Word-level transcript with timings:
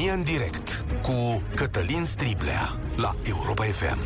România 0.00 0.18
în 0.18 0.38
direct 0.38 0.84
cu 1.02 1.42
Cătălin 1.54 2.04
Striblea 2.04 2.78
la 2.96 3.14
Europa 3.28 3.64
FM. 3.64 3.98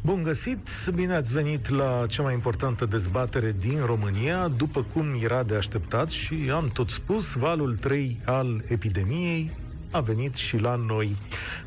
Bun 0.00 0.22
găsit, 0.22 0.68
bine 0.94 1.14
ați 1.14 1.32
venit 1.32 1.68
la 1.68 2.04
cea 2.08 2.22
mai 2.22 2.34
importantă 2.34 2.86
dezbatere 2.86 3.54
din 3.58 3.84
România, 3.84 4.48
după 4.48 4.84
cum 4.92 5.04
era 5.22 5.42
de 5.42 5.56
așteptat 5.56 6.08
și 6.08 6.50
am 6.54 6.68
tot 6.68 6.90
spus, 6.90 7.32
valul 7.32 7.74
3 7.74 8.20
al 8.24 8.64
epidemiei 8.68 9.50
a 9.90 10.00
venit 10.00 10.34
și 10.34 10.56
la 10.56 10.74
noi. 10.74 11.16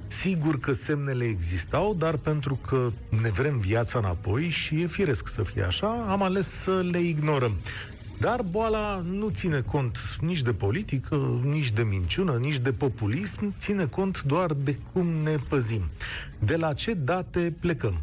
Sigur 0.08 0.60
că 0.60 0.74
semnele 0.74 1.26
existau, 1.26 1.94
dar 1.94 2.18
pentru 2.18 2.60
că 2.68 2.90
ne 3.22 3.30
vrem 3.30 3.60
viața 3.60 4.00
înapoi 4.00 4.50
și 4.50 4.82
e 4.82 4.88
firesc 4.88 5.28
să 5.28 5.44
fie 5.44 5.64
așa, 5.64 6.06
am 6.10 6.24
ales 6.24 6.48
să 6.48 6.88
le 6.92 7.00
ignorăm. 7.00 7.60
Dar 8.26 8.42
boala 8.42 9.04
nu 9.12 9.30
ține 9.30 9.62
cont 9.62 9.98
nici 10.22 10.42
de 10.42 10.54
politică, 10.54 11.40
nici 11.44 11.72
de 11.72 11.82
minciună, 11.84 12.38
nici 12.38 12.58
de 12.58 12.72
populism, 12.72 13.54
ține 13.58 13.86
cont 13.86 14.24
doar 14.24 14.54
de 14.54 14.78
cum 14.94 15.08
ne 15.08 15.36
păzim. 15.50 15.82
De 16.40 16.56
la 16.56 16.74
ce 16.74 16.94
date 16.94 17.54
plecăm? 17.60 17.94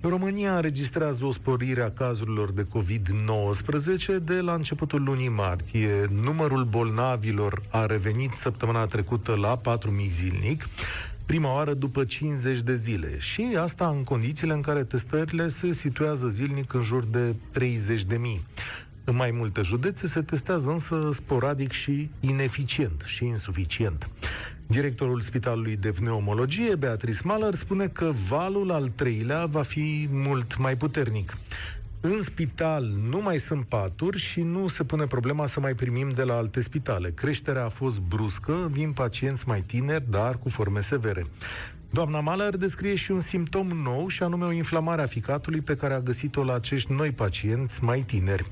România 0.00 0.54
înregistrează 0.54 1.24
o 1.24 1.32
sporire 1.32 1.82
a 1.82 1.90
cazurilor 1.90 2.52
de 2.52 2.62
COVID-19 2.62 4.24
de 4.24 4.40
la 4.40 4.54
începutul 4.54 5.02
lunii 5.02 5.28
martie. 5.28 6.08
Numărul 6.22 6.64
bolnavilor 6.64 7.62
a 7.70 7.86
revenit 7.86 8.32
săptămâna 8.32 8.86
trecută 8.86 9.34
la 9.34 9.60
4.000 9.60 10.08
zilnic 10.08 10.68
prima 11.26 11.54
oară 11.54 11.74
după 11.74 12.04
50 12.04 12.60
de 12.60 12.74
zile. 12.74 13.18
Și 13.18 13.56
asta 13.58 13.88
în 13.88 14.04
condițiile 14.04 14.52
în 14.52 14.60
care 14.60 14.84
testările 14.84 15.48
se 15.48 15.72
situează 15.72 16.28
zilnic 16.28 16.72
în 16.72 16.82
jur 16.82 17.04
de 17.04 17.34
30 17.52 18.04
de 18.04 18.16
mii. 18.16 18.46
În 19.04 19.16
mai 19.16 19.30
multe 19.30 19.62
județe 19.62 20.06
se 20.06 20.22
testează 20.22 20.70
însă 20.70 21.08
sporadic 21.12 21.70
și 21.70 22.10
ineficient 22.20 23.02
și 23.06 23.24
insuficient. 23.24 24.08
Directorul 24.66 25.20
Spitalului 25.20 25.76
de 25.76 25.90
Pneumologie, 25.90 26.74
Beatrice 26.74 27.20
Mahler, 27.24 27.54
spune 27.54 27.86
că 27.88 28.12
valul 28.28 28.70
al 28.70 28.88
treilea 28.94 29.46
va 29.46 29.62
fi 29.62 30.08
mult 30.10 30.58
mai 30.58 30.76
puternic. 30.76 31.36
În 32.00 32.22
spital 32.22 32.84
nu 33.08 33.20
mai 33.20 33.38
sunt 33.38 33.64
paturi 33.64 34.18
și 34.18 34.40
nu 34.40 34.68
se 34.68 34.84
pune 34.84 35.04
problema 35.04 35.46
să 35.46 35.60
mai 35.60 35.74
primim 35.74 36.10
de 36.10 36.22
la 36.22 36.36
alte 36.36 36.60
spitale. 36.60 37.10
Creșterea 37.10 37.64
a 37.64 37.68
fost 37.68 38.00
bruscă, 38.00 38.68
vin 38.70 38.92
pacienți 38.92 39.48
mai 39.48 39.60
tineri, 39.60 40.10
dar 40.10 40.38
cu 40.38 40.48
forme 40.48 40.80
severe. 40.80 41.26
Doamna 41.90 42.20
Mahler 42.20 42.56
descrie 42.56 42.94
și 42.94 43.10
un 43.10 43.20
simptom 43.20 43.66
nou, 43.66 44.08
și 44.08 44.22
anume 44.22 44.44
o 44.44 44.52
inflamare 44.52 45.02
a 45.02 45.06
ficatului 45.06 45.60
pe 45.60 45.76
care 45.76 45.94
a 45.94 46.00
găsit-o 46.00 46.44
la 46.44 46.54
acești 46.54 46.92
noi 46.92 47.10
pacienți 47.10 47.84
mai 47.84 48.00
tineri. 48.00 48.50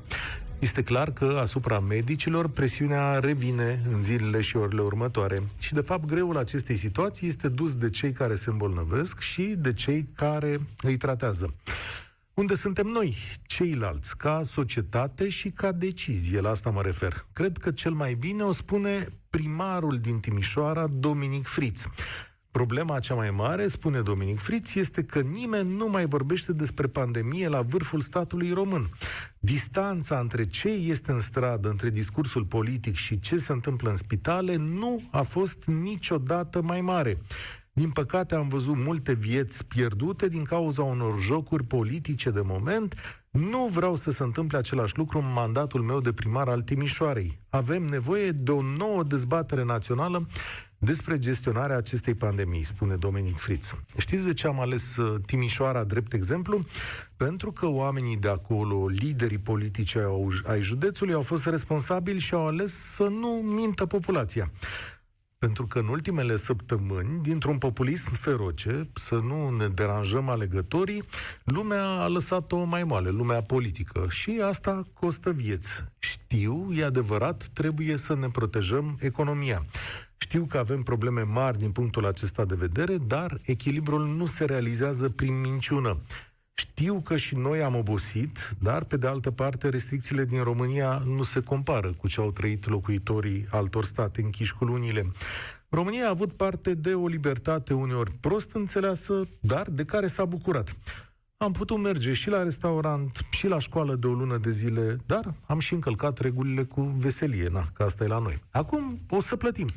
Este 0.61 0.83
clar 0.83 1.11
că 1.11 1.37
asupra 1.41 1.79
medicilor 1.79 2.49
presiunea 2.49 3.19
revine 3.19 3.81
în 3.91 4.01
zilele 4.01 4.41
și 4.41 4.57
orele 4.57 4.81
următoare. 4.81 5.43
Și, 5.59 5.73
de 5.73 5.81
fapt, 5.81 6.05
greul 6.05 6.37
acestei 6.37 6.75
situații 6.75 7.27
este 7.27 7.47
dus 7.47 7.75
de 7.75 7.89
cei 7.89 8.11
care 8.11 8.35
se 8.35 8.49
îmbolnăvesc 8.49 9.19
și 9.19 9.43
de 9.57 9.73
cei 9.73 10.07
care 10.15 10.59
îi 10.81 10.97
tratează. 10.97 11.53
Unde 12.33 12.55
suntem 12.55 12.87
noi, 12.87 13.15
ceilalți, 13.41 14.17
ca 14.17 14.41
societate 14.43 15.29
și 15.29 15.49
ca 15.49 15.71
decizie, 15.71 16.39
la 16.39 16.49
asta 16.49 16.69
mă 16.69 16.81
refer. 16.81 17.25
Cred 17.33 17.57
că 17.57 17.71
cel 17.71 17.91
mai 17.91 18.13
bine 18.13 18.43
o 18.43 18.51
spune 18.51 19.07
primarul 19.29 19.97
din 19.97 20.19
Timișoara, 20.19 20.87
Dominic 20.87 21.45
Friț. 21.45 21.83
Problema 22.51 22.99
cea 22.99 23.13
mai 23.13 23.29
mare, 23.29 23.67
spune 23.67 24.01
Dominic 24.01 24.39
Friț, 24.39 24.73
este 24.73 25.03
că 25.03 25.19
nimeni 25.19 25.75
nu 25.75 25.87
mai 25.87 26.05
vorbește 26.05 26.53
despre 26.53 26.87
pandemie 26.87 27.47
la 27.47 27.61
vârful 27.61 27.99
statului 27.99 28.51
român. 28.51 28.89
Distanța 29.39 30.19
între 30.19 30.45
ce 30.45 30.67
este 30.67 31.11
în 31.11 31.19
stradă, 31.19 31.69
între 31.69 31.89
discursul 31.89 32.45
politic 32.45 32.95
și 32.95 33.19
ce 33.19 33.37
se 33.37 33.51
întâmplă 33.51 33.89
în 33.89 33.95
spitale, 33.95 34.55
nu 34.55 35.01
a 35.11 35.21
fost 35.21 35.65
niciodată 35.65 36.61
mai 36.61 36.81
mare. 36.81 37.17
Din 37.73 37.89
păcate 37.89 38.35
am 38.35 38.47
văzut 38.47 38.75
multe 38.77 39.13
vieți 39.13 39.65
pierdute 39.65 40.27
din 40.27 40.43
cauza 40.43 40.83
unor 40.83 41.19
jocuri 41.19 41.63
politice 41.63 42.29
de 42.29 42.41
moment. 42.43 42.95
Nu 43.29 43.69
vreau 43.71 43.95
să 43.95 44.11
se 44.11 44.23
întâmple 44.23 44.57
același 44.57 44.97
lucru 44.97 45.17
în 45.17 45.33
mandatul 45.33 45.81
meu 45.81 46.01
de 46.01 46.13
primar 46.13 46.47
al 46.47 46.61
Timișoarei. 46.61 47.39
Avem 47.49 47.83
nevoie 47.83 48.31
de 48.31 48.51
o 48.51 48.61
nouă 48.61 49.03
dezbatere 49.03 49.63
națională 49.63 50.27
despre 50.83 51.19
gestionarea 51.19 51.77
acestei 51.77 52.13
pandemii, 52.13 52.63
spune 52.63 52.95
Dominic 52.95 53.37
Fritz. 53.37 53.75
Știți 53.97 54.25
de 54.25 54.33
ce 54.33 54.47
am 54.47 54.59
ales 54.59 54.95
uh, 54.95 55.21
Timișoara 55.25 55.83
drept 55.83 56.13
exemplu? 56.13 56.65
Pentru 57.17 57.51
că 57.51 57.65
oamenii 57.67 58.17
de 58.17 58.29
acolo, 58.29 58.87
liderii 58.87 59.37
politici 59.37 59.97
ai 60.43 60.61
județului, 60.61 61.13
au 61.13 61.21
fost 61.21 61.45
responsabili 61.45 62.19
și 62.19 62.33
au 62.33 62.47
ales 62.47 62.73
să 62.73 63.03
nu 63.03 63.27
mintă 63.27 63.85
populația. 63.85 64.51
Pentru 65.37 65.67
că 65.67 65.79
în 65.79 65.87
ultimele 65.87 66.35
săptămâni, 66.35 67.21
dintr-un 67.21 67.57
populism 67.57 68.11
feroce, 68.13 68.89
să 68.93 69.15
nu 69.15 69.49
ne 69.49 69.67
deranjăm 69.67 70.29
alegătorii, 70.29 71.03
lumea 71.43 71.85
a 71.85 72.07
lăsat-o 72.07 72.63
mai 72.63 72.83
moale, 72.83 73.09
lumea 73.09 73.41
politică. 73.41 74.05
Și 74.09 74.41
asta 74.43 74.87
costă 74.93 75.31
vieți. 75.31 75.83
Știu, 75.99 76.67
e 76.73 76.83
adevărat, 76.83 77.47
trebuie 77.53 77.97
să 77.97 78.15
ne 78.15 78.27
protejăm 78.27 78.97
economia. 78.99 79.61
Știu 80.23 80.45
că 80.45 80.57
avem 80.57 80.83
probleme 80.83 81.21
mari 81.21 81.57
din 81.57 81.71
punctul 81.71 82.05
acesta 82.05 82.45
de 82.45 82.55
vedere, 82.55 82.97
dar 82.97 83.39
echilibrul 83.45 84.07
nu 84.07 84.25
se 84.25 84.45
realizează 84.45 85.09
prin 85.09 85.39
minciună. 85.39 85.97
Știu 86.53 87.01
că 87.01 87.17
și 87.17 87.35
noi 87.35 87.61
am 87.61 87.75
obosit, 87.75 88.55
dar, 88.59 88.83
pe 88.83 88.97
de 88.97 89.07
altă 89.07 89.31
parte, 89.31 89.69
restricțiile 89.69 90.25
din 90.25 90.43
România 90.43 91.03
nu 91.05 91.23
se 91.23 91.39
compară 91.39 91.93
cu 91.97 92.07
ce 92.07 92.21
au 92.21 92.31
trăit 92.31 92.67
locuitorii 92.67 93.47
altor 93.49 93.83
state 93.83 94.21
închiși 94.21 94.53
cu 94.53 94.65
lunile. 94.65 95.11
România 95.69 96.05
a 96.05 96.09
avut 96.09 96.31
parte 96.31 96.73
de 96.73 96.93
o 96.93 97.07
libertate 97.07 97.73
uneori 97.73 98.11
prost 98.11 98.51
înțeleasă, 98.51 99.27
dar 99.39 99.69
de 99.69 99.85
care 99.85 100.07
s-a 100.07 100.25
bucurat. 100.25 100.77
Am 101.37 101.51
putut 101.51 101.79
merge 101.79 102.13
și 102.13 102.29
la 102.29 102.43
restaurant, 102.43 103.25
și 103.31 103.47
la 103.47 103.59
școală 103.59 103.95
de 103.95 104.07
o 104.07 104.13
lună 104.13 104.37
de 104.37 104.51
zile, 104.51 104.97
dar 105.05 105.33
am 105.45 105.59
și 105.59 105.73
încălcat 105.73 106.17
regulile 106.17 106.63
cu 106.63 106.81
veselie, 106.81 107.47
na, 107.47 107.67
că 107.73 107.83
asta 107.83 108.03
e 108.03 108.07
la 108.07 108.19
noi. 108.19 108.41
Acum 108.49 108.99
o 109.09 109.19
să 109.19 109.35
plătim 109.35 109.67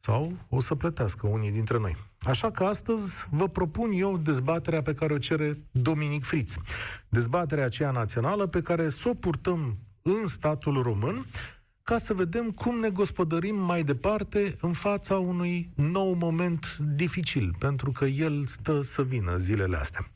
sau 0.00 0.32
o 0.48 0.60
să 0.60 0.74
plătească 0.74 1.26
unii 1.26 1.50
dintre 1.50 1.78
noi. 1.78 1.96
Așa 2.20 2.50
că 2.50 2.64
astăzi 2.64 3.26
vă 3.30 3.48
propun 3.48 3.90
eu 3.92 4.18
dezbaterea 4.18 4.82
pe 4.82 4.94
care 4.94 5.12
o 5.12 5.18
cere 5.18 5.58
Dominic 5.70 6.24
Friț. 6.24 6.54
Dezbaterea 7.08 7.64
aceea 7.64 7.90
națională 7.90 8.46
pe 8.46 8.62
care 8.62 8.88
să 8.88 9.08
o 9.08 9.14
purtăm 9.14 9.74
în 10.02 10.26
statul 10.26 10.82
român 10.82 11.26
ca 11.82 11.98
să 11.98 12.14
vedem 12.14 12.50
cum 12.50 12.78
ne 12.78 12.90
gospodărim 12.90 13.56
mai 13.56 13.82
departe 13.82 14.56
în 14.60 14.72
fața 14.72 15.18
unui 15.18 15.70
nou 15.74 16.12
moment 16.12 16.76
dificil, 16.76 17.54
pentru 17.58 17.90
că 17.90 18.04
el 18.04 18.46
stă 18.46 18.82
să 18.82 19.02
vină 19.02 19.36
zilele 19.36 19.76
astea. 19.76 20.10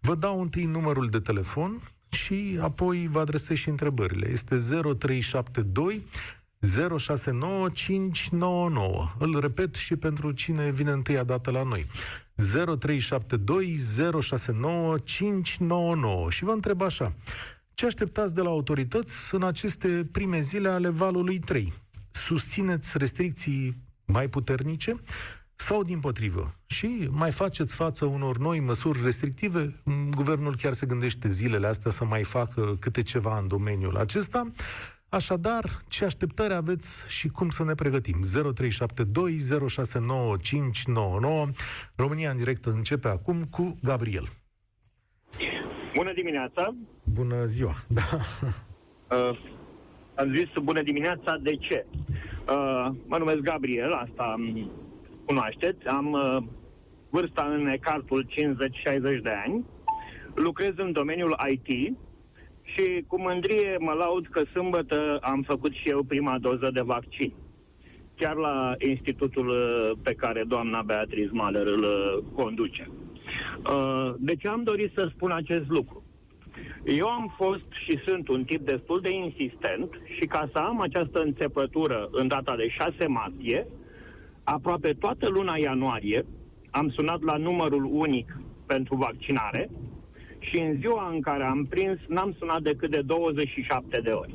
Vă 0.00 0.14
dau 0.14 0.40
întâi 0.40 0.64
numărul 0.64 1.08
de 1.08 1.20
telefon 1.20 1.80
și 2.08 2.58
apoi 2.60 3.08
vă 3.10 3.20
adresez 3.20 3.56
și 3.56 3.68
întrebările. 3.68 4.30
Este 4.30 4.56
0372 4.98 6.04
069599. 6.60 9.14
Îl 9.18 9.40
repet 9.40 9.74
și 9.74 9.96
pentru 9.96 10.32
cine 10.32 10.70
vine 10.70 10.90
întâia 10.90 11.24
dată 11.24 11.50
la 11.50 11.62
noi. 11.62 11.86
0372 12.78 13.78
069599. 14.20 16.30
Și 16.30 16.44
vă 16.44 16.50
întreb 16.50 16.82
așa. 16.82 17.12
Ce 17.74 17.86
așteptați 17.86 18.34
de 18.34 18.40
la 18.40 18.48
autorități 18.48 19.34
în 19.34 19.42
aceste 19.42 20.08
prime 20.12 20.40
zile 20.40 20.68
ale 20.68 20.88
valului 20.88 21.38
3? 21.38 21.72
Susțineți 22.10 22.98
restricții 22.98 23.76
mai 24.04 24.28
puternice 24.28 25.00
sau 25.54 25.82
din 25.82 26.00
potrivă? 26.00 26.54
Și 26.66 27.08
mai 27.10 27.30
faceți 27.30 27.74
față 27.74 28.04
unor 28.04 28.38
noi 28.38 28.60
măsuri 28.60 29.02
restrictive? 29.02 29.82
Guvernul 30.10 30.56
chiar 30.56 30.72
se 30.72 30.86
gândește 30.86 31.28
zilele 31.28 31.66
astea 31.66 31.90
să 31.90 32.04
mai 32.04 32.22
facă 32.22 32.76
câte 32.80 33.02
ceva 33.02 33.38
în 33.38 33.46
domeniul 33.46 33.96
acesta? 33.96 34.50
Așadar, 35.10 35.64
ce 35.88 36.04
așteptări 36.04 36.54
aveți 36.54 37.02
și 37.08 37.28
cum 37.28 37.48
să 37.48 37.64
ne 37.64 37.74
pregătim? 37.74 38.16
0372069599. 38.24 38.24
România 41.96 42.30
în 42.30 42.36
direct 42.36 42.64
începe 42.64 43.08
acum 43.08 43.44
cu 43.44 43.78
Gabriel. 43.82 44.28
Bună 45.94 46.12
dimineața! 46.12 46.74
Bună 47.04 47.44
ziua! 47.44 47.74
Da. 47.88 48.02
Uh, 49.10 49.38
am 50.14 50.34
zis 50.34 50.48
bună 50.62 50.82
dimineața, 50.82 51.36
de 51.42 51.56
ce? 51.56 51.86
Uh, 51.88 52.90
mă 53.06 53.18
numesc 53.18 53.38
Gabriel, 53.38 53.92
asta 53.92 54.34
cunoașteți. 55.26 55.86
Am 55.86 56.12
uh, 56.12 56.36
vârsta 57.08 57.42
în 57.58 57.66
ecartul 57.66 58.26
50-60 58.26 58.32
de 59.22 59.30
ani. 59.44 59.64
Lucrez 60.34 60.72
în 60.76 60.92
domeniul 60.92 61.36
IT 61.50 61.96
și 62.72 63.04
cu 63.06 63.20
mândrie 63.20 63.76
mă 63.78 63.92
laud 63.92 64.26
că 64.26 64.42
sâmbătă 64.52 65.18
am 65.20 65.42
făcut 65.42 65.72
și 65.72 65.88
eu 65.88 66.02
prima 66.02 66.38
doză 66.38 66.70
de 66.72 66.80
vaccin. 66.80 67.32
Chiar 68.16 68.34
la 68.34 68.74
institutul 68.78 69.48
uh, 69.48 69.90
pe 70.02 70.14
care 70.14 70.44
doamna 70.46 70.82
Beatriz 70.82 71.30
Maler 71.30 71.66
îl 71.66 71.82
uh, 71.82 72.24
conduce. 72.34 72.90
Uh, 73.70 74.14
de 74.18 74.36
ce 74.36 74.48
am 74.48 74.62
dorit 74.62 74.92
să 74.94 75.10
spun 75.14 75.30
acest 75.30 75.68
lucru? 75.68 76.04
Eu 76.84 77.06
am 77.06 77.34
fost 77.36 77.66
și 77.84 77.98
sunt 78.06 78.28
un 78.28 78.44
tip 78.44 78.60
destul 78.60 79.00
de 79.00 79.10
insistent 79.12 79.90
și 80.18 80.26
ca 80.26 80.48
să 80.52 80.58
am 80.58 80.80
această 80.80 81.20
înțepătură 81.20 82.08
în 82.12 82.28
data 82.28 82.56
de 82.56 82.68
6 82.68 83.06
martie, 83.06 83.66
aproape 84.44 84.92
toată 84.92 85.28
luna 85.28 85.56
ianuarie 85.56 86.24
am 86.70 86.90
sunat 86.90 87.22
la 87.22 87.36
numărul 87.36 87.88
unic 87.92 88.40
pentru 88.66 88.96
vaccinare 88.96 89.70
și 90.40 90.58
în 90.58 90.76
ziua 90.80 91.10
în 91.12 91.20
care 91.20 91.44
am 91.44 91.66
prins 91.70 91.98
n-am 92.08 92.34
sunat 92.38 92.62
decât 92.62 92.90
de 92.90 93.00
27 93.00 94.00
de 94.00 94.10
ori. 94.10 94.34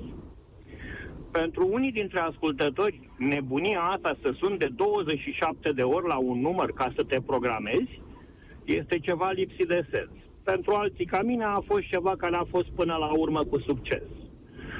Pentru 1.31 1.67
unii 1.71 1.91
dintre 1.91 2.19
ascultători, 2.19 3.09
nebunia 3.17 3.79
asta 3.79 4.17
să 4.21 4.33
sun 4.37 4.57
de 4.57 4.69
27 4.75 5.71
de 5.71 5.81
ori 5.81 6.07
la 6.07 6.17
un 6.17 6.39
număr 6.39 6.71
ca 6.71 6.91
să 6.95 7.03
te 7.03 7.21
programezi 7.25 8.01
este 8.63 8.99
ceva 8.99 9.31
lipsit 9.31 9.67
de 9.67 9.87
sens. 9.91 10.09
Pentru 10.43 10.71
alții 10.71 11.05
ca 11.05 11.21
mine 11.21 11.43
a 11.43 11.59
fost 11.65 11.83
ceva 11.83 12.15
care 12.17 12.35
a 12.35 12.43
fost 12.43 12.67
până 12.67 12.95
la 12.95 13.11
urmă 13.17 13.43
cu 13.43 13.59
succes. 13.59 14.03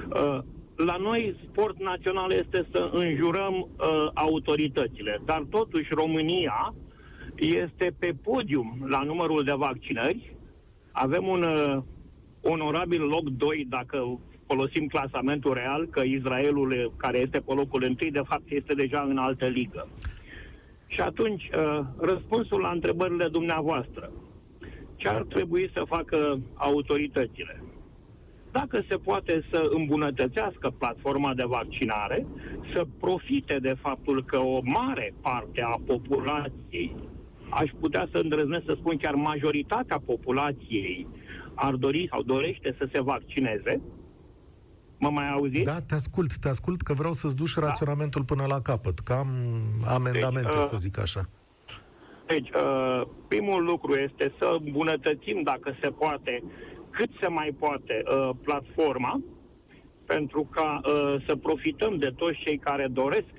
Uh, 0.10 0.40
la 0.76 0.96
noi 0.96 1.36
sport 1.52 1.80
național 1.80 2.32
este 2.32 2.68
să 2.72 2.90
înjurăm 2.94 3.54
uh, 3.54 4.10
autoritățile, 4.14 5.22
dar 5.26 5.46
totuși 5.50 5.94
România 5.94 6.74
este 7.36 7.96
pe 8.00 8.16
podium 8.24 8.86
la 8.88 9.02
numărul 9.04 9.44
de 9.44 9.52
vaccinări. 9.52 10.35
Avem 10.98 11.28
un 11.28 11.44
uh, 11.44 11.78
onorabil 12.42 13.02
loc 13.02 13.30
2 13.30 13.66
dacă 13.70 14.20
folosim 14.48 14.88
clasamentul 14.88 15.54
real, 15.54 15.88
că 15.88 16.02
Israelul, 16.04 16.94
care 16.98 17.18
este 17.18 17.40
pe 17.40 17.54
locul 17.54 17.84
întâi, 17.84 18.12
de 18.12 18.22
fapt 18.26 18.50
este 18.50 18.74
deja 18.74 19.06
în 19.10 19.18
altă 19.18 19.46
ligă. 19.46 19.88
Și 20.88 21.00
atunci, 21.00 21.44
uh, 21.44 21.86
răspunsul 21.98 22.60
la 22.60 22.70
întrebările 22.70 23.28
dumneavoastră. 23.28 24.12
Ce 24.96 25.08
ar 25.08 25.24
trebui 25.24 25.70
să 25.74 25.84
facă 25.88 26.40
autoritățile? 26.54 27.64
Dacă 28.52 28.84
se 28.90 28.98
poate 28.98 29.46
să 29.52 29.70
îmbunătățească 29.74 30.74
platforma 30.78 31.34
de 31.34 31.44
vaccinare, 31.44 32.28
să 32.74 32.86
profite 33.00 33.58
de 33.62 33.76
faptul 33.82 34.24
că 34.24 34.38
o 34.38 34.60
mare 34.64 35.14
parte 35.22 35.62
a 35.62 35.80
populației, 35.86 36.96
aș 37.62 37.70
putea 37.80 38.08
să 38.12 38.18
îndrăznesc 38.18 38.64
să 38.66 38.76
spun 38.78 38.98
chiar 38.98 39.14
majoritatea 39.14 40.02
populației, 40.06 41.08
ar 41.54 41.74
dori 41.74 42.08
sau 42.12 42.22
dorește 42.22 42.76
să 42.78 42.88
se 42.92 43.02
vaccineze, 43.02 43.82
Mă 44.98 45.10
mai 45.10 45.30
auzi? 45.32 45.64
Da, 45.64 45.80
te 45.82 45.96
ascult, 45.96 46.38
te 46.38 46.50
ascult 46.50 46.82
că 46.82 46.94
vreau 46.94 47.14
să-ți 47.14 47.36
duci 47.36 47.54
da. 47.54 47.66
raționamentul 47.66 48.24
până 48.24 48.46
la 48.48 48.62
capăt, 48.62 49.00
că 49.00 49.14
am 49.14 49.30
amendamente, 49.88 50.50
deci, 50.50 50.62
uh, 50.62 50.68
să 50.68 50.78
zic 50.78 51.00
așa. 51.00 51.30
Deci, 52.28 52.50
uh, 52.50 53.02
primul 53.28 53.64
lucru 53.64 53.94
este 53.94 54.34
să 54.38 54.58
îmbunătățim, 54.60 55.42
dacă 55.44 55.76
se 55.82 55.90
poate, 55.90 56.44
cât 56.90 57.10
se 57.22 57.28
mai 57.28 57.56
poate, 57.60 58.04
uh, 58.06 58.30
platforma, 58.44 59.22
pentru 60.06 60.48
ca 60.52 60.82
uh, 60.84 61.16
să 61.28 61.36
profităm 61.36 61.98
de 61.98 62.14
toți 62.16 62.40
cei 62.46 62.58
care 62.58 62.88
doresc 62.92 63.34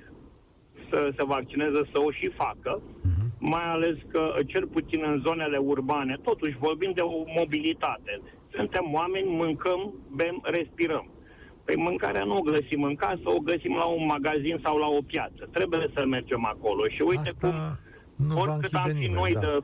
să 0.89 1.13
se 1.15 1.23
vaccineze, 1.23 1.81
să 1.91 2.01
o 2.01 2.11
și 2.11 2.29
facă, 2.29 2.81
uh-huh. 2.81 3.16
Mai 3.39 3.63
ales 3.63 3.95
că, 4.11 4.33
cel 4.45 4.67
puțin 4.67 5.03
în 5.05 5.21
zonele 5.25 5.57
urbane, 5.57 6.17
totuși 6.23 6.57
vorbim 6.57 6.91
de 6.95 7.01
o 7.01 7.23
mobilitate. 7.37 8.21
Suntem 8.55 8.93
oameni, 8.93 9.29
mâncăm, 9.29 9.93
bem, 10.15 10.41
respirăm. 10.43 11.09
Păi 11.65 11.75
mâncarea 11.75 12.23
nu 12.23 12.35
o 12.35 12.41
găsim 12.41 12.83
în 12.83 12.95
casă, 12.95 13.21
o 13.23 13.39
găsim 13.39 13.75
la 13.75 13.85
un 13.85 14.05
magazin 14.05 14.59
sau 14.63 14.77
la 14.77 14.87
o 14.87 15.01
piață. 15.01 15.49
Trebuie 15.51 15.89
să 15.95 16.05
mergem 16.05 16.45
acolo. 16.45 16.87
Și 16.87 17.01
uite 17.01 17.29
Asta 17.29 17.47
cum, 17.47 18.27
nu 18.27 18.39
oricât 18.39 18.73
am, 18.73 18.83
fi 18.83 18.93
nimeni, 18.93 19.13
noi 19.13 19.33
da. 19.33 19.39
de, 19.39 19.63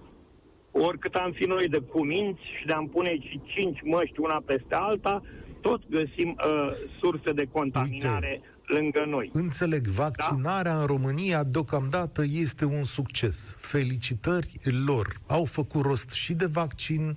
oricât 0.71 1.15
am 1.15 1.31
fi 1.31 1.43
noi 1.43 1.67
de 1.67 1.79
cuminți 1.79 2.41
și 2.57 2.65
de-am 2.65 2.87
pune 2.87 3.15
și 3.19 3.41
cinci 3.43 3.79
măști 3.83 4.19
una 4.19 4.41
peste 4.45 4.75
alta, 4.75 5.21
tot 5.61 5.81
găsim 5.89 6.29
uh, 6.29 6.65
surse 6.99 7.31
de 7.31 7.45
contaminare 7.51 8.41
Uite, 8.41 8.52
lângă 8.65 9.06
noi. 9.07 9.30
Înțeleg, 9.33 9.88
vaccinarea 9.88 10.74
da? 10.74 10.80
în 10.80 10.86
România 10.86 11.44
deocamdată 11.44 12.24
este 12.31 12.65
un 12.65 12.83
succes. 12.83 13.56
Felicitări 13.60 14.51
lor. 14.86 15.19
Au 15.27 15.45
făcut 15.45 15.81
rost 15.81 16.10
și 16.10 16.33
de 16.33 16.45
vaccin, 16.45 17.15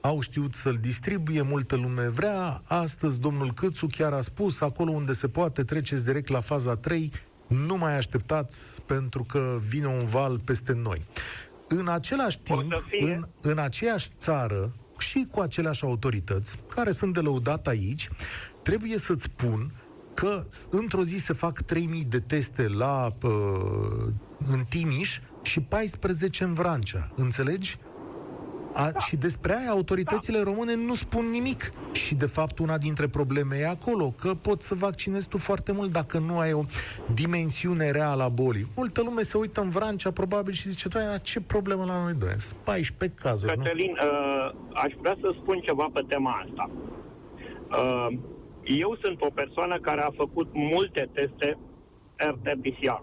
au 0.00 0.20
știut 0.20 0.54
să-l 0.54 0.78
distribuie, 0.80 1.42
multă 1.42 1.76
lume 1.76 2.08
vrea. 2.08 2.62
Astăzi 2.64 3.20
domnul 3.20 3.52
Câțu 3.52 3.86
chiar 3.86 4.12
a 4.12 4.20
spus, 4.20 4.60
acolo 4.60 4.90
unde 4.90 5.12
se 5.12 5.28
poate 5.28 5.62
treceți 5.62 6.04
direct 6.04 6.28
la 6.28 6.40
faza 6.40 6.76
3, 6.76 7.12
nu 7.46 7.76
mai 7.76 7.96
așteptați 7.96 8.82
pentru 8.82 9.22
că 9.22 9.58
vine 9.68 9.86
un 9.86 10.04
val 10.06 10.38
peste 10.44 10.72
noi. 10.72 11.02
În 11.68 11.88
același 11.88 12.38
timp, 12.38 12.82
în, 13.00 13.24
în 13.40 13.58
aceeași 13.58 14.08
țară 14.18 14.72
și 14.98 15.26
cu 15.30 15.40
aceleași 15.40 15.84
autorități, 15.84 16.56
care 16.74 16.90
sunt 16.90 17.12
de 17.12 17.20
lăudat 17.20 17.66
aici, 17.66 18.08
trebuie 18.62 18.98
să-ți 18.98 19.22
spun 19.22 19.70
că 20.16 20.44
într-o 20.70 21.02
zi 21.02 21.16
se 21.16 21.32
fac 21.32 21.60
3000 21.60 22.04
de 22.04 22.20
teste 22.20 22.68
la 22.68 23.08
uh, 23.22 23.30
în 24.50 24.64
Timiș 24.68 25.20
și 25.42 25.60
14 25.60 26.44
în 26.44 26.54
Vrancea. 26.54 27.08
Înțelegi? 27.14 27.78
A, 28.72 28.90
da. 28.90 28.98
Și 28.98 29.16
despre 29.16 29.56
aia 29.56 29.70
autoritățile 29.70 30.38
da. 30.38 30.44
române 30.44 30.74
nu 30.74 30.94
spun 30.94 31.24
nimic. 31.30 31.72
Și 31.92 32.14
de 32.14 32.26
fapt 32.26 32.58
una 32.58 32.78
dintre 32.78 33.06
probleme 33.06 33.56
e 33.56 33.68
acolo, 33.68 34.14
că 34.20 34.34
poți 34.34 34.66
să 34.66 34.74
vaccinezi 34.74 35.28
tu 35.28 35.38
foarte 35.38 35.72
mult 35.72 35.92
dacă 35.92 36.18
nu 36.18 36.38
ai 36.38 36.52
o 36.52 36.62
dimensiune 37.14 37.90
reală 37.90 38.22
a 38.22 38.28
bolii. 38.28 38.66
Multă 38.76 39.02
lume 39.02 39.22
se 39.22 39.38
uită 39.38 39.60
în 39.60 39.70
Vrancea 39.70 40.10
probabil 40.10 40.52
și 40.52 40.68
zice, 40.68 40.88
doamne, 40.88 41.20
ce 41.22 41.40
problemă 41.40 41.84
la 41.84 42.02
noi 42.02 42.14
doi? 42.18 42.36
14 42.64 43.18
cazuri, 43.20 43.56
Cătălin, 43.56 43.96
nu? 44.00 44.06
Uh, 44.06 44.52
aș 44.72 44.92
vrea 45.00 45.16
să 45.20 45.34
spun 45.40 45.60
ceva 45.60 45.90
pe 45.92 46.04
tema 46.08 46.46
asta. 46.46 46.70
Uh, 47.70 48.18
eu 48.66 48.98
sunt 49.02 49.22
o 49.22 49.30
persoană 49.34 49.78
care 49.80 50.00
a 50.00 50.10
făcut 50.10 50.48
multe 50.52 51.08
teste 51.12 51.58
RT-PCR. 52.16 53.02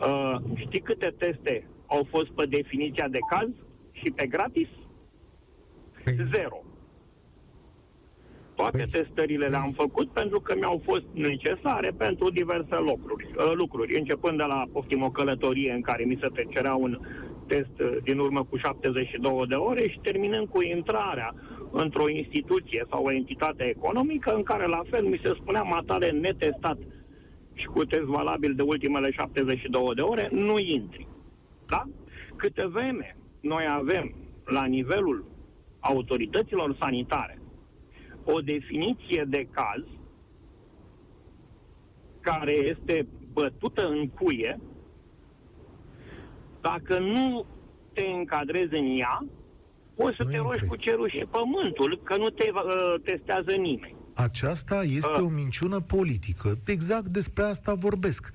Uh, 0.00 0.36
știi 0.54 0.80
câte 0.80 1.14
teste 1.18 1.66
au 1.86 2.06
fost 2.10 2.30
pe 2.30 2.46
definiția 2.46 3.08
de 3.08 3.18
caz? 3.30 3.48
și 4.00 4.10
pe 4.10 4.26
gratis? 4.26 4.68
Păi... 6.04 6.14
Zero. 6.34 6.62
Toate 8.56 8.76
păi... 8.76 9.00
testările 9.00 9.46
le-am 9.46 9.72
făcut 9.76 10.08
pentru 10.10 10.40
că 10.40 10.54
mi-au 10.56 10.82
fost 10.84 11.04
necesare 11.12 11.90
pentru 11.96 12.30
diverse 12.30 12.76
lucruri, 12.78 13.30
uh, 13.36 13.52
lucruri 13.54 13.98
începând 13.98 14.36
de 14.36 14.42
la 14.42 14.64
poftim 14.72 15.02
o 15.02 15.10
călătorie 15.10 15.72
în 15.72 15.80
care 15.80 16.04
mi 16.04 16.18
se 16.20 16.46
cerea 16.48 16.74
un 16.74 16.98
test 17.46 17.80
uh, 17.80 17.96
din 18.02 18.18
urmă 18.18 18.44
cu 18.44 18.56
72 18.56 19.44
de 19.48 19.54
ore 19.54 19.88
și 19.88 19.98
terminând 20.02 20.48
cu 20.48 20.62
intrarea 20.62 21.34
într-o 21.70 22.08
instituție 22.08 22.86
sau 22.90 23.04
o 23.04 23.12
entitate 23.12 23.64
economică 23.64 24.34
în 24.34 24.42
care 24.42 24.66
la 24.66 24.82
fel 24.90 25.04
mi 25.04 25.20
se 25.24 25.32
spunea 25.34 25.62
matale 25.62 26.10
netestat 26.10 26.78
și 27.54 27.66
cu 27.66 27.84
test 27.84 28.04
valabil 28.04 28.54
de 28.54 28.62
ultimele 28.62 29.10
72 29.10 29.94
de 29.94 30.00
ore, 30.00 30.28
nu 30.32 30.58
intri. 30.58 31.06
Da? 31.66 31.82
Câte 32.36 32.66
vreme 32.66 33.16
noi 33.40 33.64
avem 33.70 34.14
la 34.44 34.64
nivelul 34.64 35.24
autorităților 35.80 36.76
sanitare 36.80 37.40
o 38.24 38.40
definiție 38.40 39.24
de 39.28 39.48
caz 39.50 39.84
care 42.20 42.52
este 42.52 43.06
bătută 43.32 43.88
în 43.88 44.08
cuie, 44.08 44.60
dacă 46.60 46.98
nu 46.98 47.44
te 47.92 48.04
încadrezi 48.06 48.74
în 48.74 48.98
ea, 48.98 49.24
poți 50.02 50.16
să 50.16 50.22
nu 50.22 50.30
te 50.30 50.36
rogi 50.36 50.64
cu 50.64 50.76
cerul 50.76 51.08
și 51.08 51.26
pământul, 51.30 52.00
că 52.04 52.16
nu 52.16 52.28
te 52.28 52.50
uh, 52.54 52.94
testează 53.04 53.50
nimeni. 53.50 53.94
Aceasta 54.14 54.82
este 54.82 55.20
uh. 55.20 55.24
o 55.24 55.28
minciună 55.28 55.80
politică. 55.80 56.58
Exact 56.66 57.06
despre 57.06 57.42
asta 57.42 57.74
vorbesc. 57.74 58.32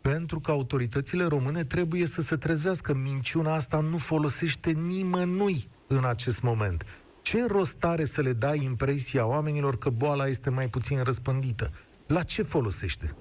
Pentru 0.00 0.40
că 0.40 0.50
autoritățile 0.50 1.24
române 1.24 1.64
trebuie 1.64 2.06
să 2.06 2.20
se 2.20 2.36
trezească. 2.36 2.94
Minciuna 2.94 3.54
asta 3.54 3.80
nu 3.90 3.96
folosește 3.96 4.70
nimănui 4.70 5.68
în 5.86 6.04
acest 6.04 6.42
moment. 6.42 6.86
Ce 7.22 7.46
rost 7.46 7.84
are 7.84 8.04
să 8.04 8.20
le 8.20 8.32
dai 8.32 8.60
impresia 8.64 9.26
oamenilor 9.26 9.78
că 9.78 9.90
boala 9.90 10.26
este 10.26 10.50
mai 10.50 10.66
puțin 10.66 11.02
răspândită? 11.02 11.70
La 12.06 12.22
ce 12.22 12.42
folosește? 12.42 13.14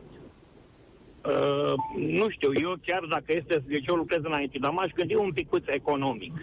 Uh, 1.25 1.73
nu 1.97 2.29
știu, 2.29 2.49
eu 2.53 2.75
chiar 2.85 3.03
dacă 3.09 3.25
este, 3.27 3.63
deci 3.67 3.85
eu 3.87 3.95
lucrez 3.95 4.19
înainte, 4.23 4.57
dar 4.57 4.71
m-aș 4.71 4.91
gândi 4.95 5.15
un 5.15 5.31
pic 5.31 5.47
economic. 5.65 6.33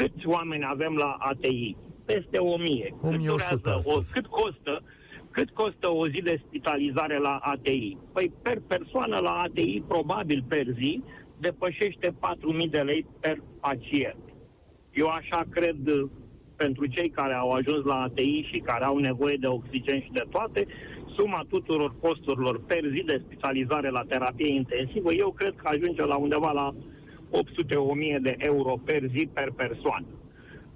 Câți 0.00 0.26
oameni 0.26 0.64
avem 0.66 0.94
la 0.94 1.16
ATI? 1.18 1.76
Peste 2.04 2.38
1000. 2.38 2.94
1100 3.02 3.52
cât, 3.52 3.62
durează, 3.62 3.90
o, 3.90 3.98
cât 4.12 4.26
costă 4.26 4.82
cât 5.30 5.50
costă 5.50 5.90
o 5.90 6.06
zi 6.06 6.20
de 6.22 6.40
spitalizare 6.46 7.18
la 7.18 7.36
ATI? 7.36 7.96
Păi 8.12 8.32
per 8.42 8.58
persoană 8.66 9.18
la 9.18 9.30
ATI, 9.30 9.82
probabil 9.88 10.44
per 10.48 10.66
zi, 10.80 11.02
depășește 11.38 12.14
4.000 12.64 12.70
de 12.70 12.78
lei 12.78 13.06
per 13.20 13.42
pacient. 13.60 14.22
Eu 14.92 15.06
așa 15.06 15.44
cred 15.50 15.76
pentru 16.56 16.86
cei 16.86 17.08
care 17.08 17.34
au 17.34 17.50
ajuns 17.50 17.84
la 17.84 18.02
ATI 18.02 18.48
și 18.52 18.58
care 18.58 18.84
au 18.84 18.98
nevoie 18.98 19.36
de 19.36 19.46
oxigen 19.46 20.00
și 20.00 20.10
de 20.12 20.24
toate, 20.30 20.66
suma 21.16 21.44
tuturor 21.48 21.94
costurilor 22.00 22.60
per 22.64 22.82
zi 22.92 23.02
de 23.06 23.22
spitalizare 23.24 23.90
la 23.90 24.04
terapie 24.08 24.52
intensivă, 24.52 25.12
eu 25.12 25.30
cred 25.30 25.54
că 25.56 25.68
ajunge 25.68 26.04
la 26.04 26.16
undeva 26.16 26.52
la 26.52 26.74
800-1000 27.32 28.20
de 28.22 28.34
euro 28.38 28.76
per 28.84 29.02
zi 29.16 29.28
per 29.32 29.52
persoană. 29.56 30.06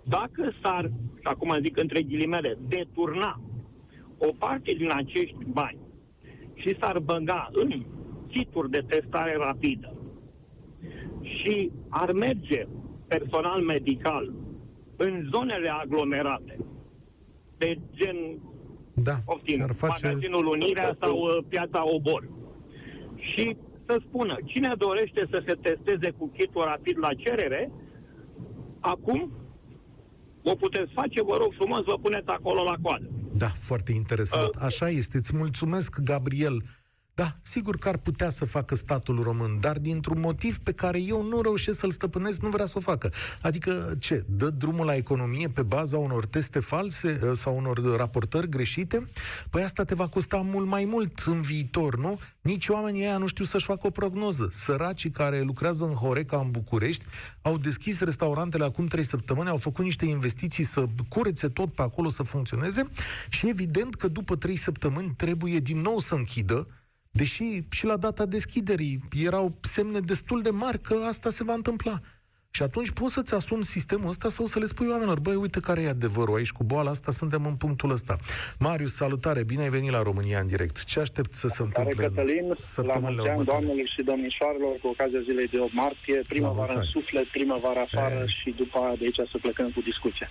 Dacă 0.02 0.52
s-ar, 0.62 0.84
și 1.14 1.23
acum 1.23 1.58
zic 1.62 1.78
între 1.78 2.02
ghilimele, 2.02 2.58
deturna 2.68 3.40
o 4.18 4.32
parte 4.38 4.73
din 4.73 4.90
acești 4.94 5.37
bani 5.46 5.78
și 6.54 6.76
s-ar 6.80 6.99
băga 6.99 7.49
în 7.52 7.82
kituri 8.28 8.70
de 8.70 8.84
testare 8.88 9.37
rapidă, 9.37 9.94
și 11.23 11.70
ar 11.88 12.12
merge 12.12 12.66
personal 13.06 13.61
medical 13.61 14.32
în 14.96 15.28
zonele 15.32 15.68
aglomerate, 15.68 16.58
de 17.58 17.78
gen 17.94 18.16
da, 18.94 19.16
Oftim, 19.25 19.56
și-ar 19.56 19.73
face... 19.73 20.06
magazinul 20.06 20.46
Unirea 20.46 20.96
sau 21.00 21.18
uh, 21.18 21.44
piața 21.49 21.94
Obor. 21.94 22.28
Și 23.16 23.56
să 23.86 24.00
spună, 24.08 24.36
cine 24.44 24.74
dorește 24.78 25.26
să 25.30 25.42
se 25.46 25.54
testeze 25.54 26.10
cu 26.18 26.30
kitul 26.36 26.64
rapid 26.64 26.98
la 26.98 27.14
cerere, 27.14 27.70
acum 28.80 29.32
o 30.42 30.54
puteți 30.54 30.92
face, 30.92 31.22
vă 31.22 31.36
rog 31.36 31.52
frumos, 31.52 31.84
vă 31.84 31.98
puneți 32.02 32.28
acolo 32.28 32.62
la 32.62 32.76
coadă. 32.82 33.08
Da, 33.32 33.46
foarte 33.46 33.92
interesant. 33.92 34.54
Uh, 34.54 34.62
Așa 34.62 34.88
este. 34.88 35.16
Îți 35.16 35.36
mulțumesc, 35.36 36.00
Gabriel. 36.00 36.62
Da, 37.16 37.37
sigur 37.42 37.76
că 37.76 37.88
ar 37.88 37.97
putea 37.97 38.30
să 38.30 38.44
facă 38.44 38.75
statul 38.75 39.23
român, 39.23 39.61
dar 39.61 39.78
dintr-un 39.78 40.21
motiv 40.21 40.59
pe 40.59 40.73
care 40.73 41.00
eu 41.00 41.23
nu 41.23 41.40
reușesc 41.40 41.78
să-l 41.78 41.90
stăpânesc, 41.90 42.40
nu 42.40 42.49
vrea 42.49 42.66
să 42.66 42.75
o 42.76 42.80
facă. 42.80 43.12
Adică, 43.42 43.94
ce, 43.99 44.25
dă 44.28 44.50
drumul 44.50 44.85
la 44.85 44.94
economie 44.94 45.49
pe 45.49 45.62
baza 45.62 45.99
unor 45.99 46.26
teste 46.26 46.59
false 46.59 47.21
ă, 47.25 47.35
sau 47.35 47.56
unor 47.56 47.97
raportări 47.97 48.49
greșite? 48.49 49.04
Păi 49.50 49.62
asta 49.62 49.85
te 49.85 49.94
va 49.94 50.09
costa 50.09 50.37
mult 50.37 50.66
mai 50.66 50.85
mult 50.85 51.18
în 51.18 51.40
viitor, 51.40 51.99
nu? 51.99 52.18
Nici 52.40 52.68
oamenii 52.68 53.02
ăia 53.02 53.18
nu 53.18 53.26
știu 53.26 53.44
să-și 53.44 53.64
facă 53.64 53.87
o 53.87 53.90
prognoză. 53.90 54.49
Săracii 54.52 55.11
care 55.11 55.40
lucrează 55.40 55.85
în 55.85 55.92
Horeca, 55.92 56.37
în 56.37 56.50
București, 56.50 57.04
au 57.42 57.59
deschis 57.59 58.00
restaurantele 58.00 58.64
acum 58.64 58.87
trei 58.87 59.04
săptămâni, 59.04 59.49
au 59.49 59.56
făcut 59.56 59.85
niște 59.85 60.04
investiții 60.04 60.64
să 60.64 60.87
curețe 61.09 61.49
tot 61.49 61.73
pe 61.73 61.83
acolo 61.83 62.09
să 62.09 62.23
funcționeze 62.23 62.88
și 63.28 63.49
evident 63.49 63.94
că 63.94 64.09
după 64.09 64.37
trei 64.37 64.56
săptămâni 64.56 65.14
trebuie 65.16 65.59
din 65.59 65.80
nou 65.80 65.99
să 65.99 66.14
închidă, 66.14 66.66
Deși 67.21 67.44
și 67.71 67.85
la 67.85 67.97
data 67.97 68.26
deschiderii 68.26 69.00
erau 69.25 69.54
semne 69.61 70.00
destul 70.00 70.42
de 70.42 70.50
mari 70.50 70.80
că 70.80 70.94
asta 70.94 71.30
se 71.30 71.44
va 71.44 71.52
întâmpla. 71.52 72.00
Și 72.50 72.62
atunci 72.62 72.90
poți 72.90 73.14
să-ți 73.14 73.35
asumi 73.35 73.64
sistemul 73.64 74.09
ăsta 74.09 74.28
sau 74.28 74.47
să 74.47 74.59
le 74.59 74.64
spui 74.64 74.88
oamenilor, 74.88 75.21
băi, 75.21 75.35
uite 75.35 75.61
care 75.61 75.80
e 75.83 75.88
adevărul 75.88 76.37
aici 76.37 76.52
cu 76.52 76.64
boala 76.64 76.90
asta, 76.90 77.11
suntem 77.11 77.47
în 77.47 77.56
punctul 77.56 77.90
ăsta. 77.90 78.16
Marius, 78.59 78.94
salutare, 78.94 79.44
bine 79.44 79.62
ai 79.62 79.68
venit 79.68 79.90
la 79.90 80.02
România 80.02 80.38
în 80.38 80.47
direct. 80.47 80.85
Ce 80.85 81.00
aștept 81.00 81.33
să 81.33 81.49
se 81.49 81.62
întâmple 81.62 82.04
Cătălin, 82.04 82.47
la 82.76 82.99
mulți 82.99 83.28
ani, 83.28 83.44
doamnelor 83.44 83.88
și 83.94 84.02
domnișoarelor, 84.02 84.75
cu 84.83 84.87
ocazia 84.87 85.21
zilei 85.21 85.47
de 85.47 85.59
8 85.59 85.73
martie, 85.73 86.21
primăvară 86.28 86.75
în 86.75 86.83
suflet, 86.83 87.26
primăvară 87.26 87.78
afară 87.78 88.14
e. 88.14 88.26
și 88.26 88.50
după 88.56 88.94
de 88.99 89.04
aici 89.04 89.30
să 89.33 89.38
plecăm 89.40 89.71
cu 89.71 89.80
discuția. 89.80 90.28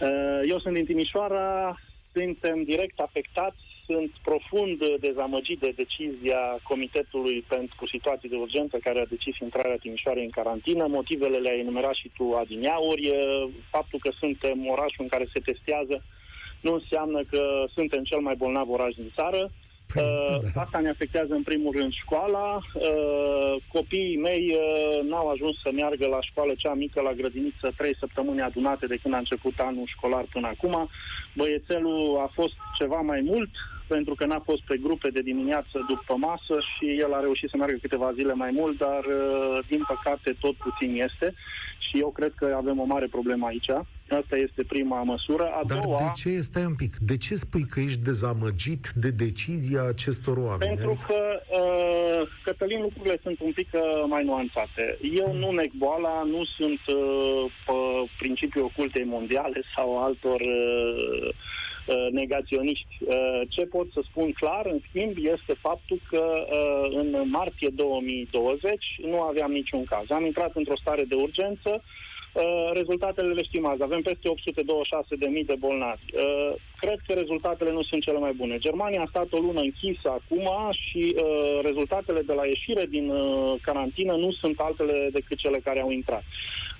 Uh, 0.00 0.40
eu 0.48 0.58
sunt 0.58 0.74
din 0.74 0.84
Timișoara, 0.84 1.78
suntem 2.12 2.62
direct 2.62 2.98
afectați 2.98 3.63
sunt 3.86 4.10
profund 4.22 4.78
dezamăgit 5.00 5.58
de 5.60 5.72
decizia 5.76 6.42
Comitetului 6.62 7.44
pentru 7.48 7.86
Situații 7.86 8.28
de 8.28 8.36
Urgență 8.36 8.76
care 8.76 9.00
a 9.00 9.12
decis 9.14 9.36
intrarea 9.38 9.76
Timișoarei 9.76 10.24
în 10.24 10.30
carantină. 10.38 10.86
Motivele 10.86 11.38
le-ai 11.38 11.60
enumerat 11.60 11.94
și 11.94 12.10
tu 12.16 12.32
adineauri. 12.32 13.12
Faptul 13.70 13.98
că 14.02 14.10
suntem 14.18 14.68
orașul 14.68 15.04
în 15.04 15.08
care 15.08 15.26
se 15.32 15.40
testează 15.40 16.02
nu 16.66 16.72
înseamnă 16.72 17.20
că 17.30 17.42
suntem 17.74 18.02
cel 18.02 18.20
mai 18.20 18.34
bolnav 18.34 18.68
oraș 18.70 18.94
din 18.94 19.10
țară. 19.14 19.50
Uh, 19.96 20.38
asta 20.64 20.78
ne 20.78 20.88
afectează 20.88 21.32
în 21.34 21.42
primul 21.42 21.72
rând 21.78 21.92
școala. 21.92 22.46
Uh, 22.56 23.54
copiii 23.72 24.16
mei 24.16 24.44
uh, 24.54 25.08
n-au 25.10 25.26
ajuns 25.28 25.54
să 25.62 25.70
meargă 25.72 26.06
la 26.06 26.20
școală 26.20 26.52
cea 26.56 26.74
mică, 26.74 27.00
la 27.00 27.12
grădiniță, 27.12 27.72
trei 27.76 27.96
săptămâni 27.98 28.40
adunate 28.40 28.86
de 28.86 28.98
când 29.02 29.14
a 29.14 29.18
început 29.24 29.54
anul 29.58 29.86
școlar 29.86 30.24
până 30.32 30.46
acum. 30.46 30.88
Băiețelul 31.34 32.18
a 32.26 32.30
fost 32.34 32.56
ceva 32.78 33.00
mai 33.00 33.20
mult, 33.24 33.50
pentru 33.86 34.14
că 34.14 34.24
n-a 34.26 34.42
fost 34.44 34.62
pe 34.66 34.76
grupe 34.76 35.08
de 35.10 35.20
dimineață 35.20 35.84
după 35.88 36.14
masă 36.16 36.56
și 36.76 36.86
el 36.98 37.12
a 37.14 37.20
reușit 37.20 37.48
să 37.50 37.56
meargă 37.56 37.76
câteva 37.80 38.12
zile 38.12 38.32
mai 38.32 38.50
mult, 38.50 38.78
dar 38.78 39.04
uh, 39.04 39.58
din 39.68 39.82
păcate 39.88 40.36
tot 40.40 40.54
puțin 40.56 41.02
este 41.02 41.34
și 41.78 41.98
eu 42.00 42.10
cred 42.10 42.32
că 42.36 42.54
avem 42.56 42.78
o 42.80 42.84
mare 42.84 43.06
problemă 43.06 43.46
aici. 43.46 43.70
Asta 44.20 44.36
este 44.36 44.62
prima 44.68 45.02
măsură. 45.02 45.44
A 45.44 45.60
Dar 45.66 45.78
doua, 45.78 45.98
de 45.98 46.10
ce, 46.30 46.40
stai 46.40 46.64
un 46.64 46.74
pic, 46.74 46.96
de 46.96 47.16
ce 47.16 47.34
spui 47.34 47.64
că 47.70 47.80
ești 47.80 48.00
dezamăgit 48.00 48.88
de 48.94 49.10
decizia 49.10 49.82
acestor 49.82 50.36
oameni? 50.36 50.74
Pentru 50.76 50.90
adică- 50.90 51.06
că, 51.08 51.40
uh, 51.60 52.28
Cătălin, 52.44 52.80
lucrurile 52.80 53.18
sunt 53.22 53.40
un 53.40 53.52
pic 53.52 53.68
uh, 53.72 53.80
mai 54.08 54.24
nuanțate. 54.24 54.98
Eu 55.14 55.28
Hmm. 55.30 55.38
nu 55.38 55.50
neg 55.50 55.70
boala, 55.72 56.22
nu 56.22 56.44
sunt 56.56 56.80
uh, 56.86 57.52
pe 57.66 57.72
principiul 58.18 58.64
ocultei 58.64 59.04
mondiale 59.04 59.62
sau 59.76 60.02
altor 60.04 60.40
uh, 60.40 61.28
uh, 61.28 61.34
negaționiști. 62.10 62.94
Uh, 63.00 63.40
ce 63.48 63.66
pot 63.66 63.86
să 63.92 64.00
spun 64.04 64.32
clar, 64.32 64.66
în 64.66 64.80
schimb, 64.88 65.16
este 65.16 65.54
faptul 65.60 66.00
că 66.08 66.46
uh, 66.50 66.96
în 66.96 67.28
martie 67.28 67.68
2020 67.68 68.84
nu 69.02 69.20
aveam 69.20 69.52
niciun 69.52 69.84
caz. 69.84 70.10
Am 70.10 70.24
intrat 70.24 70.56
într-o 70.56 70.76
stare 70.80 71.04
de 71.04 71.14
urgență, 71.14 71.82
Uh, 72.34 72.70
rezultatele 72.72 73.32
le 73.32 73.42
știm 73.42 73.66
azi. 73.66 73.82
Avem 73.82 74.02
peste 74.02 74.28
826.000 74.28 75.46
de 75.46 75.56
bolnavi. 75.58 76.06
Uh, 76.14 76.54
cred 76.80 76.98
că 77.06 77.12
rezultatele 77.12 77.72
nu 77.72 77.82
sunt 77.82 78.02
cele 78.02 78.18
mai 78.18 78.32
bune. 78.32 78.58
Germania 78.58 79.00
a 79.02 79.08
stat 79.08 79.28
o 79.30 79.38
lună 79.38 79.60
închisă 79.60 80.08
acum 80.18 80.48
și 80.84 81.02
uh, 81.16 81.58
rezultatele 81.62 82.22
de 82.30 82.32
la 82.32 82.44
ieșire 82.44 82.84
din 82.96 83.08
uh, 83.08 83.54
carantină 83.62 84.12
nu 84.16 84.30
sunt 84.32 84.58
altele 84.58 85.08
decât 85.12 85.38
cele 85.38 85.58
care 85.58 85.80
au 85.80 85.90
intrat. 85.90 86.24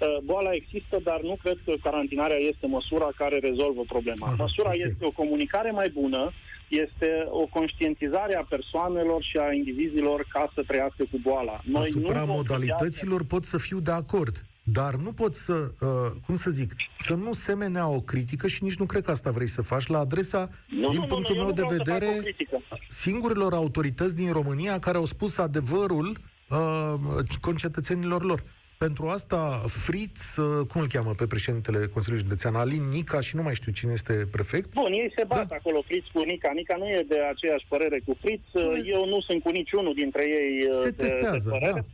Uh, 0.00 0.16
boala 0.24 0.52
există, 0.52 1.00
dar 1.02 1.20
nu 1.20 1.36
cred 1.42 1.58
că 1.64 1.72
carantinarea 1.82 2.36
este 2.36 2.66
măsura 2.66 3.08
care 3.16 3.38
rezolvă 3.38 3.82
problema. 3.86 4.26
Aha, 4.26 4.34
Măsura 4.38 4.68
ok. 4.68 4.76
este 4.88 5.04
o 5.04 5.10
comunicare 5.10 5.70
mai 5.70 5.88
bună, 5.88 6.32
este 6.68 7.26
o 7.30 7.46
conștientizare 7.46 8.34
a 8.36 8.44
persoanelor 8.48 9.22
și 9.22 9.36
a 9.36 9.52
indivizilor 9.52 10.26
ca 10.32 10.52
să 10.54 10.62
trăiască 10.66 11.04
cu 11.10 11.18
boala. 11.22 11.60
Asupra 11.74 12.20
nu 12.20 12.26
vom 12.26 12.34
modalităților 12.34 13.24
pot 13.24 13.44
să 13.44 13.58
fiu 13.58 13.78
de 13.80 13.90
acord, 13.90 14.44
dar 14.66 14.94
nu 14.94 15.12
pot 15.12 15.34
să, 15.34 15.52
uh, 15.52 15.88
cum 16.26 16.36
să 16.36 16.50
zic, 16.50 16.72
să 16.98 17.14
nu 17.14 17.32
semenea 17.32 17.88
o 17.88 18.00
critică 18.00 18.46
și 18.46 18.62
nici 18.62 18.76
nu 18.76 18.84
cred 18.84 19.04
că 19.04 19.10
asta 19.10 19.30
vrei 19.30 19.46
să 19.46 19.62
faci 19.62 19.86
la 19.86 19.98
adresa, 19.98 20.48
Nu, 20.68 20.88
din 20.88 20.96
nu, 20.98 21.00
nu, 21.00 21.06
punctul 21.06 21.34
nu, 21.34 21.40
eu 21.40 21.46
meu 21.46 21.46
nu 21.46 21.52
de 21.52 21.62
vreau 21.62 21.84
să 21.84 21.90
fac 21.90 21.98
vedere, 22.00 22.18
o 22.18 22.22
critică. 22.22 22.62
singurilor 22.88 23.52
autorități 23.52 24.16
din 24.16 24.32
România 24.32 24.78
care 24.78 24.96
au 24.96 25.04
spus 25.04 25.36
adevărul 25.38 26.16
uh, 26.50 26.94
concetățenilor 27.40 28.24
lor. 28.24 28.42
Pentru 28.78 29.06
asta, 29.06 29.62
Fritz, 29.66 30.36
uh, 30.36 30.66
cum 30.66 30.80
îl 30.80 30.86
cheamă 30.88 31.12
pe 31.14 31.26
președintele 31.26 31.86
Consiliului 31.86 32.26
Județean, 32.28 32.54
Alin 32.54 32.88
Nica 32.88 33.20
și 33.20 33.36
nu 33.36 33.42
mai 33.42 33.54
știu 33.54 33.72
cine 33.72 33.92
este 33.92 34.28
prefect, 34.30 34.72
Bun, 34.74 34.92
ei 34.92 35.12
se 35.16 35.24
bat 35.24 35.46
Da. 35.46 35.54
acolo, 35.58 35.82
Fritz 35.86 36.06
cu 36.12 36.20
Nica. 36.22 36.50
Nica 36.54 36.76
nu 36.76 36.86
e 36.86 37.04
de 37.08 37.18
aceeași 37.32 37.66
părere 37.68 38.00
cu 38.06 38.16
Fritz. 38.20 38.42
Eu 38.84 39.06
nu 39.08 39.20
sunt 39.20 39.42
cu 39.42 39.50
niciunul 39.50 39.94
dintre 39.94 40.24
ei 40.28 40.72
se 40.72 40.90
de, 40.90 41.02
testează, 41.02 41.48
de 41.48 41.56
părere. 41.58 41.72
da. 41.80 41.84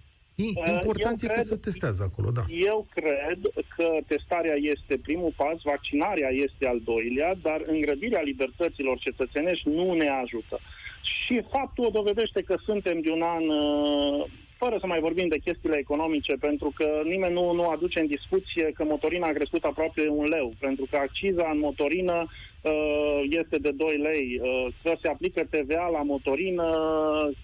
Uh, 0.41 0.67
E- 0.67 0.71
Important 0.73 1.23
eu 1.23 1.27
e 1.27 1.27
că 1.27 1.33
cred- 1.33 1.45
se 1.53 1.57
testează 1.57 2.03
acolo, 2.03 2.31
da. 2.31 2.45
Eu 2.73 2.87
cred 2.95 3.39
că 3.77 3.89
testarea 4.07 4.55
este 4.75 4.99
primul 5.03 5.33
pas, 5.37 5.57
vaccinarea 5.63 6.31
este 6.47 6.67
al 6.67 6.81
doilea, 6.85 7.35
dar 7.43 7.63
îngrădirea 7.67 8.21
libertăților 8.21 8.99
cetățenești 8.99 9.69
nu 9.69 9.93
ne 9.95 10.09
ajută. 10.09 10.61
Și 11.03 11.43
faptul 11.51 11.85
o 11.85 11.91
dovedește 11.91 12.41
că 12.43 12.57
suntem 12.65 13.01
de 13.01 13.11
un 13.11 13.23
an, 13.23 13.49
uh, 13.49 14.25
fără 14.57 14.77
să 14.81 14.87
mai 14.87 15.01
vorbim 15.01 15.29
de 15.29 15.39
chestiile 15.39 15.77
economice, 15.79 16.35
pentru 16.41 16.73
că 16.75 17.01
nimeni 17.05 17.33
nu, 17.33 17.53
nu 17.53 17.65
aduce 17.69 18.01
în 18.01 18.07
discuție 18.07 18.71
că 18.75 18.85
motorina 18.85 19.27
a 19.27 19.33
crescut 19.39 19.65
aproape 19.65 20.09
un 20.09 20.25
leu, 20.25 20.53
pentru 20.59 20.87
că 20.91 20.97
acciza 20.97 21.51
în 21.53 21.59
motorină 21.59 22.27
uh, 22.27 23.21
este 23.41 23.59
de 23.59 23.71
2 23.71 23.97
lei, 23.97 24.41
uh, 24.43 24.67
că 24.83 24.93
se 25.03 25.09
aplică 25.09 25.41
TVA 25.51 25.87
la 25.89 26.03
motorină 26.03 26.67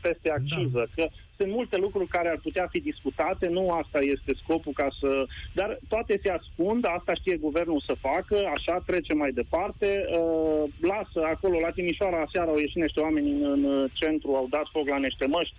peste 0.00 0.30
acciză, 0.30 0.88
că 0.94 1.08
sunt 1.36 1.50
multe 1.52 1.76
lucruri 1.76 2.08
care 2.08 2.28
ar 2.28 2.38
putea 2.42 2.66
fi 2.70 2.80
discutate, 2.80 3.48
nu 3.48 3.70
asta 3.70 3.98
este 3.98 4.32
scopul 4.42 4.72
ca 4.72 4.88
să... 5.00 5.26
Dar 5.52 5.78
toate 5.88 6.20
se 6.22 6.30
ascund, 6.30 6.86
asta 6.88 7.14
știe 7.14 7.36
guvernul 7.36 7.82
să 7.86 7.94
facă, 8.00 8.36
așa 8.54 8.82
trece 8.86 9.14
mai 9.14 9.30
departe, 9.30 10.04
uh, 10.10 10.62
lasă 10.80 11.20
acolo, 11.34 11.58
la 11.58 11.70
Timișoara, 11.70 12.20
aseară 12.20 12.50
au 12.50 12.58
ieșit 12.58 12.82
niște 12.82 13.00
oameni 13.00 13.30
în, 13.30 13.64
în 13.64 13.88
centru, 13.92 14.34
au 14.34 14.46
dat 14.50 14.66
foc 14.72 14.88
la 14.88 14.98
niște 14.98 15.26
măști, 15.26 15.54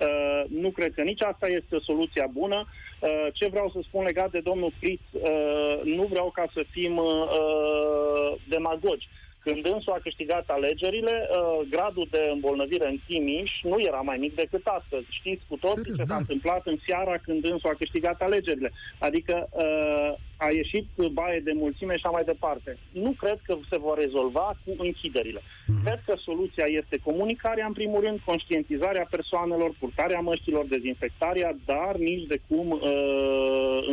Uh, 0.00 0.42
nu 0.48 0.70
cred 0.70 0.94
că 0.94 1.02
nici 1.02 1.22
asta 1.22 1.46
este 1.46 1.76
soluția 1.82 2.26
bună. 2.32 2.66
Uh, 3.00 3.26
ce 3.32 3.48
vreau 3.48 3.70
să 3.74 3.78
spun 3.82 4.04
legat 4.04 4.30
de 4.30 4.40
domnul 4.40 4.72
Fritz, 4.78 5.02
uh, 5.12 5.80
nu 5.84 6.06
vreau 6.10 6.30
ca 6.30 6.44
să 6.54 6.64
fim 6.70 6.96
uh, 6.96 8.32
demagogi. 8.48 9.08
Când 9.44 9.66
însul 9.66 9.92
a 9.92 10.00
câștigat 10.02 10.44
alegerile, 10.48 11.28
uh, 11.30 11.66
gradul 11.70 12.06
de 12.10 12.28
îmbolnăvire 12.32 12.86
în 12.88 12.98
Timiș 13.06 13.50
nu 13.62 13.80
era 13.80 14.00
mai 14.00 14.16
mic 14.16 14.34
decât 14.34 14.66
astăzi. 14.66 15.06
Știți 15.08 15.44
cu 15.48 15.56
toții 15.56 15.76
Serios, 15.76 15.96
ce 15.96 16.04
da. 16.04 16.12
s-a 16.12 16.20
întâmplat 16.20 16.66
în 16.66 16.78
seara 16.86 17.16
când 17.18 17.44
însul 17.44 17.70
a 17.70 17.74
câștigat 17.74 18.20
alegerile. 18.20 18.70
Adică 18.98 19.48
uh, 19.50 20.14
a 20.44 20.48
ieșit 20.60 20.86
baie 21.12 21.40
de 21.48 21.52
mulțime 21.62 21.92
și 21.92 22.00
așa 22.02 22.16
mai 22.16 22.24
departe. 22.32 22.70
Nu 23.04 23.12
cred 23.22 23.38
că 23.46 23.52
se 23.70 23.78
vor 23.78 23.96
rezolva 23.98 24.48
cu 24.64 24.70
închiderile. 24.78 25.40
Mm-hmm. 25.40 25.82
Cred 25.84 26.00
că 26.06 26.14
soluția 26.28 26.66
este 26.80 26.96
comunicarea, 27.08 27.66
în 27.66 27.72
primul 27.72 28.00
rând, 28.00 28.18
conștientizarea 28.24 29.06
persoanelor, 29.10 29.70
purtarea 29.78 30.20
măștilor, 30.20 30.64
dezinfectarea, 30.66 31.50
dar 31.64 31.92
nici 31.96 32.26
de 32.26 32.40
cum 32.48 32.66
uh, 32.70 32.80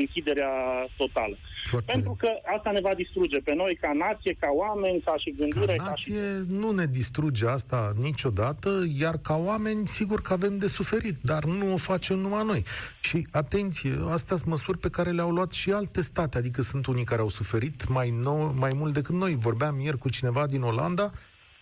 închiderea 0.01 0.53
totală. 0.97 1.35
Foarte... 1.63 1.91
Pentru 1.91 2.15
că 2.19 2.29
asta 2.55 2.71
ne 2.71 2.81
va 2.81 2.93
distruge 2.93 3.39
pe 3.39 3.53
noi 3.53 3.77
ca 3.81 3.91
nație, 3.93 4.33
ca 4.39 4.49
oameni, 4.51 5.01
ca 5.01 5.13
și 5.17 5.33
gândire. 5.37 5.75
Ca 5.75 5.83
nație 5.83 6.13
ca 6.13 6.21
și... 6.21 6.51
nu 6.61 6.71
ne 6.71 6.85
distruge 6.85 7.47
asta 7.47 7.93
niciodată, 8.01 8.69
iar 8.99 9.15
ca 9.17 9.35
oameni 9.35 9.87
sigur 9.87 10.21
că 10.21 10.33
avem 10.33 10.57
de 10.57 10.67
suferit, 10.67 11.15
dar 11.21 11.43
nu 11.43 11.73
o 11.73 11.77
facem 11.77 12.17
numai 12.17 12.45
noi. 12.45 12.63
Și 13.01 13.27
atenție, 13.31 13.91
astea 14.09 14.35
sunt 14.35 14.49
măsuri 14.49 14.77
pe 14.77 14.89
care 14.89 15.11
le-au 15.11 15.29
luat 15.29 15.51
și 15.51 15.71
alte 15.71 16.01
state, 16.01 16.36
adică 16.37 16.61
sunt 16.61 16.85
unii 16.85 17.03
care 17.03 17.21
au 17.21 17.29
suferit 17.29 17.87
mai, 17.87 18.09
nou, 18.09 18.53
mai 18.57 18.71
mult 18.75 18.93
decât 18.93 19.15
noi. 19.15 19.35
Vorbeam 19.35 19.79
ieri 19.79 19.97
cu 19.97 20.09
cineva 20.09 20.45
din 20.45 20.61
Olanda, 20.61 21.11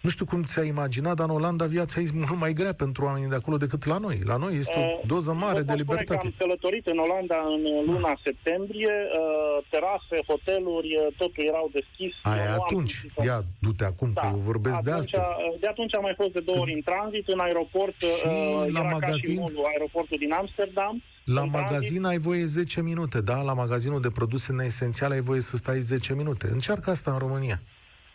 nu 0.06 0.12
știu 0.12 0.26
cum 0.26 0.42
ți-ai 0.44 0.68
imaginat, 0.68 1.16
dar 1.16 1.30
în 1.30 1.36
Olanda 1.36 1.66
viața 1.66 1.96
e 2.00 2.08
mult 2.14 2.40
mai 2.46 2.54
grea 2.54 2.74
pentru 2.84 3.06
oamenii 3.06 3.30
de 3.30 3.36
acolo 3.36 3.58
decât 3.58 3.86
la 3.86 3.98
noi. 3.98 4.18
La 4.32 4.38
noi 4.44 4.54
este 4.56 4.78
o 4.78 4.86
uh, 4.86 5.08
doză 5.14 5.32
mare 5.34 5.62
de 5.62 5.74
libertate. 5.74 6.26
am 6.28 6.34
călătorit 6.38 6.86
în 6.88 6.98
Olanda 6.98 7.40
în 7.54 7.62
luna 7.92 8.10
ah. 8.10 8.20
septembrie, 8.24 8.96
uh, 9.06 9.66
terase, 9.70 10.16
hoteluri, 10.28 10.90
uh, 10.96 11.14
totul 11.18 11.44
erau 11.52 11.70
deschis. 11.78 12.14
Aia 12.24 12.54
atunci, 12.54 12.94
ia, 13.26 13.38
du-te 13.60 13.86
acum, 13.86 14.10
da. 14.14 14.22
că 14.22 14.28
eu 14.32 14.38
vorbesc 14.52 14.78
atunci, 14.78 14.90
de 14.90 15.00
astăzi. 15.00 15.28
De 15.60 15.68
atunci 15.68 15.96
am 15.96 16.02
mai 16.02 16.16
fost 16.22 16.34
de 16.38 16.40
două 16.40 16.60
ori 16.60 16.74
în 16.74 16.82
tranzit, 16.90 17.28
în 17.28 17.40
aeroport, 17.40 17.98
și 18.20 18.26
uh, 18.26 18.74
la 18.78 18.82
magazin, 18.82 19.38
ca 19.40 19.46
și 19.48 19.62
aeroportul 19.74 20.18
din 20.20 20.32
Amsterdam. 20.32 21.04
La 21.24 21.44
magazin 21.44 22.02
tranzit. 22.02 22.06
ai 22.06 22.18
voie 22.18 22.46
10 22.46 22.82
minute, 22.82 23.22
da? 23.22 23.42
La 23.42 23.54
magazinul 23.54 24.02
de 24.02 24.10
produse 24.10 24.52
neesențiale 24.52 25.14
ai 25.14 25.26
voie 25.30 25.42
să 25.42 25.58
stai 25.58 25.80
10 25.80 26.14
minute. 26.14 26.48
Încearcă 26.52 26.90
asta 26.90 27.12
în 27.12 27.18
România. 27.18 27.60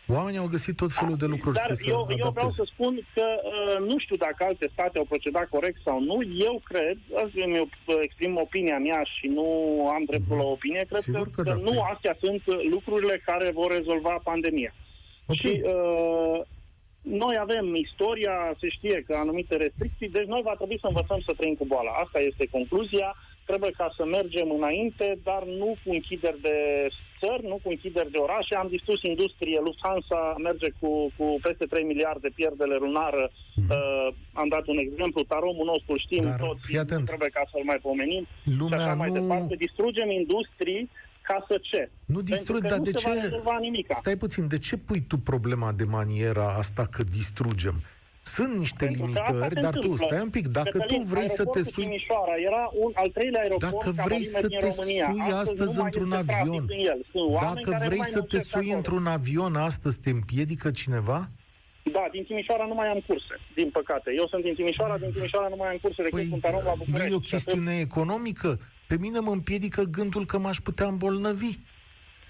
Oamenii 0.07 0.39
au 0.39 0.47
găsit 0.47 0.75
tot 0.75 0.91
felul 0.91 1.17
de 1.17 1.25
lucruri 1.25 1.55
Dar 1.55 1.73
să 1.73 1.89
eu, 1.89 2.05
se 2.09 2.15
eu 2.17 2.29
vreau 2.29 2.49
să 2.49 2.63
spun 2.73 3.07
că 3.13 3.25
uh, 3.43 3.87
nu 3.89 3.99
știu 3.99 4.15
dacă 4.15 4.43
alte 4.43 4.69
state 4.73 4.97
au 4.97 5.05
procedat 5.05 5.49
corect 5.49 5.79
sau 5.83 5.99
nu. 5.99 6.17
Eu 6.37 6.61
cred, 6.63 6.97
asta 7.15 7.31
îmi 7.45 7.69
exprim 8.01 8.37
opinia 8.37 8.77
mea 8.77 9.01
și 9.03 9.27
nu 9.27 9.45
am 9.95 10.03
dreptul 10.03 10.37
la 10.37 10.43
opinie, 10.43 10.85
cred 10.89 11.01
Sigur 11.01 11.29
că, 11.29 11.41
că, 11.41 11.51
că 11.51 11.59
nu 11.61 11.81
astea 11.81 12.17
sunt 12.19 12.41
lucrurile 12.69 13.21
care 13.25 13.51
vor 13.51 13.71
rezolva 13.71 14.21
pandemia. 14.23 14.73
Okay. 15.25 15.37
Și 15.37 15.61
uh, 15.63 16.41
noi 17.01 17.35
avem 17.39 17.75
istoria, 17.75 18.55
se 18.59 18.69
știe 18.69 19.03
că 19.07 19.15
anumite 19.15 19.55
restricții, 19.55 20.09
deci 20.09 20.25
noi 20.25 20.41
va 20.43 20.55
trebui 20.55 20.79
să 20.79 20.87
învățăm 20.87 21.21
să 21.25 21.33
trăim 21.37 21.55
cu 21.55 21.65
boala. 21.65 21.91
Asta 21.91 22.19
este 22.19 22.47
concluzia. 22.51 23.15
Trebuie 23.51 23.79
ca 23.81 23.93
să 23.97 24.03
mergem 24.17 24.47
înainte, 24.59 25.07
dar 25.29 25.43
nu 25.61 25.69
cu 25.83 25.89
închideri 25.97 26.41
de 26.49 26.57
țări, 27.21 27.43
nu 27.51 27.57
cu 27.63 27.69
închideri 27.75 28.11
de 28.15 28.17
orașe. 28.25 28.53
Am 28.55 28.69
distrus 28.75 28.99
industrie, 29.13 29.59
Lufthansa 29.67 30.21
merge 30.47 30.69
cu, 30.79 30.89
cu 31.17 31.25
peste 31.45 31.65
3 31.65 31.83
miliarde 31.91 32.29
pierdere 32.39 32.75
lunară. 32.85 33.23
Mm. 33.55 33.69
Uh, 33.69 34.07
am 34.41 34.47
dat 34.55 34.65
un 34.73 34.77
exemplu, 34.85 35.21
taromul 35.23 35.67
nostru 35.73 35.93
știm 36.05 36.23
Dar, 36.23 36.39
toți, 36.45 36.75
nu 37.01 37.09
trebuie 37.11 37.31
ca 37.37 37.43
să-l 37.51 37.65
mai 37.71 37.79
pomenim. 37.87 38.23
Lumea 38.59 38.77
și 38.77 38.83
așa 38.83 38.97
nu... 38.97 39.01
mai 39.03 39.11
departe. 39.19 39.55
Distrugem 39.65 40.09
industrii 40.21 40.89
ca 41.29 41.45
să 41.47 41.55
ce? 41.69 41.89
Nu 42.05 42.21
distrugi, 42.21 42.67
dar 42.67 42.79
de 42.79 42.91
ce? 42.91 43.09
Stai 43.89 44.17
puțin, 44.17 44.47
de 44.47 44.57
ce 44.57 44.77
pui 44.77 45.01
tu 45.01 45.17
problema 45.17 45.71
de 45.71 45.83
maniera 45.83 46.47
asta 46.63 46.83
că 46.91 47.03
distrugem? 47.03 47.75
Sunt 48.23 48.57
niște 48.57 48.85
Pentru 48.85 49.05
limitări, 49.05 49.61
dar 49.61 49.73
tu, 49.73 49.97
stai 49.97 50.21
un 50.21 50.29
pic, 50.29 50.47
dacă 50.47 50.77
tu 50.79 50.97
vrei 50.97 51.29
să 51.29 51.45
te 51.45 51.63
sui... 51.63 51.83
Timișoara 51.83 52.35
era 52.45 52.69
un 52.73 52.91
al 52.95 53.09
treilea 53.09 53.41
aeroport 53.41 53.71
dacă 53.71 53.91
vrei 54.05 54.23
să 54.23 54.47
te 54.47 54.57
România. 54.57 55.09
sui 55.11 55.21
astăzi, 55.21 55.39
astăzi 55.51 55.79
într-un 55.79 56.11
avion, 56.11 56.65
dacă 57.39 57.83
vrei 57.85 58.05
să 58.05 58.21
te 58.21 58.39
sui 58.39 58.59
acolo. 58.59 58.75
într-un 58.75 59.07
avion 59.07 59.55
astăzi, 59.55 59.99
te 59.99 60.09
împiedică 60.09 60.71
cineva? 60.71 61.29
Da, 61.83 62.07
din 62.11 62.23
Timișoara 62.23 62.65
nu 62.65 62.73
mai 62.73 62.87
am 62.87 63.03
curse, 63.07 63.39
din 63.55 63.69
păcate. 63.69 64.13
Eu 64.17 64.27
sunt 64.27 64.43
din 64.43 64.53
Timișoara, 64.55 64.97
din 64.97 65.11
Timișoara 65.11 65.47
nu 65.47 65.55
mai 65.55 65.69
am 65.69 65.77
curse 65.81 66.03
decât 66.03 66.19
păi, 66.19 66.27
sunt 66.29 66.43
arom 66.43 66.61
la 66.65 66.73
București. 66.77 67.07
Nu 67.07 67.13
e 67.13 67.15
o 67.15 67.19
chestiune 67.19 67.79
economică? 67.79 68.59
Pe 68.87 68.97
mine 68.99 69.19
mă 69.19 69.31
împiedică 69.31 69.83
gândul 69.83 70.25
că 70.25 70.37
m-aș 70.37 70.57
putea 70.57 70.87
îmbolnăvi 70.87 71.57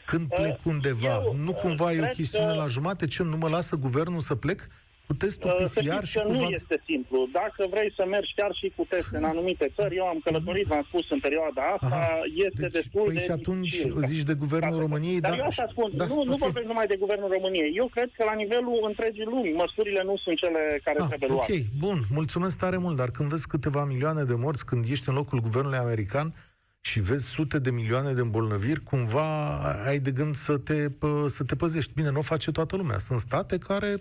când 0.05 0.27
plec 0.27 0.57
uh, 0.57 0.63
undeva. 0.65 1.21
Eu, 1.23 1.35
nu 1.35 1.53
cumva 1.53 1.93
e 1.93 2.01
o 2.01 2.07
chestiune 2.07 2.51
că... 2.51 2.55
la 2.55 2.67
jumate? 2.67 3.07
Ce, 3.07 3.23
nu 3.23 3.37
mă 3.37 3.49
lasă 3.49 3.75
guvernul 3.75 4.19
să 4.19 4.35
plec? 4.35 4.67
Cu 5.07 5.13
testul 5.13 5.49
PCR 5.59 6.03
și 6.03 6.19
cu... 6.19 6.31
nu 6.31 6.41
este 6.59 6.81
simplu. 6.85 7.27
Dacă 7.31 7.61
vrei 7.69 7.93
să 7.95 8.03
mergi 8.05 8.33
chiar 8.35 8.51
și 8.59 8.73
cu 8.75 8.83
teste 8.89 9.17
în 9.17 9.23
anumite 9.23 9.71
țări, 9.75 9.95
eu 9.95 10.05
am 10.05 10.19
călătorit, 10.23 10.65
v-am 10.65 10.85
spus, 10.87 11.09
în 11.09 11.19
perioada 11.19 11.61
asta, 11.75 11.95
Aha. 11.95 12.19
este 12.47 12.61
deci, 12.61 12.71
destul 12.71 13.03
păi 13.05 13.13
de 13.13 13.21
și 13.21 13.31
atunci 13.31 13.71
dificil. 13.71 14.03
zici 14.11 14.23
de 14.23 14.33
Guvernul 14.33 14.77
da, 14.77 14.83
României, 14.85 15.19
dar... 15.19 15.37
eu 15.37 15.45
asta 15.45 15.67
spun, 15.69 15.91
da, 15.95 16.05
nu, 16.05 16.13
okay. 16.13 16.25
nu 16.25 16.35
vorbesc 16.35 16.65
numai 16.65 16.87
de 16.87 16.95
Guvernul 16.95 17.29
României. 17.31 17.71
Eu 17.75 17.87
cred 17.95 18.09
că 18.17 18.23
la 18.23 18.33
nivelul 18.33 18.85
întregii 18.87 19.31
lumi, 19.33 19.51
măsurile 19.51 20.01
nu 20.03 20.17
sunt 20.17 20.37
cele 20.37 20.81
care 20.83 20.97
ah, 21.01 21.07
trebuie 21.07 21.29
luate. 21.29 21.53
Ok, 21.53 21.59
bun, 21.79 21.99
mulțumesc 22.13 22.57
tare 22.57 22.77
mult, 22.77 22.95
dar 22.95 23.09
când 23.11 23.29
vezi 23.29 23.47
câteva 23.47 23.85
milioane 23.85 24.23
de 24.23 24.33
morți, 24.33 24.65
când 24.65 24.85
ești 24.89 25.09
în 25.09 25.15
locul 25.15 25.39
Guvernului 25.39 25.77
American, 25.77 26.33
și 26.81 26.99
vezi 26.99 27.25
sute 27.25 27.59
de 27.59 27.71
milioane 27.71 28.13
de 28.13 28.21
îmbolnăviri, 28.21 28.83
cumva 28.83 29.57
ai 29.85 29.99
de 29.99 30.11
gând 30.11 30.35
să 30.35 30.57
te, 30.57 30.87
să 31.27 31.43
te 31.43 31.55
păzești. 31.55 31.91
Bine, 31.95 32.09
nu 32.09 32.17
o 32.17 32.21
face 32.21 32.51
toată 32.51 32.75
lumea. 32.75 32.97
Sunt 32.97 33.19
state 33.19 33.57
care 33.57 33.97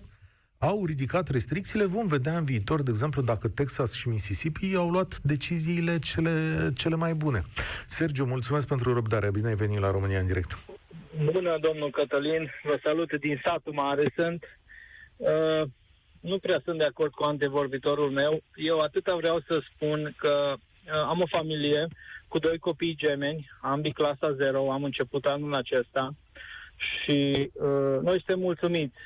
au 0.63 0.85
ridicat 0.85 1.29
restricțiile. 1.29 1.85
Vom 1.85 2.07
vedea 2.07 2.37
în 2.37 2.45
viitor, 2.45 2.83
de 2.83 2.91
exemplu, 2.91 3.23
dacă 3.23 3.49
Texas 3.49 3.93
și 3.93 4.09
Mississippi 4.09 4.75
au 4.75 4.91
luat 4.91 5.19
deciziile 5.23 5.99
cele, 5.99 6.71
cele 6.75 6.95
mai 6.95 7.15
bune. 7.15 7.43
Sergio, 7.87 8.25
mulțumesc 8.25 8.67
pentru 8.67 8.95
răbdare. 8.95 9.31
Bine 9.31 9.49
ai 9.49 9.55
venit 9.55 9.79
la 9.79 9.91
România 9.91 10.19
în 10.19 10.27
direct. 10.27 10.59
Bună, 11.33 11.59
domnul 11.61 11.91
Cătălin. 11.91 12.51
Vă 12.63 12.79
salut 12.83 13.13
din 13.13 13.41
satul 13.45 13.73
mare 13.73 14.13
sunt. 14.17 14.45
Uh, 15.17 15.63
nu 16.21 16.39
prea 16.39 16.61
sunt 16.65 16.79
de 16.79 16.85
acord 16.85 17.13
cu 17.13 17.25
antevorbitorul 17.25 18.11
meu. 18.11 18.43
Eu 18.55 18.79
atâta 18.79 19.17
vreau 19.17 19.41
să 19.49 19.63
spun 19.75 20.15
că 20.17 20.55
uh, 20.55 20.93
am 20.93 21.21
o 21.21 21.27
familie 21.27 21.89
cu 22.29 22.39
doi 22.39 22.59
copii 22.59 22.97
gemeni, 22.97 23.51
ambii 23.61 23.93
clasa 23.93 24.33
0, 24.33 24.73
am 24.73 24.85
început 24.85 25.25
anul 25.25 25.55
acesta 25.55 26.15
și 26.77 27.51
uh, 27.53 27.99
noi 28.03 28.23
suntem 28.25 28.39
mulțumiți 28.39 28.99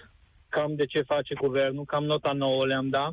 cam 0.57 0.75
de 0.75 0.87
ce 0.87 1.03
face 1.03 1.35
guvernul, 1.35 1.85
cam 1.85 2.05
nota 2.05 2.33
nouă 2.33 2.67
le-am 2.67 2.88
dat 2.88 3.12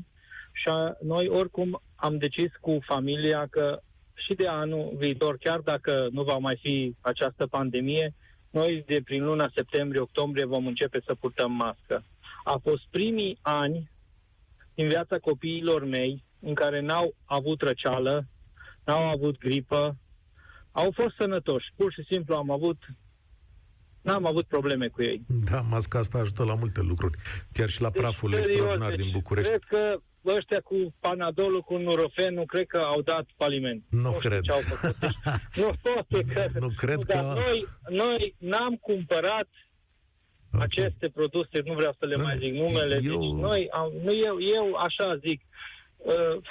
și 0.51 0.67
a, 0.67 0.97
noi 1.01 1.27
oricum 1.27 1.81
am 1.95 2.17
decis 2.17 2.51
cu 2.61 2.77
familia 2.81 3.47
că 3.49 3.81
și 4.13 4.33
de 4.33 4.47
anul 4.47 4.93
viitor, 4.97 5.37
chiar 5.37 5.59
dacă 5.59 6.07
nu 6.11 6.23
va 6.23 6.37
mai 6.37 6.57
fi 6.61 6.95
această 7.01 7.47
pandemie, 7.47 8.13
noi 8.49 8.83
de 8.87 9.01
prin 9.03 9.23
luna 9.23 9.51
septembrie-octombrie 9.55 10.45
vom 10.45 10.65
începe 10.67 11.01
să 11.05 11.15
purtăm 11.15 11.51
mască. 11.51 12.03
A 12.43 12.59
fost 12.63 12.83
primii 12.89 13.37
ani 13.41 13.89
din 14.73 14.87
viața 14.87 15.17
copiilor 15.17 15.85
mei 15.85 16.23
în 16.39 16.53
care 16.53 16.79
n-au 16.79 17.15
avut 17.25 17.61
răceală, 17.61 18.25
n-au 18.85 19.03
avut 19.09 19.37
gripă, 19.37 19.95
au 20.71 20.91
fost 20.91 21.15
sănătoși. 21.15 21.73
Pur 21.75 21.91
și 21.93 22.03
simplu 22.09 22.35
am 22.35 22.51
avut 22.51 22.77
N-am 24.01 24.25
avut 24.25 24.45
probleme 24.45 24.87
cu 24.87 25.03
ei. 25.03 25.21
Da, 25.27 25.61
masca 25.61 25.99
asta 25.99 26.17
ajută 26.17 26.43
la 26.43 26.55
multe 26.55 26.81
lucruri. 26.81 27.17
Chiar 27.53 27.69
și 27.69 27.81
la 27.81 27.89
deci, 27.89 28.01
praful 28.01 28.29
serios, 28.29 28.49
extraordinar 28.49 28.89
deci, 28.89 28.99
din 28.99 29.09
București. 29.11 29.49
Cred 29.49 29.63
că 29.63 30.01
ăștia 30.25 30.59
cu 30.59 30.93
panadolul, 30.99 31.61
cu 31.61 31.77
nu 31.77 32.45
cred 32.45 32.67
că 32.67 32.77
au 32.77 33.01
dat 33.01 33.25
faliment. 33.37 33.83
Nu, 33.89 34.01
nu 34.01 34.11
cred. 34.11 34.41
Ce 34.41 34.51
au 34.51 34.59
făcut. 34.59 34.97
Deci, 34.99 35.15
nu 35.63 35.71
pot 35.81 36.27
cred. 36.27 36.51
Nu 36.59 36.69
cred 36.75 36.95
nu, 36.95 37.01
că... 37.01 37.13
Dar 37.13 37.23
noi, 37.23 37.67
noi 37.89 38.35
n-am 38.37 38.75
cumpărat 38.75 39.47
okay. 40.51 40.65
aceste 40.65 41.09
produse, 41.09 41.61
nu 41.65 41.73
vreau 41.73 41.95
să 41.99 42.05
le 42.05 42.15
mai 42.15 42.37
zic 42.37 42.53
numele, 42.53 42.99
eu... 43.03 43.19
deci 43.19 43.41
noi, 43.41 43.67
am, 43.71 43.91
nu, 44.03 44.11
eu, 44.11 44.37
eu 44.55 44.75
așa 44.75 45.15
zic, 45.25 45.41
uh, 45.97 46.41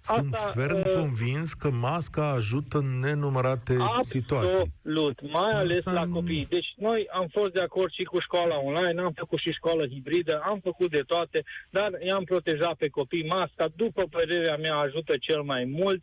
sunt 0.00 0.34
Asta, 0.34 0.60
ferm 0.60 0.76
uh, 0.76 0.92
convins 0.94 1.52
că 1.52 1.70
masca 1.70 2.30
ajută 2.30 2.78
în 2.78 3.00
nenumărate 3.00 3.76
absolut, 3.80 4.04
situații. 4.04 4.60
Absolut, 4.60 5.32
mai 5.32 5.50
ales 5.50 5.86
Asta 5.86 5.92
la 5.92 6.06
copii. 6.12 6.46
Deci 6.48 6.74
noi 6.76 7.06
am 7.12 7.26
fost 7.32 7.52
de 7.52 7.60
acord 7.60 7.92
și 7.92 8.02
cu 8.02 8.20
școala 8.20 8.56
online, 8.64 9.00
am 9.00 9.12
făcut 9.16 9.38
și 9.38 9.52
școală 9.52 9.86
hibridă, 9.86 10.40
am 10.44 10.60
făcut 10.62 10.90
de 10.90 11.02
toate, 11.06 11.42
dar 11.70 11.90
i-am 12.06 12.24
protejat 12.24 12.74
pe 12.74 12.88
copii. 12.88 13.26
Masca, 13.26 13.68
după 13.76 14.02
părerea 14.10 14.56
mea, 14.56 14.76
ajută 14.76 15.14
cel 15.20 15.42
mai 15.42 15.64
mult. 15.64 16.02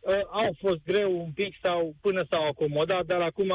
Uh, 0.00 0.12
au 0.30 0.56
fost 0.60 0.80
greu 0.84 1.20
un 1.24 1.30
pic 1.30 1.54
sau 1.62 1.94
până 2.00 2.26
s-au 2.30 2.46
acomodat, 2.48 3.06
dar 3.06 3.20
acum 3.20 3.52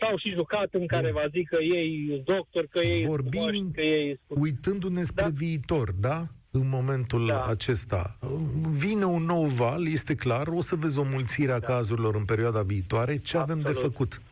s-au 0.00 0.18
și 0.18 0.30
jucat 0.30 0.68
în 0.70 0.86
care 0.86 1.12
va 1.12 1.24
zic 1.32 1.48
că 1.48 1.62
ei 1.62 2.22
doctor, 2.24 2.66
că 2.70 2.78
ei 2.78 3.06
Vorbim 3.06 3.70
că 3.70 3.80
ei 3.80 4.20
uitându-ne 4.28 5.02
spre 5.02 5.24
da? 5.24 5.30
viitor, 5.32 5.92
da? 5.92 6.26
În 6.54 6.68
momentul 6.68 7.26
da. 7.26 7.44
acesta. 7.44 8.18
Vine 8.70 9.04
un 9.04 9.22
nou 9.22 9.44
val, 9.44 9.86
este 9.86 10.14
clar, 10.14 10.46
o 10.46 10.60
să 10.60 10.74
vezi 10.74 10.98
o 10.98 11.02
mulțire 11.02 11.52
a 11.52 11.58
da. 11.58 11.66
cazurilor 11.66 12.14
în 12.14 12.24
perioada 12.24 12.62
viitoare. 12.62 13.16
Ce 13.16 13.36
Absolut. 13.36 13.48
avem 13.48 13.60
de 13.60 13.78
făcut? 13.80 14.22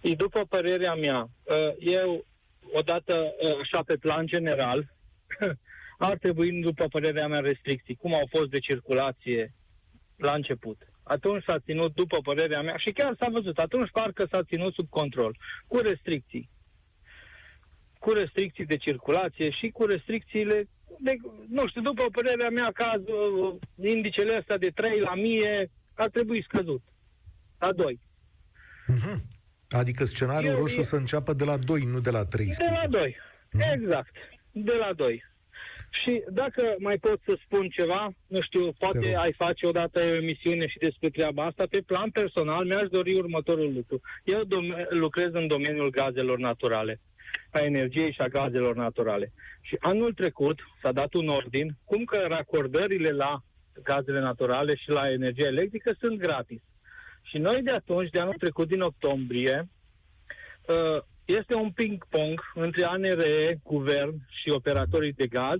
E 0.00 0.14
după 0.14 0.44
părerea 0.48 0.94
mea, 0.94 1.28
uh, 1.42 1.74
eu, 1.78 2.24
odată, 2.72 3.14
uh, 3.42 3.58
așa 3.62 3.82
pe 3.82 3.96
plan 3.96 4.26
general, 4.26 4.94
ar 6.08 6.16
trebui, 6.16 6.60
după 6.60 6.84
părerea 6.84 7.28
mea, 7.28 7.40
restricții, 7.40 7.94
cum 7.94 8.14
au 8.14 8.28
fost 8.30 8.50
de 8.50 8.58
circulație 8.58 9.54
la 10.16 10.32
început. 10.32 10.78
atunci 11.02 11.44
s-a 11.44 11.58
ținut, 11.58 11.94
după 11.94 12.18
părerea 12.22 12.62
mea, 12.62 12.76
și 12.76 12.90
chiar 12.90 13.14
s-a 13.18 13.28
văzut, 13.30 13.58
atunci 13.58 13.90
parcă 13.90 14.26
s-a 14.30 14.42
ținut 14.42 14.74
sub 14.74 14.88
control, 14.88 15.36
cu 15.66 15.78
restricții. 15.78 16.50
Cu 17.98 18.10
restricții 18.10 18.66
de 18.66 18.76
circulație 18.76 19.50
și 19.50 19.68
cu 19.68 19.84
restricțiile, 19.84 20.68
de, 21.02 21.16
nu 21.48 21.68
știu, 21.68 21.80
după 21.80 22.04
părerea 22.12 22.48
mea, 22.50 22.70
cazul, 22.74 23.58
indicele 23.82 24.36
ăsta 24.38 24.56
de 24.56 24.68
3 24.74 25.00
la 25.00 25.12
10 25.16 25.70
ar 25.94 26.08
trebui 26.08 26.42
scăzut. 26.42 26.82
La 27.58 27.72
2. 27.72 28.00
Uh-huh. 28.94 29.16
Adică 29.68 30.04
scenariul 30.04 30.52
Eu- 30.52 30.58
roșu 30.58 30.76
eu- 30.76 30.82
să 30.82 30.96
înceapă 30.96 31.32
de 31.32 31.44
la 31.44 31.56
2, 31.56 31.82
nu 31.84 32.00
de 32.00 32.10
la 32.10 32.24
3. 32.24 32.46
De 32.46 32.68
la 32.82 32.88
2. 32.88 33.16
Exact. 33.72 34.14
De 34.52 34.74
la 34.74 34.92
2. 34.92 35.24
Și 36.02 36.22
dacă 36.30 36.74
mai 36.78 36.98
pot 36.98 37.20
să 37.26 37.38
spun 37.44 37.68
ceva, 37.68 38.12
nu 38.26 38.40
știu, 38.42 38.64
Te 38.66 38.74
poate 38.78 38.98
rog. 38.98 39.14
ai 39.16 39.32
face 39.32 39.66
odată 39.66 40.00
o 40.00 40.14
emisiune 40.14 40.66
și 40.66 40.78
despre 40.78 41.08
treaba 41.08 41.44
asta, 41.44 41.64
pe 41.70 41.80
plan 41.86 42.10
personal 42.10 42.64
mi-aș 42.64 42.88
dori 42.88 43.14
următorul 43.14 43.72
lucru. 43.72 44.00
Eu 44.24 44.40
dom- 44.44 44.86
lucrez 44.88 45.28
în 45.32 45.46
domeniul 45.46 45.90
gazelor 45.90 46.38
naturale, 46.38 47.00
a 47.50 47.58
energiei 47.60 48.12
și 48.12 48.20
a 48.20 48.26
gazelor 48.28 48.76
naturale. 48.76 49.32
Și 49.60 49.76
anul 49.80 50.12
trecut 50.12 50.58
s-a 50.82 50.92
dat 50.92 51.14
un 51.14 51.28
ordin 51.28 51.76
cum 51.84 52.04
că 52.04 52.24
racordările 52.28 53.10
la 53.10 53.42
gazele 53.82 54.20
naturale 54.20 54.74
și 54.74 54.88
la 54.88 55.10
energie 55.10 55.46
electrică 55.46 55.94
sunt 55.98 56.18
gratis. 56.18 56.60
Și 57.22 57.38
noi 57.38 57.62
de 57.62 57.70
atunci, 57.70 58.10
de 58.10 58.20
anul 58.20 58.34
trecut, 58.38 58.68
din 58.68 58.80
octombrie, 58.80 59.68
uh, 60.66 61.02
este 61.24 61.54
un 61.54 61.70
ping-pong 61.70 62.40
între 62.54 62.84
ANRE, 62.84 63.60
guvern 63.62 64.14
și 64.28 64.50
operatorii 64.50 65.12
de 65.12 65.26
gaz, 65.26 65.58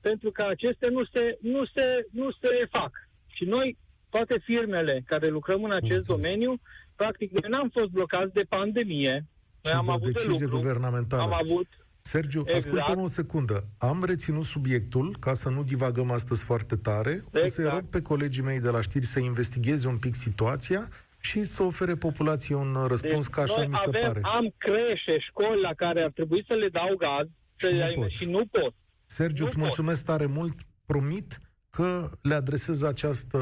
pentru 0.00 0.30
că 0.30 0.44
acestea 0.44 0.88
nu 0.90 1.04
se, 1.04 1.38
nu 1.40 1.64
se, 1.64 2.06
nu 2.10 2.30
se 2.30 2.66
fac. 2.70 2.90
Și 3.26 3.44
noi, 3.44 3.78
toate 4.10 4.38
firmele 4.38 5.02
care 5.06 5.28
lucrăm 5.28 5.64
în 5.64 5.72
acest 5.72 6.08
Înțeles. 6.08 6.20
domeniu, 6.20 6.60
practic, 6.96 7.30
noi 7.30 7.50
n-am 7.50 7.68
fost 7.68 7.90
blocați 7.90 8.32
de 8.32 8.44
pandemie, 8.48 9.26
noi 9.64 9.72
Și 9.72 9.78
am 9.78 9.84
de 9.84 9.90
avut 9.90 10.02
de 10.04 10.10
decizie 10.10 10.46
lucru, 10.46 10.56
guvernamentală. 10.56 11.22
am 11.22 11.32
avut 11.32 11.66
Sergiu, 12.06 12.42
Exact. 12.46 12.64
ascultă-mă 12.64 13.02
o 13.02 13.06
secundă. 13.06 13.64
Am 13.78 14.04
reținut 14.04 14.44
subiectul, 14.44 15.16
ca 15.20 15.34
să 15.34 15.48
nu 15.48 15.62
divagăm 15.62 16.10
astăzi 16.10 16.44
foarte 16.44 16.76
tare. 16.76 17.22
O 17.24 17.28
să-i 17.32 17.42
Exact. 17.44 17.70
rog 17.78 17.88
pe 17.88 18.02
colegii 18.02 18.42
mei 18.42 18.60
de 18.60 18.68
la 18.68 18.80
știri 18.80 19.04
să 19.06 19.18
investigheze 19.18 19.88
un 19.88 19.96
pic 19.98 20.14
situația 20.14 20.88
și 21.18 21.44
să 21.44 21.62
ofere 21.62 21.94
populației 21.94 22.58
un 22.58 22.74
uh, 22.74 22.86
răspuns, 22.86 23.24
Deci 23.26 23.34
ca 23.34 23.42
așa 23.42 23.54
noi 23.56 23.66
mi 23.66 23.76
se 23.76 23.82
avem, 23.86 24.02
pare. 24.06 24.20
am 24.22 24.54
creșe, 24.58 25.18
școli 25.18 25.60
la 25.60 25.74
care 25.74 26.02
ar 26.02 26.10
trebui 26.10 26.44
să 26.48 26.54
le 26.54 26.68
dau 26.68 26.94
gaz 26.98 27.26
Și 27.56 27.66
să 27.66 27.72
nu 27.72 27.78
le- 27.78 27.92
pot. 27.94 28.08
și 28.10 28.24
nu 28.24 28.46
pot. 28.46 28.74
Sergiu, 29.06 29.40
nu 29.42 29.46
îți 29.46 29.54
pot. 29.56 29.64
mulțumesc 29.64 30.04
tare 30.04 30.26
mult. 30.26 30.54
Promit 30.86 31.38
că 31.70 32.10
le 32.22 32.34
adresez 32.34 32.82
această, 32.82 33.38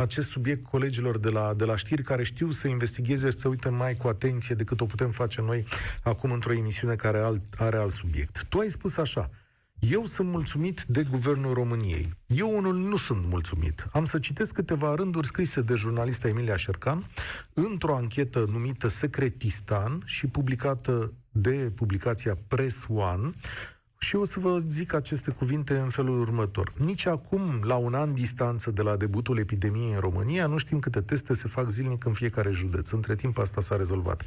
acest 0.00 0.28
subiect 0.28 0.66
colegilor 0.66 1.18
de 1.18 1.28
la, 1.28 1.54
de 1.54 1.64
la 1.64 1.76
știri 1.76 2.02
care 2.02 2.22
știu 2.22 2.50
să 2.50 2.68
investigheze 2.68 3.30
și 3.30 3.38
să 3.38 3.48
uite 3.48 3.68
mai 3.68 3.96
cu 3.96 4.08
atenție 4.08 4.54
decât 4.54 4.80
o 4.80 4.84
putem 4.84 5.10
face 5.10 5.40
noi 5.40 5.66
acum 6.02 6.32
într-o 6.32 6.52
emisiune 6.52 6.94
care 6.94 7.18
alt, 7.18 7.42
are 7.56 7.76
alt 7.76 7.92
subiect. 7.92 8.44
Tu 8.48 8.58
ai 8.58 8.68
spus 8.68 8.96
așa, 8.96 9.30
eu 9.78 10.06
sunt 10.06 10.28
mulțumit 10.28 10.84
de 10.88 11.02
Guvernul 11.10 11.54
României. 11.54 12.12
Eu 12.26 12.56
unul 12.56 12.76
nu 12.76 12.96
sunt 12.96 13.24
mulțumit. 13.26 13.86
Am 13.92 14.04
să 14.04 14.18
citesc 14.18 14.54
câteva 14.54 14.94
rânduri 14.94 15.26
scrise 15.26 15.60
de 15.60 15.74
jurnalista 15.74 16.28
Emilia 16.28 16.56
Șercan 16.56 17.06
într-o 17.52 17.94
anchetă 17.94 18.46
numită 18.50 18.88
Secretistan 18.88 20.02
și 20.04 20.26
publicată 20.26 21.12
de 21.30 21.72
publicația 21.74 22.38
Press 22.48 22.84
One, 22.88 23.30
și 24.02 24.16
o 24.16 24.24
să 24.24 24.40
vă 24.40 24.58
zic 24.68 24.92
aceste 24.92 25.30
cuvinte 25.30 25.78
în 25.78 25.88
felul 25.88 26.20
următor. 26.20 26.72
Nici 26.76 27.06
acum, 27.06 27.60
la 27.62 27.76
un 27.76 27.94
an 27.94 28.14
distanță 28.14 28.70
de 28.70 28.82
la 28.82 28.96
debutul 28.96 29.38
epidemiei 29.38 29.92
în 29.92 30.00
România, 30.00 30.46
nu 30.46 30.56
știm 30.56 30.78
câte 30.78 31.00
teste 31.00 31.34
se 31.34 31.48
fac 31.48 31.68
zilnic 31.68 32.04
în 32.04 32.12
fiecare 32.12 32.50
județ. 32.50 32.90
Între 32.90 33.14
timp 33.14 33.38
asta 33.38 33.60
s-a 33.60 33.76
rezolvat. 33.76 34.24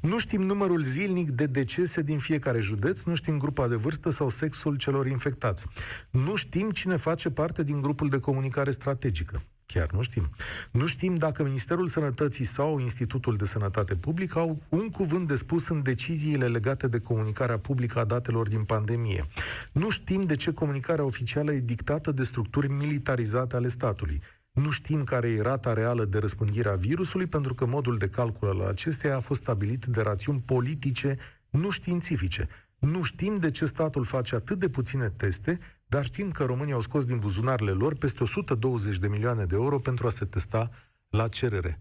Nu 0.00 0.18
știm 0.18 0.42
numărul 0.42 0.82
zilnic 0.82 1.30
de 1.30 1.46
decese 1.46 2.02
din 2.02 2.18
fiecare 2.18 2.60
județ, 2.60 3.02
nu 3.02 3.14
știm 3.14 3.38
grupa 3.38 3.68
de 3.68 3.74
vârstă 3.74 4.10
sau 4.10 4.28
sexul 4.28 4.76
celor 4.76 5.06
infectați. 5.06 5.66
Nu 6.10 6.34
știm 6.34 6.70
cine 6.70 6.96
face 6.96 7.30
parte 7.30 7.62
din 7.62 7.80
grupul 7.80 8.08
de 8.08 8.18
comunicare 8.18 8.70
strategică. 8.70 9.42
Chiar 9.74 9.90
nu 9.90 10.02
știm. 10.02 10.30
Nu 10.70 10.86
știm 10.86 11.14
dacă 11.14 11.42
Ministerul 11.42 11.86
Sănătății 11.86 12.44
sau 12.44 12.78
Institutul 12.78 13.36
de 13.36 13.44
Sănătate 13.44 13.94
Publică 13.94 14.38
au 14.38 14.62
un 14.68 14.88
cuvânt 14.88 15.26
de 15.26 15.34
spus 15.34 15.68
în 15.68 15.82
deciziile 15.82 16.48
legate 16.48 16.88
de 16.88 16.98
comunicarea 17.00 17.58
publică 17.58 17.98
a 17.98 18.04
datelor 18.04 18.48
din 18.48 18.64
pandemie. 18.64 19.24
Nu 19.72 19.90
știm 19.90 20.22
de 20.22 20.36
ce 20.36 20.52
comunicarea 20.52 21.04
oficială 21.04 21.52
e 21.52 21.58
dictată 21.58 22.12
de 22.12 22.22
structuri 22.22 22.72
militarizate 22.72 23.56
ale 23.56 23.68
statului. 23.68 24.22
Nu 24.52 24.70
știm 24.70 25.04
care 25.04 25.28
e 25.28 25.40
rata 25.40 25.72
reală 25.72 26.04
de 26.04 26.18
răspândire 26.18 26.68
a 26.68 26.74
virusului, 26.74 27.26
pentru 27.26 27.54
că 27.54 27.66
modul 27.66 27.98
de 27.98 28.08
calcul 28.08 28.48
al 28.48 28.60
acesteia 28.60 29.16
a 29.16 29.20
fost 29.20 29.40
stabilit 29.40 29.84
de 29.84 30.00
rațiuni 30.00 30.42
politice, 30.46 31.16
nu 31.50 31.70
științifice. 31.70 32.48
Nu 32.78 33.02
știm 33.02 33.36
de 33.36 33.50
ce 33.50 33.64
statul 33.64 34.04
face 34.04 34.34
atât 34.34 34.58
de 34.58 34.68
puține 34.68 35.12
teste, 35.16 35.58
dar 35.94 36.04
știm 36.04 36.30
că 36.30 36.44
românii 36.44 36.72
au 36.72 36.80
scos 36.80 37.04
din 37.04 37.18
buzunarele 37.18 37.70
lor 37.70 37.94
peste 37.94 38.22
120 38.22 38.98
de 38.98 39.08
milioane 39.08 39.44
de 39.44 39.54
euro 39.54 39.78
pentru 39.78 40.06
a 40.06 40.10
se 40.10 40.24
testa 40.24 40.70
la 41.08 41.28
cerere. 41.28 41.80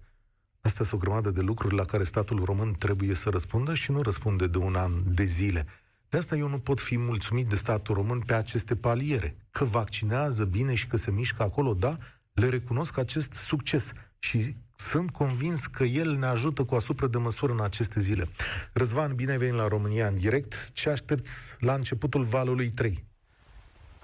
Astea 0.62 0.86
sunt 0.86 1.02
o 1.02 1.04
grămadă 1.04 1.32
de 1.32 1.42
lucruri 1.42 1.76
la 1.76 1.84
care 1.84 2.04
statul 2.04 2.44
român 2.44 2.74
trebuie 2.74 3.16
să 3.16 3.30
răspundă 3.30 3.74
și 3.74 3.92
nu 3.92 4.02
răspunde 4.02 4.48
de 4.48 4.58
un 4.58 4.76
an 4.76 4.92
de 5.06 5.24
zile. 5.24 5.66
De 6.10 6.18
asta 6.18 6.36
eu 6.36 6.48
nu 6.48 6.60
pot 6.60 6.80
fi 6.80 6.98
mulțumit 6.98 7.48
de 7.48 7.56
statul 7.56 7.96
român 7.96 8.20
pe 8.20 8.34
aceste 8.34 8.76
paliere. 8.76 9.36
Că 9.52 9.64
vaccinează 9.64 10.46
bine 10.46 10.74
și 10.74 10.88
că 10.88 10.98
se 10.98 11.12
mișcă 11.12 11.44
acolo, 11.44 11.74
da, 11.74 11.98
le 12.34 12.50
recunosc 12.50 12.98
acest 12.98 13.34
succes 13.34 13.92
și 14.20 14.56
sunt 14.76 15.12
convins 15.12 15.66
că 15.66 15.84
el 15.84 16.12
ne 16.18 16.26
ajută 16.26 16.64
cu 16.64 16.76
asupra 16.76 17.08
de 17.08 17.18
măsură 17.18 17.52
în 17.52 17.62
aceste 17.62 18.00
zile. 18.00 18.28
Răzvan, 18.74 19.16
bine 19.16 19.32
ai 19.32 19.38
venit 19.38 19.56
la 19.56 19.68
România 19.68 20.08
în 20.08 20.18
direct. 20.18 20.70
Ce 20.74 20.90
aștepți 20.90 21.32
la 21.60 21.74
începutul 21.74 22.24
valului 22.24 22.70
3? 22.70 23.12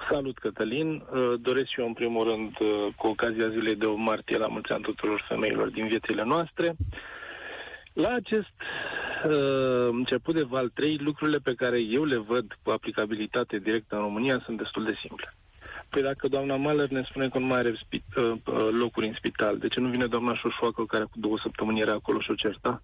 Salut, 0.07 0.37
Cătălin. 0.37 0.89
Uh, 0.91 1.33
Doresc 1.41 1.67
și 1.67 1.79
eu, 1.79 1.85
în 1.85 1.93
primul 1.93 2.23
rând, 2.23 2.59
uh, 2.59 2.93
cu 2.95 3.07
ocazia 3.07 3.49
zilei 3.49 3.75
de 3.75 3.85
8 3.85 3.97
martie, 3.97 4.37
la 4.37 4.47
mulți 4.47 4.71
ani 4.71 4.83
tuturor 4.83 5.25
femeilor 5.27 5.69
din 5.69 5.87
viețile 5.87 6.23
noastre. 6.23 6.75
La 7.93 8.09
acest 8.13 8.53
uh, 9.25 9.87
început 9.91 10.35
de 10.35 10.43
val 10.43 10.69
3, 10.69 10.97
lucrurile 10.97 11.37
pe 11.37 11.53
care 11.53 11.79
eu 11.81 12.03
le 12.03 12.17
văd 12.17 12.57
cu 12.63 12.69
aplicabilitate 12.69 13.57
directă 13.57 13.95
în 13.95 14.01
România 14.01 14.41
sunt 14.45 14.57
destul 14.57 14.83
de 14.83 14.95
simple. 15.01 15.33
Păi 15.89 16.01
dacă 16.01 16.27
doamna 16.27 16.55
Maler 16.55 16.89
ne 16.89 17.03
spune 17.09 17.29
că 17.29 17.39
nu 17.39 17.45
mai 17.45 17.57
are 17.57 17.71
spi- 17.71 18.15
uh, 18.17 18.31
uh, 18.45 18.67
locuri 18.79 19.07
în 19.07 19.13
spital, 19.17 19.57
de 19.57 19.67
ce 19.67 19.79
nu 19.79 19.89
vine 19.89 20.05
doamna 20.05 20.35
Șoșoacă, 20.35 20.83
care 20.85 21.03
cu 21.03 21.19
două 21.19 21.37
săptămâni 21.41 21.79
era 21.79 21.91
acolo 21.93 22.19
și 22.21 22.31
o 22.31 22.35
certa? 22.35 22.81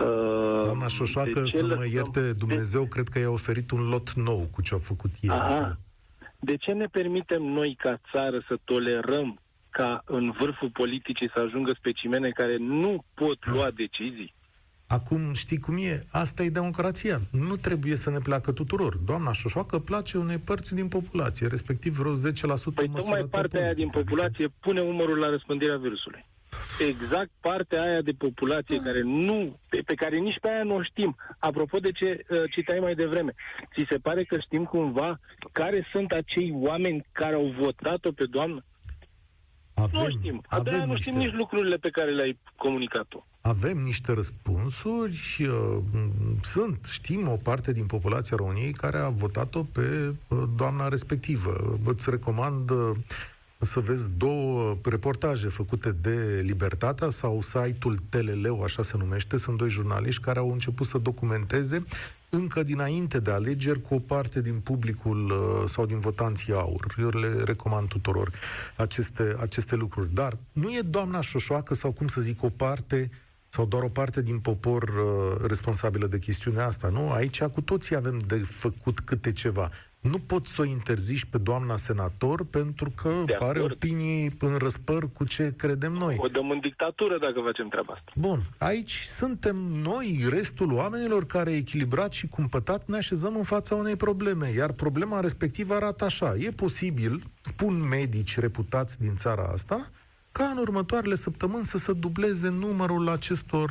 Uh, 0.00 0.62
Doamna 0.64 0.86
Șoșoacă, 0.86 1.40
de 1.40 1.42
ce 1.48 1.56
să 1.56 1.62
mă 1.62 1.68
lăsăm- 1.74 1.92
ierte 1.92 2.32
Dumnezeu, 2.32 2.84
cred 2.86 3.08
că 3.08 3.18
i-a 3.18 3.30
oferit 3.30 3.70
un 3.70 3.88
lot 3.88 4.12
nou 4.12 4.48
cu 4.52 4.62
ce 4.62 4.74
a 4.74 4.78
făcut 4.78 5.10
ei. 5.20 5.30
Aha. 5.30 5.78
De 6.38 6.56
ce 6.56 6.72
ne 6.72 6.86
permitem 6.86 7.42
noi 7.42 7.74
ca 7.78 8.00
țară 8.12 8.44
să 8.48 8.58
tolerăm 8.64 9.40
ca 9.70 10.02
în 10.04 10.30
vârful 10.38 10.70
politicii 10.72 11.30
să 11.34 11.40
ajungă 11.40 11.72
specimene 11.78 12.30
care 12.30 12.56
nu 12.58 13.04
pot 13.14 13.46
lua 13.46 13.68
decizii? 13.70 14.34
Acum 14.86 15.32
știi 15.34 15.58
cum 15.58 15.76
e? 15.76 16.04
Asta 16.10 16.42
e 16.42 16.48
democrația. 16.48 17.20
Nu 17.30 17.56
trebuie 17.56 17.96
să 17.96 18.10
ne 18.10 18.18
placă 18.18 18.52
tuturor. 18.52 18.96
Doamna 18.96 19.32
Șoșoacă 19.32 19.78
place 19.78 20.18
unei 20.18 20.38
părți 20.38 20.74
din 20.74 20.88
populație, 20.88 21.46
respectiv 21.46 21.96
vreo 21.96 22.14
10% 22.14 22.16
Păi 22.16 22.26
măsurată 22.26 22.98
tocmai 22.98 23.24
partea 23.30 23.62
aia 23.62 23.72
din 23.72 23.88
politică. 23.88 24.14
populație 24.14 24.46
pune 24.60 24.80
umărul 24.80 25.18
la 25.18 25.28
răspândirea 25.28 25.76
virusului. 25.76 26.24
Exact 26.88 27.30
partea 27.40 27.82
aia 27.82 28.00
de 28.00 28.12
populație 28.18 28.80
care 28.80 29.02
nu, 29.02 29.58
pe, 29.68 29.82
pe 29.86 29.94
care 29.94 30.16
nici 30.16 30.38
pe 30.40 30.48
aia 30.48 30.62
nu 30.62 30.74
o 30.74 30.82
știm. 30.82 31.16
Apropo 31.38 31.78
de 31.78 31.92
ce 31.92 32.24
uh, 32.28 32.42
citai 32.50 32.78
mai 32.78 32.94
devreme, 32.94 33.34
ți 33.74 33.86
se 33.90 33.98
pare 33.98 34.24
că 34.24 34.38
știm 34.38 34.64
cumva 34.64 35.20
care 35.52 35.88
sunt 35.92 36.12
acei 36.12 36.52
oameni 36.54 37.06
care 37.12 37.34
au 37.34 37.54
votat-o 37.58 38.12
pe 38.12 38.24
doamnă? 38.24 38.64
Avem, 39.78 40.00
nu 40.02 40.08
știm. 40.08 40.42
Abia 40.48 40.72
avem, 40.72 40.86
nu 40.86 40.92
niște, 40.92 41.10
știm 41.10 41.20
nici 41.22 41.32
lucrurile 41.32 41.76
pe 41.76 41.88
care 41.90 42.10
le-ai 42.10 42.38
comunicat 42.56 43.04
tu. 43.08 43.26
avem 43.40 43.78
niște 43.78 44.12
răspunsuri. 44.12 45.38
uh, 45.40 45.78
Sunt, 46.42 46.86
știm, 46.90 47.28
o 47.28 47.36
parte 47.42 47.72
din 47.72 47.86
populația 47.86 48.36
României 48.36 48.72
care 48.72 48.98
a 48.98 49.08
votat-o 49.08 49.62
pe 49.62 50.14
uh, 50.28 50.42
doamna 50.56 50.88
respectivă. 50.88 51.78
Îți 51.84 52.10
recomand 52.10 52.70
uh, 52.70 52.90
să 53.60 53.80
vezi 53.80 54.10
două 54.16 54.76
reportaje 54.84 55.48
făcute 55.48 55.94
de 56.02 56.40
Libertatea 56.42 57.10
sau 57.10 57.40
site-ul 57.40 57.98
Teleleu, 58.08 58.62
așa 58.62 58.82
se 58.82 58.96
numește. 58.96 59.36
Sunt 59.36 59.56
doi 59.56 59.68
jurnaliști 59.68 60.22
care 60.22 60.38
au 60.38 60.52
început 60.52 60.86
să 60.86 60.98
documenteze 60.98 61.84
încă 62.30 62.62
dinainte 62.62 63.18
de 63.20 63.30
alegeri 63.30 63.82
cu 63.82 63.94
o 63.94 63.98
parte 63.98 64.40
din 64.40 64.60
publicul 64.60 65.30
uh, 65.30 65.68
sau 65.68 65.86
din 65.86 65.98
votanții 65.98 66.52
aur. 66.52 66.94
Eu 66.98 67.08
le 67.08 67.42
recomand 67.44 67.88
tuturor 67.88 68.30
aceste, 68.76 69.36
aceste 69.40 69.74
lucruri. 69.74 70.14
Dar 70.14 70.36
nu 70.52 70.70
e 70.70 70.80
doamna 70.80 71.20
Șoșoacă 71.20 71.74
sau, 71.74 71.92
cum 71.92 72.06
să 72.06 72.20
zic, 72.20 72.42
o 72.42 72.48
parte 72.48 73.10
sau 73.48 73.64
doar 73.64 73.82
o 73.82 73.88
parte 73.88 74.22
din 74.22 74.38
popor 74.38 74.82
uh, 74.82 75.46
responsabilă 75.46 76.06
de 76.06 76.18
chestiunea 76.18 76.66
asta, 76.66 76.88
nu? 76.88 77.10
Aici 77.10 77.42
cu 77.42 77.60
toții 77.60 77.96
avem 77.96 78.18
de 78.26 78.36
făcut 78.36 79.00
câte 79.00 79.32
ceva. 79.32 79.70
Nu 80.10 80.18
poți 80.18 80.52
să 80.52 80.60
o 80.60 80.64
interziști 80.64 81.26
pe 81.30 81.38
doamna 81.38 81.76
senator 81.76 82.44
pentru 82.44 82.90
că 82.94 83.22
De 83.26 83.36
are 83.40 83.58
acord. 83.58 83.72
opinii 83.72 84.36
în 84.40 84.56
răspăr 84.56 85.12
cu 85.12 85.24
ce 85.24 85.54
credem 85.56 85.92
noi. 85.92 86.16
O 86.18 86.26
dăm 86.26 86.50
în 86.50 86.60
dictatură 86.60 87.18
dacă 87.18 87.40
facem 87.44 87.68
treaba 87.68 87.92
asta. 87.92 88.12
Bun, 88.14 88.40
aici 88.58 88.92
suntem 89.08 89.56
noi, 89.56 90.26
restul 90.28 90.72
oamenilor 90.72 91.26
care 91.26 91.52
echilibrat 91.54 92.12
și 92.12 92.26
cumpătat 92.26 92.86
ne 92.88 92.96
așezăm 92.96 93.36
în 93.36 93.42
fața 93.42 93.74
unei 93.74 93.96
probleme, 93.96 94.52
iar 94.56 94.72
problema 94.72 95.20
respectivă 95.20 95.74
arată 95.74 96.04
așa. 96.04 96.34
E 96.38 96.50
posibil, 96.50 97.22
spun 97.40 97.88
medici 97.88 98.38
reputați 98.38 98.98
din 98.98 99.16
țara 99.16 99.42
asta, 99.52 99.90
ca 100.32 100.44
în 100.44 100.56
următoarele 100.58 101.14
săptămâni 101.14 101.64
să 101.64 101.78
se 101.78 101.92
dubleze 101.92 102.48
numărul 102.48 103.08
acestor 103.08 103.70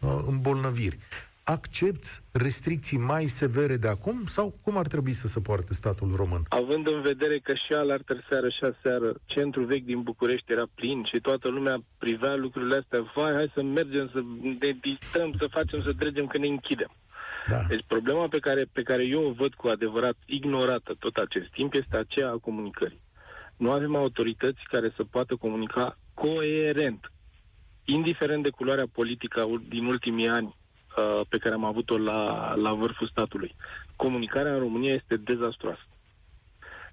uh, 0.00 0.08
îmbolnăviri. 0.26 0.98
Accepti 1.50 2.08
restricții 2.32 2.98
mai 2.98 3.24
severe 3.24 3.76
de 3.76 3.88
acum 3.88 4.24
sau 4.26 4.58
cum 4.62 4.76
ar 4.76 4.86
trebui 4.86 5.12
să 5.12 5.26
se 5.26 5.40
poarte 5.40 5.72
statul 5.72 6.14
român? 6.16 6.42
Având 6.48 6.86
în 6.88 7.00
vedere 7.00 7.38
că 7.38 7.52
și 7.54 7.72
alaltă 7.72 8.20
seară 8.28 8.48
și 8.48 8.64
aseară 8.72 9.14
centrul 9.24 9.64
vechi 9.64 9.84
din 9.84 10.02
București 10.02 10.52
era 10.52 10.66
plin 10.74 11.04
și 11.04 11.20
toată 11.20 11.48
lumea 11.48 11.78
privea 11.98 12.34
lucrurile 12.34 12.76
astea, 12.76 13.12
vai, 13.14 13.32
hai 13.32 13.50
să 13.54 13.62
mergem, 13.62 14.10
să 14.12 14.20
ne 14.60 14.72
distăm, 14.80 15.32
să 15.38 15.46
facem, 15.50 15.80
să 15.82 15.92
trecem, 15.98 16.26
că 16.26 16.38
ne 16.38 16.46
închidem. 16.46 16.90
Da. 17.48 17.62
Deci 17.68 17.84
problema 17.86 18.28
pe 18.28 18.38
care, 18.38 18.64
pe 18.72 18.82
care 18.82 19.04
eu 19.06 19.24
o 19.26 19.32
văd 19.32 19.54
cu 19.54 19.68
adevărat 19.68 20.16
ignorată 20.26 20.94
tot 20.98 21.16
acest 21.16 21.50
timp 21.50 21.74
este 21.74 21.96
aceea 21.96 22.28
a 22.28 22.38
comunicării. 22.48 23.02
Nu 23.56 23.70
avem 23.70 23.94
autorități 23.96 24.60
care 24.70 24.92
să 24.96 25.04
poată 25.04 25.36
comunica 25.36 25.98
coerent, 26.14 27.12
indiferent 27.84 28.42
de 28.42 28.50
culoarea 28.50 28.86
politică 28.92 29.40
a- 29.40 29.62
din 29.68 29.84
ultimii 29.84 30.28
ani 30.28 30.56
uh, 30.98 31.26
pe 31.28 31.38
care 31.38 31.54
am 31.54 31.64
avut-o 31.64 31.98
la, 31.98 32.52
la 32.54 32.72
vârful 32.72 33.08
statului. 33.08 33.54
Comunicarea 33.96 34.52
în 34.52 34.58
România 34.58 34.92
este 34.92 35.16
dezastruoasă. 35.16 35.86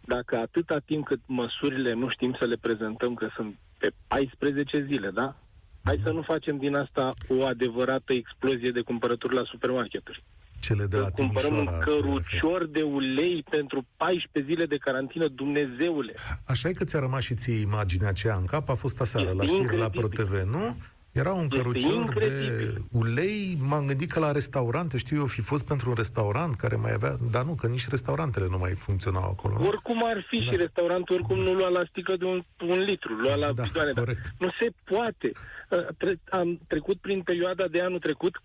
Dacă 0.02 0.38
atâta 0.38 0.78
timp 0.86 1.06
cât 1.06 1.20
măsurile 1.26 1.94
nu 1.94 2.10
știm 2.10 2.36
să 2.39 2.46
le 2.46 2.56
prezentăm 2.62 3.13
că 3.13 3.28
sunt 3.36 3.56
pe 3.78 3.91
14 4.08 4.86
zile, 4.89 5.10
da? 5.10 5.36
Hai 5.84 6.00
să 6.04 6.10
nu 6.10 6.22
facem 6.22 6.58
din 6.58 6.76
asta 6.76 7.10
o 7.28 7.46
adevărată 7.46 8.13
explozie 8.13 8.72
de 8.72 8.82
cumpărături 8.82 9.36
la 9.36 9.44
supermarketuri. 9.46 10.24
Cele 10.60 10.86
de 10.86 10.98
la 10.98 11.04
Să 11.04 11.12
cumpărăm 11.15 11.54
un 11.58 11.65
Timișoara. 11.65 11.84
cărucior 11.86 12.65
de 12.68 12.82
ulei 12.82 13.44
pentru 13.50 13.86
14 13.98 14.52
zile 14.54 14.65
de 14.65 14.78
carantină, 14.78 15.28
Dumnezeule! 15.28 16.13
Așa 16.46 16.70
e 16.70 16.74
că 16.74 16.84
ți-a 16.84 17.00
rămas 17.00 17.24
și 17.24 17.34
ție 17.34 17.60
imaginea 17.60 18.10
aceea 18.10 18.36
în 18.36 18.46
cap, 18.46 18.70
a 18.70 18.74
fost 18.74 19.02
aseară 19.02 19.30
Este 19.30 19.41
la 19.41 19.46
știri 19.48 19.78
la 19.78 19.84
incredibil. 19.86 20.10
ProTV, 20.26 20.50
nu? 20.52 20.76
Era 21.21 21.34
un 21.34 21.43
Este 21.43 21.58
cărucior 21.58 21.91
de 21.91 21.97
incredibil. 22.25 22.82
ulei, 22.91 23.58
m-am 23.69 23.86
gândit 23.86 24.12
că 24.12 24.19
la 24.19 24.32
restaurante, 24.32 24.97
știu 24.97 25.17
eu, 25.17 25.25
fi 25.25 25.41
fost 25.41 25.65
pentru 25.67 25.89
un 25.89 25.95
restaurant 25.95 26.56
care 26.56 26.75
mai 26.75 26.91
avea, 26.93 27.15
dar 27.32 27.43
nu, 27.43 27.54
că 27.54 27.67
nici 27.67 27.88
restaurantele 27.88 28.47
nu 28.49 28.58
mai 28.58 28.71
funcționau 28.71 29.23
acolo. 29.23 29.58
nu? 29.60 29.67
Oricum 29.67 30.06
ar 30.06 30.25
fi 30.30 30.38
Da. 30.39 30.51
și 30.51 30.56
restaurantul, 30.58 31.15
oricum 31.15 31.39
nu 31.39 31.54
lua 31.54 31.67
la 31.69 31.84
sticlă 31.89 32.15
de 32.15 32.25
un, 32.25 32.43
un 32.67 32.80
litru, 32.80 33.13
lua 33.13 33.36
la 33.36 33.51
Da, 33.54 33.63
bidoane. 33.63 33.91
dar 33.91 34.04
corect. 34.04 34.25
Nu 34.39 34.49
se 34.60 34.67
poate. 34.84 35.32
Uh, 35.69 35.88
Tre- 35.97 36.19
am 36.30 36.60
trecut 36.67 36.97
prin 36.97 37.21
perioada 37.21 37.67
de 37.67 37.82
anul 37.82 37.99
trecut, 37.99 38.41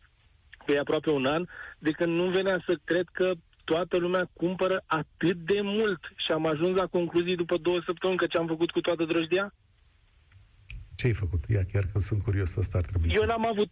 pe 0.64 0.78
aproape 0.78 1.10
un 1.10 1.24
an, 1.26 1.44
de 1.78 1.90
când 1.90 2.12
nu 2.14 2.30
venea 2.30 2.62
să 2.66 2.78
cred 2.84 3.04
că 3.12 3.32
toată 3.64 3.96
lumea 3.96 4.30
cumpără 4.32 4.82
atât 4.86 5.36
de 5.36 5.60
mult 5.62 6.00
și 6.16 6.32
am 6.32 6.46
ajuns 6.46 6.76
la 6.76 6.86
concluzii 6.86 7.36
după 7.36 7.56
două 7.56 7.80
săptămâni 7.86 8.18
că 8.18 8.26
ce 8.26 8.38
am 8.38 8.46
făcut 8.46 8.70
cu 8.70 8.80
toată 8.80 9.04
drăjdia? 9.04 9.52
Ce 11.00 11.06
ai 11.06 11.12
făcut? 11.12 11.44
Ia, 11.48 11.64
chiar 11.72 11.84
că 11.92 11.98
sunt 11.98 12.22
curios, 12.22 12.56
asta 12.56 12.78
ar 12.78 12.84
trebui 12.84 13.08
Eu 13.12 13.20
să... 13.20 13.26
n-am 13.26 13.46
avut. 13.46 13.70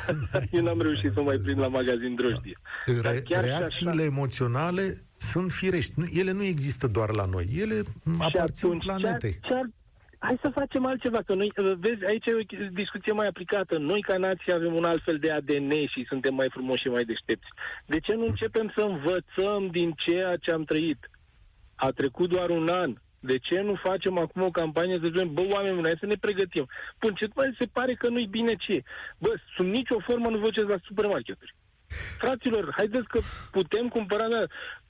Eu 0.56 0.62
n-am 0.62 0.80
reușit 0.80 1.12
să 1.12 1.22
mai 1.22 1.38
prind 1.38 1.58
la 1.58 1.68
magazin 1.68 2.14
drojdie. 2.14 2.58
Dar 3.02 3.12
Re- 3.12 3.20
chiar 3.24 3.42
și 3.42 3.48
reacțiile 3.48 3.90
așa- 3.90 4.02
emoționale 4.02 4.96
sunt 5.16 5.52
firești. 5.52 5.92
Nu, 5.96 6.04
ele 6.12 6.32
nu 6.32 6.42
există 6.42 6.86
doar 6.86 7.14
la 7.14 7.24
noi. 7.24 7.48
Ele 7.56 7.82
aparțin 8.18 8.66
atunci, 8.66 8.84
planetei. 8.84 9.30
Ce 9.30 9.36
ar, 9.36 9.48
ce 9.50 9.54
ar, 9.54 9.66
hai 10.18 10.38
să 10.40 10.50
facem 10.54 10.86
altceva, 10.86 11.20
că 11.26 11.34
noi, 11.34 11.52
uh, 11.56 11.72
vezi, 11.78 12.04
aici 12.06 12.26
e 12.26 12.34
o 12.34 12.68
discuție 12.72 13.12
mai 13.12 13.26
aplicată. 13.26 13.78
Noi, 13.78 14.00
ca 14.00 14.16
nație, 14.16 14.52
avem 14.52 14.74
un 14.74 14.84
alt 14.84 15.02
fel 15.02 15.18
de 15.18 15.30
ADN 15.30 15.70
și 15.92 16.06
suntem 16.08 16.34
mai 16.34 16.48
frumoși 16.50 16.82
și 16.82 16.88
mai 16.88 17.04
deștepți. 17.04 17.48
De 17.86 17.98
ce 18.00 18.14
nu 18.14 18.24
începem 18.26 18.72
să 18.76 18.82
învățăm 18.82 19.66
din 19.70 19.92
ceea 19.96 20.36
ce 20.36 20.50
am 20.50 20.64
trăit? 20.64 21.10
A 21.74 21.90
trecut 21.90 22.28
doar 22.28 22.50
un 22.50 22.68
an. 22.68 22.94
De 23.30 23.36
ce 23.38 23.60
nu 23.60 23.74
facem 23.74 24.18
acum 24.18 24.42
o 24.42 24.50
campanie 24.50 24.94
să 25.02 25.08
zicem, 25.12 25.32
bă, 25.34 25.42
oameni 25.52 25.74
buni, 25.74 25.86
hai 25.86 25.96
să 26.00 26.06
ne 26.06 26.14
pregătim. 26.20 26.66
Bun, 27.00 27.12
ce 27.14 27.26
bă, 27.34 27.42
se 27.58 27.66
pare 27.72 27.94
că 27.94 28.08
nu-i 28.08 28.26
bine 28.26 28.54
ce? 28.64 28.82
Bă, 29.18 29.34
sub 29.56 29.66
nicio 29.66 29.98
formă 30.06 30.28
nu 30.28 30.38
vă 30.38 30.44
duceți 30.44 30.68
la 30.68 30.76
supermarketuri. 30.86 31.54
Fraților, 32.18 32.72
haideți 32.76 33.06
că 33.08 33.18
putem 33.50 33.88
cumpăra... 33.88 34.24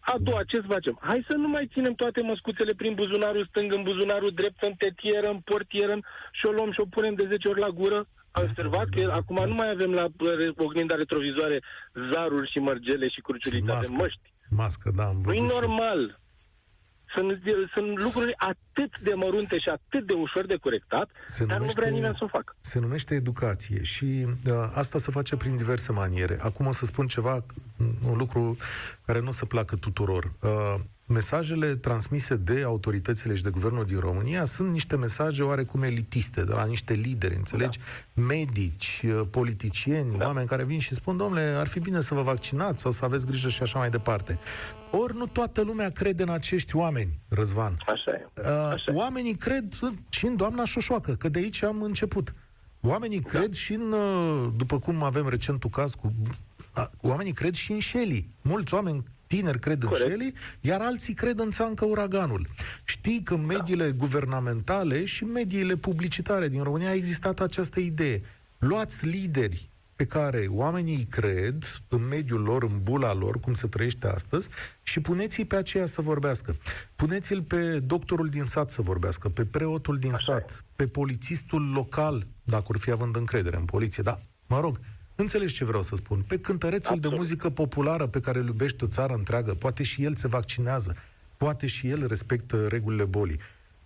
A 0.00 0.14
doua, 0.20 0.42
ce 0.46 0.56
să 0.56 0.66
facem? 0.68 0.98
Hai 1.00 1.24
să 1.28 1.34
nu 1.36 1.48
mai 1.48 1.68
ținem 1.72 1.94
toate 1.94 2.22
măscuțele 2.22 2.72
prin 2.76 2.94
buzunarul 2.94 3.46
stâng, 3.48 3.72
în 3.72 3.82
buzunarul 3.82 4.30
drept, 4.34 4.62
în 4.62 4.72
tetieră, 4.78 5.28
în 5.28 5.38
portieră 5.44 5.98
și 6.32 6.46
o 6.46 6.50
luăm 6.50 6.72
și 6.72 6.80
o 6.80 6.84
punem 6.84 7.14
de 7.14 7.26
10 7.30 7.48
ori 7.48 7.60
la 7.60 7.68
gură. 7.68 8.06
A 8.30 8.40
observat 8.40 8.88
că 8.88 9.10
acum 9.12 9.44
nu 9.46 9.54
mai 9.54 9.70
avem 9.70 9.92
la 9.92 10.06
bă, 10.16 10.52
oglinda 10.56 10.94
retrovizoare 10.94 11.62
zaruri 12.12 12.50
și 12.50 12.58
mărgele 12.58 13.08
și 13.08 13.20
cruciulite, 13.20 13.70
avem 13.70 13.76
Mască. 13.90 14.02
măști. 14.02 14.20
Mască, 14.50 14.90
da, 14.96 15.04
am 15.04 15.14
Nu 15.16 15.20
văzut. 15.20 15.42
e 15.42 15.46
și- 15.46 15.52
normal. 15.52 16.20
Sunt, 17.14 17.40
sunt 17.74 18.02
lucruri 18.02 18.34
atât 18.36 19.00
de 19.00 19.12
mărunte 19.14 19.58
și 19.58 19.68
atât 19.68 20.06
de 20.06 20.12
ușor 20.12 20.46
de 20.46 20.56
corectat, 20.56 21.10
Se 21.26 21.38
dar 21.44 21.48
nu 21.56 21.56
numește- 21.58 21.80
vrea 21.80 21.92
nimeni 21.92 22.14
să 22.18 22.24
o 22.24 22.28
facă. 22.28 22.56
Se 22.60 22.78
numește 22.78 23.14
educație 23.14 23.82
și 23.82 24.26
uh, 24.46 24.52
asta 24.74 24.98
se 24.98 25.10
face 25.10 25.36
prin 25.36 25.56
diverse 25.56 25.92
maniere. 25.92 26.38
Acum 26.42 26.66
o 26.66 26.72
să 26.72 26.84
spun 26.84 27.06
ceva, 27.06 27.44
un 28.08 28.16
lucru 28.16 28.56
care 29.06 29.20
nu 29.20 29.28
o 29.28 29.30
să 29.32 29.44
placă 29.44 29.76
tuturor. 29.76 30.32
Uh, 30.42 30.74
mesajele 31.06 31.74
transmise 31.74 32.36
de 32.36 32.62
autoritățile 32.64 33.34
și 33.34 33.42
de 33.42 33.50
guvernul 33.50 33.84
din 33.84 33.98
România 33.98 34.44
sunt 34.44 34.72
niște 34.72 34.96
mesaje 34.96 35.42
oarecum 35.42 35.82
elitiste, 35.82 36.42
de 36.44 36.52
la 36.52 36.64
niște 36.64 36.92
lideri, 36.92 37.34
înțelegi? 37.34 37.78
Da. 38.14 38.22
Medici, 38.22 39.02
uh, 39.04 39.20
politicieni, 39.30 40.18
da. 40.18 40.26
oameni 40.26 40.46
care 40.46 40.64
vin 40.64 40.78
și 40.78 40.94
spun, 40.94 41.16
domnule, 41.16 41.40
ar 41.40 41.66
fi 41.66 41.80
bine 41.80 42.00
să 42.00 42.14
vă 42.14 42.22
vaccinați 42.22 42.80
sau 42.80 42.90
să 42.90 43.04
aveți 43.04 43.26
grijă 43.26 43.48
și 43.48 43.62
așa 43.62 43.78
mai 43.78 43.90
departe. 43.90 44.38
Ori 44.90 45.16
nu 45.16 45.26
toată 45.26 45.62
lumea 45.62 45.90
crede 45.90 46.22
în 46.22 46.28
acești 46.28 46.76
oameni, 46.76 47.18
Răzvan. 47.28 47.76
Așa 47.86 48.10
e. 48.10 48.28
Uh, 48.36 48.44
Așa 48.72 48.92
e. 48.92 48.94
oamenii 48.94 49.34
cred 49.34 49.64
și 50.08 50.26
în 50.26 50.36
doamna 50.36 50.64
Șoșoacă, 50.64 51.12
că 51.12 51.28
de 51.28 51.38
aici 51.38 51.62
am 51.62 51.82
început. 51.82 52.32
Oamenii 52.80 53.20
Da. 53.20 53.28
cred 53.28 53.52
și 53.52 53.72
în, 53.72 53.92
uh, 53.92 54.48
după 54.56 54.78
cum 54.78 55.02
avem 55.02 55.28
recentul 55.28 55.70
caz 55.70 55.94
cu... 55.94 56.12
a, 56.72 56.90
Oamenii 57.00 57.32
cred 57.32 57.54
și 57.54 57.72
în 57.72 57.80
Shelley. 57.80 58.28
Mulți 58.42 58.74
oameni 58.74 59.04
tineri 59.34 59.58
cred 59.58 59.82
în 59.82 59.88
Corect. 59.88 60.06
Shelley, 60.06 60.34
iar 60.60 60.80
alții 60.80 61.14
cred 61.14 61.38
în 61.38 61.50
țancă 61.50 61.84
uraganul. 61.84 62.46
Știi 62.84 63.22
că 63.22 63.34
în 63.34 63.46
mediile 63.46 63.90
guvernamentale 63.90 65.04
și 65.04 65.24
mediile 65.24 65.74
publicitare 65.74 66.48
din 66.48 66.62
România 66.62 66.88
a 66.88 66.94
existat 66.94 67.40
această 67.40 67.80
idee. 67.80 68.22
Luați 68.58 69.06
lideri 69.06 69.68
pe 69.96 70.06
care 70.06 70.46
oamenii 70.50 70.94
îi 70.94 71.06
cred 71.10 71.82
în 71.88 72.08
mediul 72.08 72.42
lor, 72.42 72.62
în 72.62 72.80
bula 72.82 73.14
lor, 73.14 73.40
cum 73.40 73.54
se 73.54 73.66
trăiește 73.66 74.06
astăzi, 74.06 74.48
și 74.82 75.00
puneți-i 75.00 75.44
pe 75.44 75.56
aceea 75.56 75.86
să 75.86 76.00
vorbească. 76.00 76.56
Puneți-l 76.96 77.42
pe 77.42 77.78
doctorul 77.78 78.28
din 78.28 78.44
sat 78.44 78.70
să 78.70 78.82
vorbească, 78.82 79.28
pe 79.28 79.44
preotul 79.44 79.98
din 79.98 80.12
Așa 80.12 80.32
sat, 80.32 80.64
pe 80.76 80.86
polițistul 80.86 81.70
local, 81.70 82.26
dacă 82.42 82.64
ar 82.68 82.78
fi 82.78 82.90
având 82.90 83.16
încredere 83.16 83.56
în 83.56 83.64
poliție, 83.64 84.02
da, 84.02 84.18
mă 84.46 84.60
rog, 84.60 84.80
înțelegi 85.16 85.54
ce 85.54 85.64
vreau 85.64 85.82
să 85.82 85.96
spun, 85.96 86.24
pe 86.28 86.38
cântărețul 86.38 86.90
de 87.00 87.06
Absolut. 87.06 87.16
muzică 87.18 87.50
populară 87.50 88.06
pe 88.06 88.20
care 88.20 88.38
îl 88.38 88.46
iubește 88.46 88.84
o 88.84 88.88
țară 88.88 89.12
întreagă, 89.12 89.54
poate 89.54 89.82
și 89.82 90.04
el 90.04 90.14
se 90.16 90.28
vaccinează, 90.28 90.96
poate 91.36 91.66
și 91.66 91.88
el 91.88 92.06
respectă 92.06 92.66
regulile 92.66 93.04
bolii. 93.04 93.38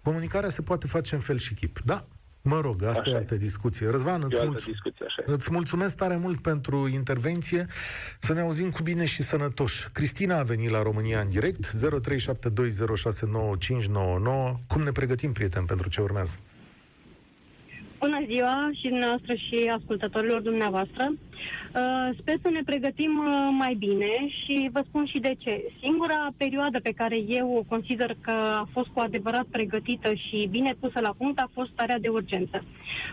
Comunicarea 0.03 0.49
se 0.49 0.62
poate 0.62 0.87
face 0.87 1.14
în 1.14 1.21
fel 1.21 1.38
și 1.38 1.55
chip, 1.55 1.79
da? 1.85 2.05
Mă 2.43 2.61
rog, 2.61 2.83
asta 2.83 3.01
Așa 3.01 3.11
e 3.11 3.12
e. 3.12 3.17
altă 3.17 3.35
discuție. 3.35 3.91
Răzvan, 3.91 4.23
E 4.23 4.25
îți, 4.25 4.37
o 4.37 4.41
altă 4.41 4.53
mulț- 4.53 4.64
discuție, 4.64 5.05
așa 5.07 5.23
e. 5.27 5.33
îți 5.33 5.49
mulțumesc 5.53 5.97
tare 5.97 6.17
mult 6.17 6.41
pentru 6.43 6.88
intervenție. 6.88 7.67
Să 8.19 8.33
ne 8.33 8.41
auzim 8.41 8.71
cu 8.71 8.83
bine 8.83 9.05
și 9.05 9.23
sănătoși. 9.23 9.88
Cristina 9.93 10.38
a 10.38 10.43
venit 10.43 10.71
la 10.71 10.83
România 10.83 11.21
în 11.21 11.29
direct, 11.29 11.67
0372069599. 11.67 11.73
Cum 14.67 14.83
ne 14.83 14.91
pregătim, 14.93 15.33
prieteni, 15.33 15.67
pentru 15.67 15.88
ce 15.88 16.01
urmează? 16.01 16.37
Bună 17.98 18.24
ziua 18.26 18.70
și 18.74 18.88
dumneavoastră 18.88 19.34
și 19.34 19.70
ascultătorilor 19.74 20.40
dumneavoastră. 20.40 21.12
Uh, 21.74 22.16
sper 22.20 22.35
să 22.42 22.48
ne 22.51 22.62
pregătim 22.64 23.18
uh, 23.18 23.48
mai 23.59 23.74
bine 23.74 24.29
și 24.29 24.68
vă 24.72 24.83
spun 24.88 25.07
și 25.07 25.18
de 25.18 25.35
ce. 25.38 25.62
Singura 25.81 26.29
perioadă 26.37 26.81
pe 26.83 26.92
care 26.96 27.16
eu 27.29 27.57
o 27.57 27.62
consider 27.68 28.16
că 28.20 28.31
a 28.31 28.68
fost 28.72 28.88
cu 28.88 29.01
adevărat 29.01 29.44
pregătită 29.51 30.14
și 30.14 30.48
bine 30.51 30.74
pusă 30.81 31.01
la 31.01 31.14
punct 31.18 31.38
a 31.38 31.51
fost 31.53 31.70
starea 31.70 31.98
de 31.98 32.09
urgență. 32.09 32.64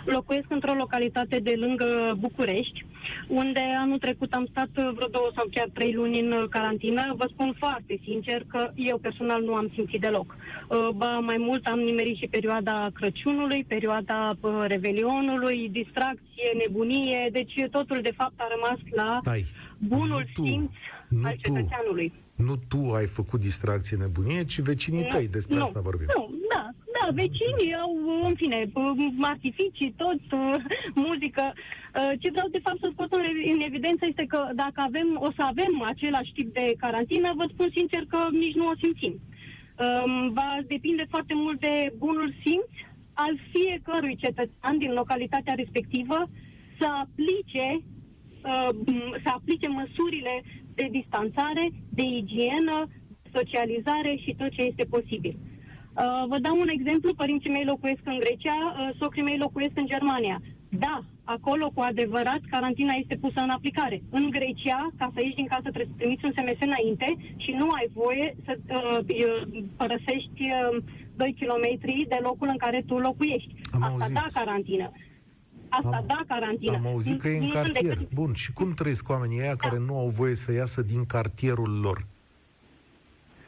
Locuiesc 0.05 0.45
într-o 0.49 0.73
localitate 0.73 1.39
de 1.39 1.53
lângă 1.57 2.17
București, 2.19 2.85
unde 3.27 3.59
anul 3.79 3.99
trecut 3.99 4.33
am 4.33 4.47
stat 4.49 4.69
uh, 4.77 4.89
vreo 4.95 5.07
două 5.07 5.29
sau 5.35 5.45
chiar 5.51 5.69
trei 5.73 5.93
luni 5.93 6.19
în 6.19 6.31
uh, 6.31 6.43
carantină. 6.49 7.13
Vă 7.17 7.27
spun 7.31 7.53
foarte 7.57 7.99
sincer 8.03 8.43
că 8.47 8.71
eu 8.75 8.97
personal 8.97 9.43
nu 9.43 9.53
am 9.53 9.71
simțit 9.73 10.01
deloc. 10.01 10.35
Uh, 10.67 10.89
Ba 10.95 11.19
mai 11.19 11.37
mult 11.37 11.65
am 11.65 11.79
nimerit 11.79 12.17
și 12.17 12.27
perioada 12.27 12.89
Crăciunului, 12.93 13.65
perioada 13.67 14.35
uh, 14.41 14.63
Revelionului, 14.67 15.69
distracții, 15.71 16.35
distracție, 16.35 16.65
nebunie, 16.67 17.29
deci 17.31 17.53
totul 17.71 17.99
de 18.01 18.13
fapt 18.17 18.39
a 18.39 18.47
rămas 18.55 18.79
la 18.99 19.19
Stai. 19.21 19.45
bunul 19.77 20.23
Nu 20.27 20.31
tu. 20.33 20.43
simț 20.45 20.71
Nu 21.09 21.25
al 21.27 21.35
tu. 21.41 21.53
cetățeanului. 21.53 22.13
Nu 22.35 22.55
tu 22.71 22.81
ai 22.99 23.05
făcut 23.05 23.39
distracție 23.39 23.97
nebunie, 23.97 24.43
ci 24.43 24.59
vecinii 24.59 25.01
Nu, 25.01 25.07
tăi, 25.13 25.27
despre 25.27 25.55
nu, 25.55 25.61
asta 25.61 25.79
vorbim. 25.89 26.07
Nu, 26.17 26.23
da, 26.53 26.63
da, 26.97 27.05
vecinii 27.21 27.73
au, 27.83 27.91
în 28.27 28.35
fine, 28.35 28.59
artificii, 29.21 29.93
tot, 30.01 30.19
muzică. 31.05 31.53
Uh, 31.55 32.11
Ce 32.21 32.31
vreau 32.31 32.47
de 32.51 32.59
fapt 32.65 32.79
să 32.79 32.89
scot 32.91 33.11
în 33.13 33.23
în 33.53 33.59
evidență 33.69 34.03
este 34.07 34.25
că 34.33 34.39
dacă 34.55 34.79
avem, 34.89 35.07
o 35.27 35.29
să 35.37 35.41
avem 35.51 35.81
același 35.81 36.31
tip 36.33 36.53
de 36.53 36.65
carantină, 36.77 37.33
vă 37.35 37.45
spun 37.53 37.69
sincer 37.75 38.03
că 38.07 38.19
nici 38.31 38.55
nu 38.55 38.65
o 38.67 38.75
simțim. 38.83 39.13
Um, 39.85 40.33
Va 40.33 40.49
depinde 40.67 41.05
foarte 41.09 41.33
mult 41.33 41.59
de 41.59 41.93
bunul 41.97 42.33
simț 42.45 42.71
al 43.13 43.33
fiecărui 43.53 44.15
cetățean 44.15 44.77
din 44.77 44.91
localitatea 44.93 45.53
respectivă 45.53 46.29
să 46.79 46.85
aplice 47.03 47.65
uh, 47.73 47.81
m- 47.81 47.94
să 49.23 49.29
aplice 49.37 49.67
măsurile 49.67 50.43
de 50.75 50.87
distanțare, 50.91 51.65
de 51.89 52.01
igienă, 52.03 52.87
socializare 53.33 54.15
și 54.23 54.35
tot 54.37 54.49
ce 54.49 54.61
este 54.61 54.83
posibil. 54.95 55.35
Uh, 55.37 56.23
vă 56.27 56.37
dau 56.39 56.55
un 56.59 56.67
exemplu, 56.77 57.13
părinții 57.13 57.49
mei 57.55 57.65
locuiesc 57.65 58.01
în 58.03 58.19
Grecia, 58.19 58.57
uh, 58.63 58.95
socrii 58.99 59.23
mei 59.23 59.37
locuiesc 59.37 59.75
în 59.77 59.85
Germania. 59.85 60.41
Da, 60.69 60.95
acolo 61.23 61.71
cu 61.73 61.81
adevărat 61.81 62.41
carantina 62.49 62.93
este 63.01 63.15
pusă 63.15 63.39
în 63.41 63.49
aplicare. 63.49 64.01
În 64.09 64.29
Grecia, 64.29 64.79
ca 64.97 65.11
să 65.13 65.19
ieși 65.21 65.35
din 65.35 65.47
casă 65.53 65.67
trebuie 65.69 65.91
să 65.91 65.97
trimiți 65.97 66.25
un 66.25 66.31
SMS 66.35 66.59
înainte 66.69 67.07
și 67.43 67.51
nu 67.59 67.67
ai 67.77 67.87
voie 67.93 68.35
să 68.45 68.57
uh, 68.69 68.99
uh, 69.07 69.63
părăsești 69.77 70.41
uh, 70.41 70.83
2 71.15 71.35
km 71.39 71.65
de 72.07 72.19
locul 72.21 72.47
în 72.51 72.57
care 72.57 72.83
tu 72.87 72.97
locuiești. 72.97 73.53
Am 73.71 73.83
Asta 73.83 73.95
auzit. 73.95 74.13
da 74.15 74.25
carantină. 74.39 74.91
Asta 75.83 75.95
Am- 75.97 76.03
da 76.07 76.19
carantină. 76.27 76.75
Am 76.75 76.87
auzit 76.87 77.21
că 77.21 77.27
e 77.27 77.37
în 77.37 77.43
Nu 77.43 77.49
sunt 77.49 77.61
cartier. 77.63 77.97
decât- 77.97 78.13
Bun, 78.13 78.33
și 78.33 78.51
cum 78.53 78.73
trăiesc 78.73 79.09
oamenii 79.09 79.39
ăia 79.39 79.55
Da. 79.55 79.67
care 79.67 79.77
nu 79.87 79.97
au 79.97 80.07
voie 80.07 80.35
să 80.35 80.51
iasă 80.51 80.81
din 80.81 81.05
cartierul 81.05 81.79
lor? 81.85 81.97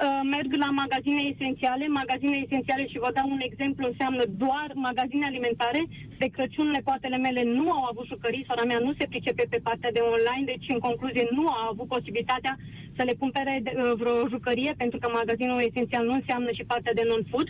Uh, 0.05 0.21
merg 0.35 0.49
la 0.63 0.69
magazine 0.83 1.21
esențiale. 1.33 1.85
Magazine 2.01 2.37
esențiale 2.45 2.85
și 2.91 2.97
vă 3.05 3.09
dau 3.17 3.27
un 3.35 3.41
exemplu, 3.49 3.83
înseamnă 3.87 4.23
doar 4.43 4.69
magazine 4.87 5.25
alimentare. 5.25 5.81
De 6.21 6.27
Crăciun, 6.35 6.67
nepoatele 6.77 7.17
mele 7.17 7.43
nu 7.57 7.65
au 7.77 7.83
avut 7.91 8.05
jucării, 8.13 8.45
sora 8.47 8.63
mea 8.63 8.79
nu 8.87 8.91
se 8.99 9.05
pricepe 9.13 9.43
pe 9.49 9.59
partea 9.67 9.91
de 9.91 9.99
online, 10.13 10.45
deci 10.51 10.65
în 10.75 10.79
concluzie 10.87 11.25
nu 11.37 11.45
a 11.47 11.59
avut 11.71 11.87
posibilitatea 11.95 12.53
să 12.97 13.01
le 13.03 13.13
cumpere 13.21 13.53
de, 13.63 13.71
uh, 13.75 13.91
vreo 14.01 14.27
jucărie, 14.33 14.73
pentru 14.77 14.97
că 14.99 15.07
magazinul 15.19 15.59
esențial 15.69 16.03
nu 16.05 16.13
înseamnă 16.19 16.49
și 16.57 16.63
partea 16.71 16.93
de 16.99 17.03
non-food. 17.09 17.49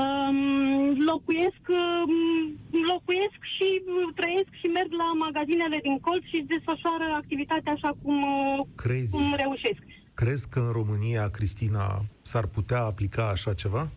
Um, 0.00 0.98
locuiesc, 1.10 1.62
um, 1.68 2.12
locuiesc 2.92 3.40
și 3.56 3.68
uh, 3.82 4.14
trăiesc 4.14 4.50
și 4.60 4.66
merg 4.66 4.92
la 4.92 5.08
magazinele 5.24 5.78
din 5.82 5.98
colț 5.98 6.22
și 6.24 6.36
își 6.36 6.50
desfășoară 6.54 7.04
activitatea 7.14 7.72
așa 7.72 7.90
cum, 8.02 8.22
uh, 8.22 8.66
Crezi, 8.76 9.10
cum 9.16 9.34
reușesc. 9.36 9.82
crezi 10.14 10.48
că 10.48 10.58
în 10.58 10.72
România, 10.80 11.28
Cristina, 11.28 11.86
s-ar 12.22 12.46
putea 12.46 12.80
aplica 12.82 13.28
așa 13.28 13.52
ceva? 13.54 13.88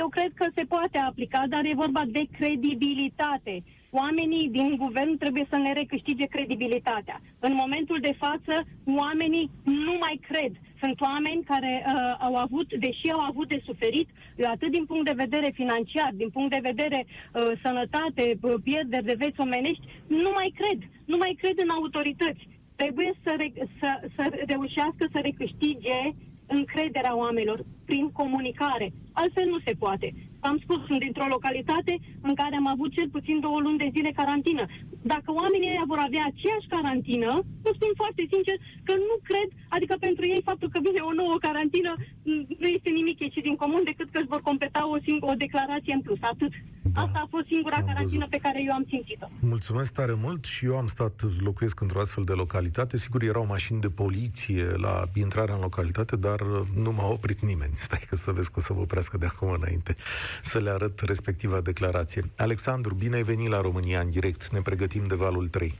Eu 0.00 0.08
cred 0.08 0.32
că 0.34 0.46
se 0.54 0.64
poate 0.64 0.98
aplica, 0.98 1.44
dar 1.48 1.64
e 1.64 1.72
vorba 1.84 2.02
de 2.06 2.24
credibilitate. 2.38 3.62
Oamenii 3.90 4.48
din 4.48 4.76
guvern 4.78 5.16
trebuie 5.18 5.46
să 5.48 5.56
ne 5.56 5.72
recâștige 5.72 6.24
credibilitatea. 6.26 7.20
În 7.38 7.52
momentul 7.54 7.98
de 8.00 8.14
față, 8.18 8.54
oamenii 8.84 9.50
nu 9.62 9.96
mai 10.00 10.20
cred. 10.28 10.52
Sunt 10.80 11.00
oameni 11.00 11.42
care 11.52 11.72
uh, 11.86 12.16
au 12.18 12.34
avut, 12.36 12.74
deși 12.74 13.10
au 13.12 13.20
avut 13.20 13.48
de 13.48 13.62
suferit, 13.64 14.08
atât 14.54 14.70
din 14.70 14.84
punct 14.84 15.04
de 15.04 15.22
vedere 15.24 15.50
financiar, 15.54 16.10
din 16.14 16.30
punct 16.30 16.50
de 16.50 16.68
vedere 16.70 17.06
uh, 17.06 17.52
sănătate, 17.62 18.38
uh, 18.40 18.54
pierderi 18.62 19.04
de 19.04 19.14
vieți 19.18 19.40
omenești, 19.40 19.86
nu 20.06 20.30
mai 20.34 20.54
cred. 20.60 20.78
Nu 21.04 21.16
mai 21.16 21.36
cred 21.40 21.58
în 21.58 21.68
autorități. 21.68 22.48
Trebuie 22.76 23.12
să, 23.22 23.34
re- 23.36 23.68
să, 23.80 23.90
să 24.16 24.44
reușească 24.46 25.04
să 25.12 25.18
recâștige 25.22 25.98
încrederea 26.46 27.16
oamenilor 27.16 27.64
prin 27.84 28.10
comunicare. 28.12 28.92
Altfel 29.12 29.46
nu 29.48 29.58
se 29.66 29.74
poate. 29.78 30.14
Am 30.40 30.58
spus, 30.62 30.86
sunt 30.86 31.00
dintr-o 31.00 31.26
localitate 31.28 31.98
în 32.22 32.34
care 32.34 32.56
am 32.56 32.66
avut 32.66 32.92
cel 32.92 33.08
puțin 33.08 33.40
două 33.40 33.60
luni 33.60 33.78
de 33.78 33.90
zile 33.92 34.10
carantină. 34.10 34.66
Dacă 35.14 35.28
oamenii 35.42 35.70
ăia 35.72 35.86
vor 35.92 36.00
avea 36.06 36.24
aceeași 36.32 36.70
carantină, 36.74 37.30
vă 37.64 37.70
spun 37.76 37.92
foarte 38.02 38.22
sincer 38.32 38.56
că 38.88 38.92
nu 39.10 39.16
cred, 39.28 39.48
adică 39.76 39.94
pentru 40.06 40.24
ei 40.34 40.42
faptul 40.50 40.68
că 40.74 40.78
vine 40.86 41.00
o 41.10 41.12
nouă 41.20 41.36
carantină 41.46 41.92
m, 42.30 42.30
nu 42.62 42.66
este 42.76 42.90
nimic 43.00 43.16
ieșit 43.26 43.42
din 43.48 43.56
comun 43.62 43.82
decât 43.90 44.08
că 44.10 44.18
își 44.20 44.32
vor 44.34 44.42
completa 44.50 44.80
o, 44.94 44.96
sing- 45.06 45.24
o 45.30 45.34
declarație 45.44 45.92
în 45.98 46.02
plus. 46.06 46.20
Atât. 46.32 46.52
Da. 46.94 47.00
Asta 47.02 47.18
a 47.24 47.28
fost 47.34 47.46
singura 47.46 47.76
Am 47.76 47.86
carantină 47.90 48.24
văzut. 48.26 48.34
pe 48.34 48.44
care 48.46 48.58
eu 48.66 48.72
am 48.78 48.84
simțit-o. 48.88 49.26
Mulțumesc 49.40 49.92
tare 49.98 50.14
mult 50.26 50.44
și 50.44 50.64
eu 50.64 50.76
am 50.76 50.86
stat, 50.86 51.14
locuiesc 51.48 51.80
într-o 51.80 52.00
astfel 52.00 52.24
de 52.24 52.32
localitate. 52.32 52.96
Sigur, 52.96 53.22
erau 53.22 53.46
mașini 53.46 53.80
de 53.80 53.90
poliție 53.90 54.64
la 54.86 55.02
intrarea 55.14 55.54
în 55.54 55.60
localitate, 55.60 56.16
dar 56.16 56.40
uh, 56.40 56.60
nu 56.84 56.92
m-a 56.92 57.08
oprit 57.08 57.40
nimeni. 57.50 57.72
Stai 57.88 58.02
că 58.08 58.16
să 58.16 58.30
vezi 58.32 58.48
că 58.50 58.54
o 58.56 58.60
să 58.60 58.72
vă 58.72 58.80
oprească 58.80 59.16
de 59.18 59.26
acum 59.26 59.48
înainte 59.60 59.94
să 60.42 60.58
le 60.58 60.70
arăt 60.70 61.00
respectiva 61.00 61.60
declarație. 61.60 62.22
Alexandru, 62.36 62.94
bine 62.94 63.16
ai 63.16 63.22
venit 63.22 63.48
la 63.48 63.60
România 63.60 64.00
în 64.00 64.10
direct. 64.10 64.48
Ne 64.52 64.60
pregătim 64.60 64.95
de 65.04 65.14
valul 65.14 65.48
3. 65.48 65.74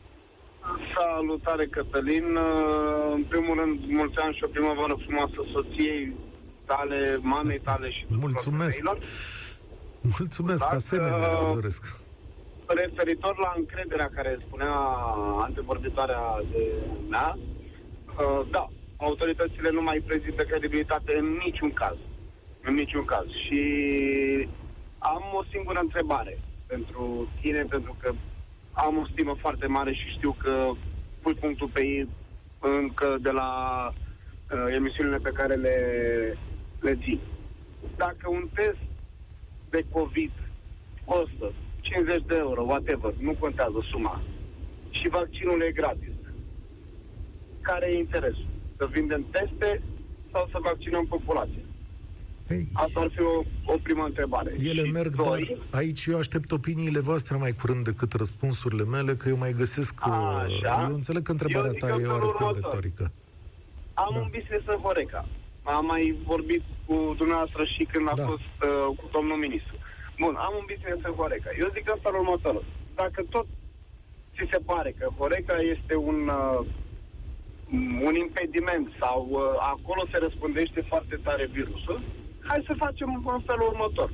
Salutare, 0.94 1.66
Cătălin. 1.66 2.36
În 3.14 3.22
primul 3.28 3.54
rând, 3.60 3.78
mulți 3.88 4.16
ani 4.18 4.34
și 4.34 4.44
o 4.44 4.48
primăvară 4.48 4.96
frumoasă 5.06 5.34
soției 5.52 6.12
tale, 6.66 7.18
mamei 7.22 7.60
tale 7.60 7.90
și 7.90 8.00
tuturor 8.02 8.20
Mulțumesc. 8.22 8.76
femeilor. 8.76 8.98
Mulțumesc, 10.18 10.60
Dacă- 10.62 10.74
asemenea, 10.74 11.32
îți 11.32 11.52
doresc. 11.52 11.96
Referitor 12.66 13.38
la 13.38 13.52
încrederea 13.56 14.10
care 14.14 14.38
spunea 14.46 14.72
antevorbitoarea 15.46 16.20
de 16.52 16.62
mea, 17.08 17.38
uh, 18.18 18.46
da, 18.50 18.68
autoritățile 18.96 19.70
nu 19.70 19.82
mai 19.82 20.02
prezintă 20.06 20.42
credibilitate 20.42 21.16
în 21.18 21.26
niciun 21.44 21.72
caz. 21.72 21.96
În 22.62 22.74
niciun 22.74 23.04
caz. 23.04 23.26
Și 23.46 23.60
am 24.98 25.22
o 25.34 25.42
singură 25.50 25.78
întrebare 25.82 26.38
pentru 26.66 27.28
tine, 27.40 27.62
pentru 27.68 27.96
că 28.00 28.12
am 28.76 28.98
o 28.98 29.06
stimă 29.12 29.34
foarte 29.34 29.66
mare 29.66 29.92
și 29.92 30.14
știu 30.16 30.32
că 30.32 30.70
pui 31.22 31.34
punctul 31.34 31.68
pe 31.68 31.80
ei 31.84 32.08
încă 32.60 33.16
de 33.20 33.30
la 33.30 33.50
uh, 33.88 34.74
emisiunile 34.74 35.16
pe 35.16 35.30
care 35.30 35.54
le, 35.54 35.76
le 36.80 36.96
ții. 37.02 37.20
Dacă 37.96 38.28
un 38.30 38.48
test 38.54 38.84
de 39.70 39.86
COVID 39.90 40.32
costă 41.04 41.52
50 41.80 42.22
de 42.26 42.36
euro, 42.36 42.62
whatever, 42.62 43.12
nu 43.18 43.34
contează 43.34 43.78
suma, 43.90 44.22
și 44.90 45.08
vaccinul 45.08 45.62
e 45.62 45.72
gratis, 45.72 46.14
care 47.60 47.86
e 47.90 47.98
interesul? 47.98 48.46
Să 48.76 48.86
vindem 48.86 49.26
teste 49.30 49.82
sau 50.32 50.48
să 50.52 50.58
vaccinăm 50.62 51.06
populația? 51.06 51.62
Ei, 52.50 52.66
Asta 52.72 53.00
ar 53.00 53.10
fi 53.14 53.20
o, 53.20 53.42
o 53.64 53.76
primă 53.82 54.04
întrebare. 54.04 54.54
ele 54.62 54.84
și 54.84 54.90
merg, 54.90 55.14
doi, 55.14 55.56
dar 55.70 55.80
aici 55.80 56.04
eu 56.06 56.18
aștept 56.18 56.52
opiniile 56.52 56.98
voastre 57.00 57.36
mai 57.36 57.52
curând 57.60 57.84
decât 57.84 58.12
răspunsurile 58.12 58.84
mele, 58.84 59.14
că 59.14 59.28
eu 59.28 59.36
mai 59.36 59.52
găsesc... 59.52 59.94
uh, 60.06 60.12
Așa. 60.44 60.86
Eu 60.88 60.94
înțeleg 60.94 61.22
că 61.22 61.30
întrebarea 61.30 61.66
Eu 61.70 61.72
zic 61.72 61.80
ta 61.80 61.86
în 61.86 62.00
e 62.00 62.04
felul 62.04 62.12
oarecum 62.12 62.46
următor. 62.46 62.70
retorică. 62.72 63.04
Am 63.94 64.10
Da. 64.14 64.18
un 64.20 64.28
business 64.36 64.64
în 64.66 64.78
Horeca. 64.86 65.28
Am 65.62 65.84
mai 65.86 66.14
vorbit 66.24 66.62
cu 66.86 67.14
dumneavoastră 67.16 67.64
și 67.64 67.82
când 67.92 68.08
a 68.08 68.12
Da. 68.16 68.24
fost 68.30 68.52
uh, 68.62 68.96
cu 68.98 69.04
domnul 69.16 69.36
ministru. 69.46 69.74
Bun, 70.22 70.34
am 70.46 70.52
un 70.60 70.64
business 70.72 71.00
în 71.08 71.14
Horeca. 71.20 71.50
Eu 71.62 71.68
zic 71.76 71.84
asta 71.90 72.08
în 72.12 72.18
următorul. 72.22 72.64
Dacă 72.94 73.20
tot 73.34 73.46
ți 74.34 74.50
se 74.52 74.58
pare 74.70 74.90
că 74.98 75.06
Horeca 75.18 75.56
este 75.74 75.94
un, 76.10 76.18
uh, 76.42 76.60
un 78.08 78.14
impediment 78.26 78.86
sau 79.02 79.18
uh, 79.30 79.40
acolo 79.74 80.02
se 80.10 80.18
răspândește 80.26 80.80
foarte 80.90 81.16
tare 81.26 81.44
virusul, 81.52 82.00
hai 82.48 82.64
să 82.66 82.74
facem 82.84 83.08
în 83.36 83.40
felul 83.48 83.68
următor. 83.72 84.10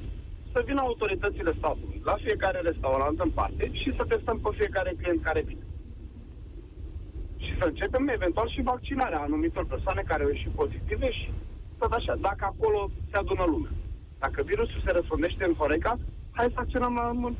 Să 0.52 0.62
vină 0.66 0.80
autoritățile 0.80 1.52
statului 1.58 2.00
la 2.04 2.16
fiecare 2.24 2.60
restaurant 2.60 3.20
în 3.20 3.30
parte 3.30 3.64
și 3.72 3.94
să 3.96 4.04
testăm 4.04 4.38
pe 4.40 4.50
fiecare 4.60 4.92
client 4.98 5.22
care 5.22 5.40
vine. 5.48 5.64
Și 7.44 7.52
să 7.58 7.64
începem 7.64 8.08
eventual 8.08 8.48
și 8.48 8.62
vaccinarea 8.62 9.20
anumitor 9.20 9.64
persoane 9.66 10.02
care 10.06 10.22
au 10.22 10.28
ieșit 10.28 10.52
pozitive 10.60 11.10
și 11.10 11.30
tot 11.78 11.92
așa, 11.92 12.14
dacă 12.20 12.44
acolo 12.44 12.90
se 13.10 13.16
adună 13.16 13.44
lumea. 13.46 13.70
Dacă 14.18 14.42
virusul 14.42 14.82
se 14.84 14.92
răspândește 14.92 15.44
în 15.44 15.54
Horeca, 15.54 15.98
hai 16.32 16.52
să 16.54 16.60
acționăm 16.60 16.94
la, 16.94 17.08
în 17.08 17.34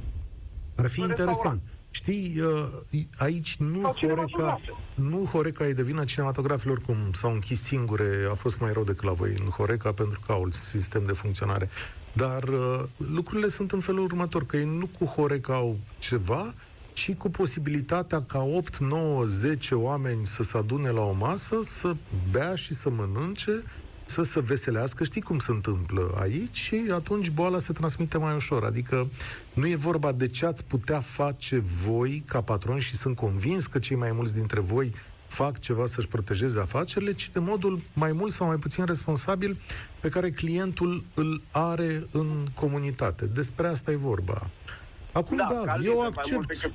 Ar 0.77 0.89
fi 0.89 1.01
în 1.01 1.09
interesant. 1.09 1.61
Restaurant. 1.93 2.01
Știi, 2.01 2.41
uh, 2.41 3.05
aici 3.17 3.57
nu 3.57 3.81
Sau 3.81 3.93
Horeca, 3.93 4.25
cinematografie. 4.25 4.75
nu 4.95 5.25
Horeca 5.25 5.67
e 5.67 5.73
de 5.73 5.83
vină 5.83 6.05
cinematografilor 6.05 6.79
cum 6.79 6.97
s-au 7.13 7.33
închis 7.33 7.63
singure, 7.63 8.27
a 8.31 8.35
fost 8.35 8.59
mai 8.59 8.73
rău 8.73 8.85
decât 8.85 9.05
la 9.05 9.13
voi 9.13 9.35
în 9.45 9.51
Horeca 9.51 9.93
pentru 9.93 10.21
că 10.27 10.33
au 10.33 10.43
un 10.43 10.51
sistem 10.51 11.03
de 11.07 11.13
funcționare. 11.13 11.69
Dar 12.13 12.43
uh, 12.43 12.83
lucrurile 12.97 13.49
sunt 13.49 13.73
în 13.73 13.81
felul 13.81 14.05
următor, 14.05 14.47
că 14.47 14.57
ei 14.57 14.65
nu 14.79 14.89
cu 14.99 15.05
Horeca 15.05 15.55
au 15.55 15.77
ceva, 15.99 16.55
ci 16.93 17.13
cu 17.13 17.31
posibilitatea 17.31 18.23
ca 18.23 18.43
8, 18.43 18.77
9, 18.79 19.25
10 19.25 19.75
oameni 19.75 20.27
să 20.27 20.43
se 20.43 20.57
adune 20.57 20.91
la 20.91 21.01
o 21.01 21.13
masă, 21.13 21.59
să 21.63 21.97
bea 22.31 22.55
și 22.55 22.75
să 22.75 22.91
mănânce 22.91 23.63
să 24.05 24.23
se 24.23 24.41
veselească, 24.41 25.05
știi 25.05 25.21
cum 25.21 25.39
se 25.39 25.51
întâmplă 25.51 26.15
aici 26.21 26.57
și 26.57 26.83
atunci 26.93 27.31
boala 27.31 27.59
se 27.59 27.73
transmite 27.73 28.19
mai 28.19 28.35
ușor. 28.35 28.65
Adică 28.65 29.07
nu 29.55 29.67
e 29.67 29.77
vorba 29.77 30.13
de 30.13 30.29
ce 30.29 30.47
ați 30.47 30.65
putea 30.65 31.01
face 31.01 31.63
voi 31.85 32.25
ca 32.27 32.41
patron 32.41 32.79
și 32.79 32.97
sunt 32.97 33.17
convins 33.17 33.67
că 33.67 33.79
cei 33.79 33.97
mai 33.97 34.13
mulți 34.13 34.35
dintre 34.35 34.61
voi 34.61 34.95
fac 35.27 35.59
ceva 35.59 35.87
să-și 35.87 36.07
protejeze 36.07 36.61
afacerile, 36.61 37.13
ci 37.13 37.31
de 37.33 37.39
modul 37.39 37.81
mai 37.93 38.13
mult 38.13 38.33
sau 38.33 38.47
mai 38.47 38.57
puțin 38.57 38.85
responsabil 38.85 39.57
pe 40.01 40.09
care 40.09 40.31
clientul 40.31 41.05
îl 41.15 41.41
are 41.51 42.07
în 42.11 42.47
comunitate. 42.55 43.25
Despre 43.27 43.67
asta 43.67 43.91
e 43.91 43.97
vorba. 43.97 44.47
Acum, 45.13 45.37
da, 45.37 45.63
da 45.65 45.77
eu 45.85 46.01
accept. 46.01 46.73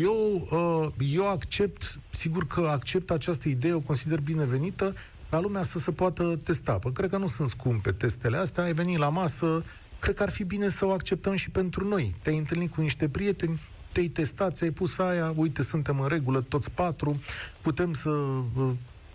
Eu, 0.00 0.48
uh, 0.50 1.06
eu 1.14 1.28
accept, 1.28 1.98
sigur 2.10 2.46
că 2.46 2.68
accept 2.72 3.10
această 3.10 3.48
idee, 3.48 3.72
o 3.72 3.80
consider 3.80 4.20
binevenită, 4.20 4.94
ca 5.30 5.40
lumea 5.40 5.62
să 5.62 5.78
se 5.78 5.90
poată 5.90 6.38
testa. 6.44 6.72
Păi, 6.72 6.92
cred 6.92 7.10
că 7.10 7.16
nu 7.16 7.26
sunt 7.26 7.48
scumpe 7.48 7.92
testele 7.92 8.36
astea, 8.36 8.64
ai 8.64 8.72
venit 8.72 8.98
la 8.98 9.08
masă, 9.08 9.64
cred 9.98 10.14
că 10.14 10.22
ar 10.22 10.30
fi 10.30 10.44
bine 10.44 10.68
să 10.68 10.84
o 10.84 10.90
acceptăm 10.90 11.34
și 11.34 11.50
pentru 11.50 11.88
noi. 11.88 12.14
Te-ai 12.22 12.36
întâlnit 12.36 12.74
cu 12.74 12.80
niște 12.80 13.08
prieteni, 13.08 13.60
te-ai 13.92 14.06
testat, 14.06 14.54
ți-ai 14.54 14.70
pus 14.70 14.98
aia, 14.98 15.32
uite, 15.36 15.62
suntem 15.62 16.00
în 16.00 16.08
regulă 16.08 16.40
toți 16.48 16.70
patru, 16.70 17.20
putem 17.60 17.92
să 17.92 18.10
uh, 18.10 18.70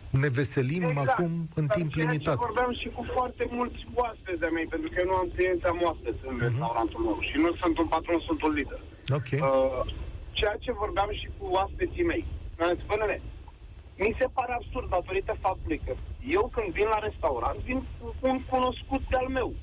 ne 0.10 0.28
veselim 0.28 0.84
exact. 0.84 1.08
acum 1.10 1.32
în 1.54 1.66
Dar 1.66 1.78
timp 1.78 1.94
limitat. 1.94 2.36
vorbeam 2.36 2.74
și 2.82 2.88
cu 2.96 3.06
foarte 3.14 3.48
mulți 3.50 3.88
oaspeți 3.94 4.40
de 4.40 4.50
mei, 4.54 4.66
pentru 4.66 4.90
că 4.90 4.96
eu 5.00 5.06
nu 5.06 5.16
am 5.16 5.30
clienți, 5.36 5.66
am 5.66 5.80
oaspeți 5.84 6.18
în 6.30 6.36
uh-huh. 6.36 6.48
restaurantul 6.48 7.00
meu 7.08 7.18
și 7.30 7.38
nu 7.38 7.56
sunt 7.62 7.78
un 7.78 7.88
patron, 7.88 8.20
sunt 8.20 8.42
un 8.42 8.52
lider. 8.58 8.80
Ok. 9.18 9.30
Uh, 9.32 9.94
ceea 10.32 10.56
ce 10.60 10.72
vorbeam 10.72 11.10
și 11.20 11.28
cu 11.38 11.46
oaspeții 11.58 12.10
mei. 12.12 12.26
Mi-am 12.58 12.74
zis, 12.76 12.86
bă, 12.86 12.96
mi 13.98 14.16
se 14.20 14.28
pare 14.34 14.54
absurd 14.54 14.90
datorită 14.90 15.36
faptului 15.40 15.82
că 15.86 15.94
eu 16.28 16.50
când 16.54 16.74
vin 16.74 16.88
la 16.88 17.00
restaurant, 17.00 17.58
vin 17.60 17.84
cu 18.00 18.16
un 18.22 18.44
cunoscut 18.50 19.02
de-al 19.10 19.28
meu, 19.28 19.54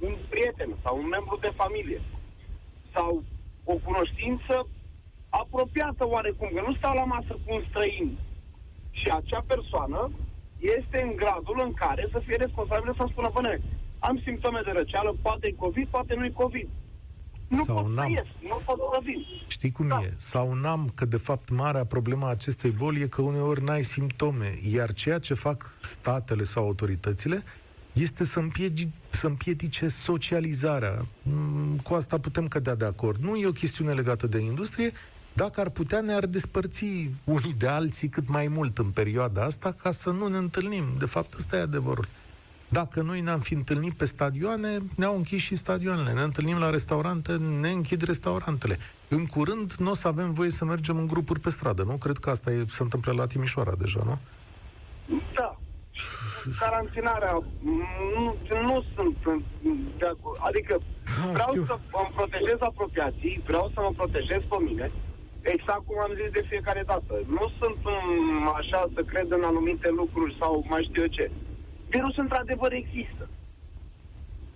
un 0.00 0.14
prieten 0.28 0.70
sau 0.82 0.96
un 0.96 1.08
membru 1.08 1.38
de 1.40 1.52
familie 1.54 2.00
sau 2.92 3.22
o 3.64 3.74
cunoștință 3.74 4.66
apropiată 5.28 6.06
oarecum, 6.06 6.50
că 6.54 6.62
nu 6.66 6.74
stau 6.74 6.94
la 6.94 7.04
masă 7.04 7.32
cu 7.32 7.54
un 7.54 7.62
străin. 7.68 8.18
Și 8.90 9.08
acea 9.08 9.44
persoană 9.46 10.10
este 10.58 11.02
în 11.02 11.16
gradul 11.16 11.60
în 11.64 11.72
care 11.72 12.08
să 12.12 12.18
fie 12.18 12.36
responsabilă 12.36 12.94
să 12.96 13.06
spună, 13.08 13.30
bă, 13.32 13.58
am 13.98 14.20
simptome 14.24 14.60
de 14.64 14.70
răceală, 14.70 15.14
poate 15.22 15.46
e 15.46 15.52
COVID, 15.52 15.88
poate 15.88 16.14
nu 16.14 16.24
e 16.24 16.40
COVID. 16.42 16.68
Nu 17.56 17.64
sau 17.64 17.82
pot 17.82 17.94
n-am. 17.94 18.10
Ies, 18.10 18.24
nu 18.40 18.60
pot 18.64 18.78
să 18.92 19.00
vin. 19.02 19.26
Știi 19.46 19.72
cum 19.72 19.88
da. 19.88 20.00
e? 20.02 20.12
Sau 20.16 20.52
n-am, 20.54 20.92
că 20.94 21.04
de 21.04 21.16
fapt 21.16 21.48
marea 21.48 21.84
problema 21.84 22.30
acestei 22.30 22.70
boli 22.70 23.00
e 23.00 23.06
că 23.06 23.22
uneori 23.22 23.64
n-ai 23.64 23.82
simptome, 23.82 24.58
iar 24.72 24.92
ceea 24.92 25.18
ce 25.18 25.34
fac 25.34 25.76
statele 25.80 26.44
sau 26.44 26.64
autoritățile 26.64 27.42
este 27.92 28.24
să, 28.24 28.38
împiedice, 28.38 28.90
să 29.08 29.26
împiedice 29.26 29.88
socializarea. 29.88 31.06
Mm, 31.22 31.76
cu 31.76 31.94
asta 31.94 32.18
putem 32.18 32.48
cădea 32.48 32.74
de 32.74 32.84
acord. 32.84 33.22
Nu 33.22 33.36
e 33.36 33.46
o 33.46 33.52
chestiune 33.52 33.92
legată 33.92 34.26
de 34.26 34.38
industrie, 34.38 34.92
dacă 35.32 35.60
ar 35.60 35.68
putea, 35.68 36.00
ne-ar 36.00 36.26
despărți 36.26 36.84
unii 37.24 37.54
de 37.58 37.66
alții 37.66 38.08
cât 38.08 38.28
mai 38.28 38.46
mult 38.48 38.78
în 38.78 38.90
perioada 38.90 39.42
asta 39.42 39.74
ca 39.82 39.90
să 39.90 40.10
nu 40.10 40.26
ne 40.26 40.36
întâlnim. 40.36 40.84
De 40.98 41.04
fapt, 41.04 41.34
ăsta 41.34 41.56
e 41.56 41.60
adevărul. 41.60 42.06
Dacă 42.72 43.02
noi 43.02 43.20
ne-am 43.20 43.38
fi 43.38 43.54
întâlnit 43.54 43.92
pe 43.92 44.04
stadioane, 44.04 44.78
ne-au 44.96 45.16
închis 45.16 45.42
și 45.42 45.54
stadioanele. 45.56 46.12
Ne 46.12 46.20
întâlnim 46.20 46.58
la 46.58 46.70
restaurante, 46.70 47.32
ne 47.60 47.70
închid 47.70 48.02
restaurantele. 48.02 48.78
În 49.08 49.26
curând 49.26 49.72
nu 49.72 49.90
o 49.90 49.94
să 49.94 50.08
avem 50.08 50.32
voie 50.32 50.50
să 50.50 50.64
mergem 50.64 50.96
în 50.96 51.06
grupuri 51.06 51.40
pe 51.40 51.50
stradă, 51.50 51.82
nu? 51.82 51.92
Cred 51.92 52.16
că 52.18 52.30
asta 52.30 52.50
e, 52.50 52.64
se 52.68 52.82
întâmplă 52.82 53.12
la 53.12 53.26
Timișoara 53.26 53.74
deja, 53.78 54.00
nu? 54.04 54.18
Da. 55.34 55.56
Carantinarea 56.58 57.32
nu, 58.14 58.36
nu 58.66 58.84
sunt 58.94 59.16
de 59.98 60.06
acord. 60.06 60.38
Adică 60.40 60.74
ah, 60.74 61.30
vreau 61.32 61.50
știu. 61.50 61.64
să 61.64 61.78
mă 61.92 62.08
protejez 62.14 62.56
apropiații, 62.58 63.42
vreau 63.46 63.70
să 63.74 63.80
mă 63.80 63.92
protejez 63.96 64.40
pe 64.48 64.56
mine, 64.66 64.90
exact 65.40 65.82
cum 65.86 65.98
am 65.98 66.12
zis 66.20 66.30
de 66.32 66.44
fiecare 66.48 66.82
dată. 66.86 67.14
Nu 67.26 67.52
sunt 67.58 67.76
așa 68.54 68.88
să 68.94 69.02
cred 69.02 69.26
în 69.30 69.42
anumite 69.44 69.88
lucruri 70.00 70.36
sau 70.38 70.64
mai 70.68 70.82
știu 70.88 71.02
eu 71.02 71.08
ce 71.08 71.30
virusul 71.94 72.22
într-adevăr 72.22 72.72
există. 72.72 73.24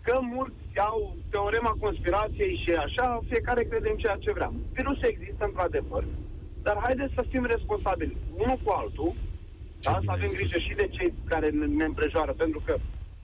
Că 0.06 0.18
mulți 0.34 0.78
au 0.90 1.16
teorema 1.30 1.72
conspirației 1.84 2.62
și 2.64 2.70
așa, 2.84 3.20
fiecare 3.30 3.62
crede 3.64 3.88
în 3.90 3.96
ceea 4.02 4.18
ce 4.24 4.32
vrea. 4.32 4.50
Virusul 4.72 5.08
există 5.12 5.44
într-adevăr, 5.44 6.04
dar 6.62 6.76
haideți 6.86 7.14
să 7.14 7.22
fim 7.30 7.44
responsabili 7.44 8.16
unul 8.42 8.58
cu 8.64 8.70
altul, 8.70 9.12
da? 9.80 9.98
să 10.04 10.10
avem 10.10 10.30
grijă 10.38 10.58
și 10.58 10.74
de 10.74 10.88
cei 10.96 11.12
care 11.32 11.48
ne, 11.50 11.66
ne 11.66 11.84
împrejoară, 11.84 12.32
pentru 12.32 12.60
că 12.66 12.74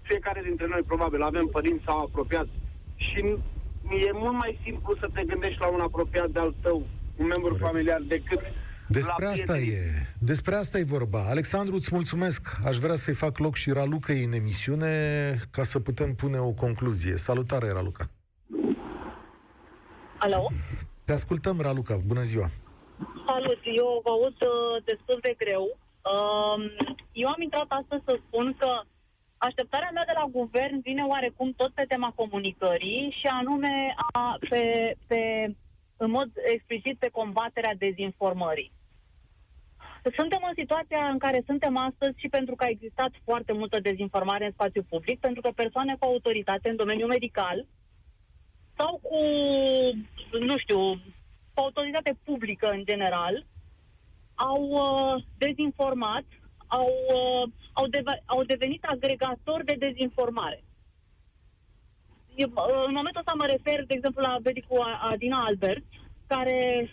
fiecare 0.02 0.40
dintre 0.48 0.66
noi 0.66 0.82
probabil 0.86 1.22
avem 1.22 1.46
părinți 1.46 1.84
sau 1.84 1.98
apropiați 1.98 2.54
și 2.96 3.20
e 4.06 4.10
mult 4.12 4.36
mai 4.42 4.58
simplu 4.62 4.96
să 5.00 5.08
te 5.14 5.22
gândești 5.24 5.60
la 5.60 5.68
un 5.68 5.80
apropiat 5.80 6.30
de-al 6.30 6.54
tău, 6.62 6.86
un 7.16 7.26
membru 7.26 7.54
Corect. 7.54 7.66
familiar, 7.66 8.00
decât 8.14 8.40
despre 8.93 9.26
asta 9.26 9.59
e. 9.59 9.78
Despre 10.18 10.55
asta 10.55 10.78
e 10.78 10.84
vorba. 10.84 11.28
Alexandru, 11.28 11.74
îți 11.74 11.88
mulțumesc. 11.93 12.57
Aș 12.64 12.76
vrea 12.76 12.95
să-i 12.95 13.14
fac 13.14 13.38
loc 13.38 13.55
și 13.55 13.70
Ralucăi 13.70 14.24
în 14.24 14.32
emisiune 14.32 14.95
ca 15.51 15.62
să 15.62 15.78
putem 15.80 16.14
pune 16.14 16.38
o 16.38 16.53
concluzie. 16.53 17.16
Salutare, 17.16 17.70
Raluca. 17.70 18.11
Alo? 20.18 20.49
Te 21.05 21.12
ascultăm, 21.12 21.61
Raluca. 21.61 21.97
Bună 22.07 22.22
ziua. 22.22 22.49
Salut, 23.26 23.61
eu 23.64 24.01
vă 24.05 24.11
aud 24.11 24.36
uh, 24.40 24.82
destul 24.84 25.18
de 25.22 25.34
greu. 25.38 25.64
Uh, 26.14 26.59
eu 27.12 27.28
am 27.28 27.40
intrat 27.43 27.66
astăzi 27.68 28.03
să 28.05 28.18
spun 28.26 28.57
că 28.59 28.80
așteptarea 29.36 29.90
mea 29.93 30.05
de 30.05 30.18
la 30.20 30.26
guvern 30.30 30.80
vine 30.80 31.03
oarecum 31.03 31.53
tot 31.57 31.70
pe 31.74 31.84
tema 31.88 32.12
comunicării 32.14 33.16
și 33.20 33.26
anume 33.26 33.95
a, 34.12 34.38
pe, 34.49 34.95
pe, 35.07 35.20
în 35.97 36.11
mod 36.11 36.30
explicit 36.55 36.99
pe 36.99 37.09
combaterea 37.09 37.74
dezinformării. 37.78 38.72
Suntem 40.11 40.42
în 40.48 40.55
situația 40.57 41.09
în 41.09 41.18
care 41.18 41.42
suntem 41.46 41.76
astăzi 41.76 42.18
și 42.20 42.28
pentru 42.28 42.55
că 42.55 42.64
a 42.64 42.68
existat 42.68 43.11
foarte 43.24 43.53
multă 43.53 43.80
dezinformare 43.80 44.44
în 44.44 44.53
spațiu 44.53 44.82
public, 44.82 45.20
pentru 45.20 45.40
că 45.40 45.50
persoane 45.55 45.96
cu 45.98 46.05
autoritate 46.05 46.68
în 46.68 46.76
domeniul 46.76 47.09
medical 47.09 47.66
sau 48.76 49.00
cu, 49.03 49.18
nu 50.38 50.59
știu, 50.59 50.78
cu 51.55 51.61
autoritate 51.61 52.18
publică 52.24 52.70
în 52.70 52.84
general, 52.84 53.46
au 54.34 54.62
uh, 54.62 55.24
dezinformat, 55.38 56.24
au, 56.66 56.88
uh, 57.09 57.50
au, 57.72 57.86
deve- 57.86 58.22
au 58.26 58.42
devenit 58.44 58.84
agregatori 58.84 59.64
de 59.64 59.76
dezinformare. 59.78 60.62
Eu, 62.34 62.48
uh, 62.55 62.84
în 62.86 62.92
momentul 62.92 63.20
ăsta 63.20 63.32
mă 63.36 63.46
refer, 63.46 63.84
de 63.84 63.94
exemplu, 63.94 64.22
la 64.22 64.38
medicul 64.44 64.98
Adina 65.11 65.44
Albert, 65.44 65.84
care 66.26 66.90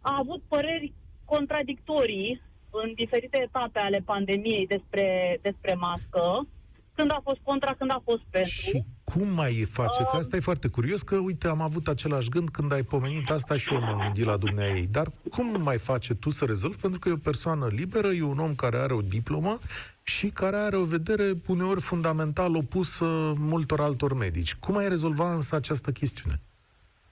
a 0.00 0.16
avut 0.18 0.42
păreri 0.48 0.92
contradictorii 1.28 2.42
în 2.70 2.92
diferite 2.94 3.38
etape 3.42 3.78
ale 3.78 4.02
pandemiei 4.04 4.66
despre, 4.66 5.38
despre 5.42 5.74
mască, 5.74 6.46
când 6.94 7.10
a 7.10 7.20
fost 7.24 7.40
contra, 7.42 7.74
când 7.78 7.90
a 7.90 8.02
fost 8.04 8.22
pentru. 8.30 8.50
Și 8.50 8.84
cum 9.04 9.28
mai 9.28 9.66
face? 9.70 10.02
Că 10.02 10.16
asta 10.16 10.36
e 10.36 10.40
foarte 10.40 10.68
curios, 10.68 11.02
că 11.02 11.16
uite, 11.16 11.48
am 11.48 11.60
avut 11.60 11.88
același 11.88 12.28
gând 12.28 12.48
când 12.48 12.72
ai 12.72 12.82
pomenit 12.82 13.30
asta 13.30 13.56
și 13.56 13.72
eu 13.72 13.80
m-am 13.80 14.00
gândit 14.02 14.24
la 14.24 14.36
dumneai. 14.36 14.88
Dar 14.90 15.06
cum 15.30 15.62
mai 15.62 15.78
face 15.78 16.14
tu 16.14 16.30
să 16.30 16.44
rezolvi? 16.44 16.76
Pentru 16.76 16.98
că 16.98 17.08
e 17.08 17.12
o 17.12 17.16
persoană 17.16 17.66
liberă, 17.70 18.08
e 18.08 18.22
un 18.22 18.38
om 18.38 18.54
care 18.54 18.78
are 18.78 18.92
o 18.92 19.00
diplomă 19.00 19.58
și 20.02 20.26
care 20.26 20.56
are 20.56 20.76
o 20.76 20.84
vedere 20.84 21.32
uneori 21.46 21.80
fundamental 21.80 22.56
opusă 22.56 23.32
multor 23.36 23.80
altor 23.80 24.14
medici. 24.14 24.54
Cum 24.54 24.76
ai 24.76 24.88
rezolva 24.88 25.34
însă 25.34 25.54
această 25.54 25.90
chestiune? 25.90 26.40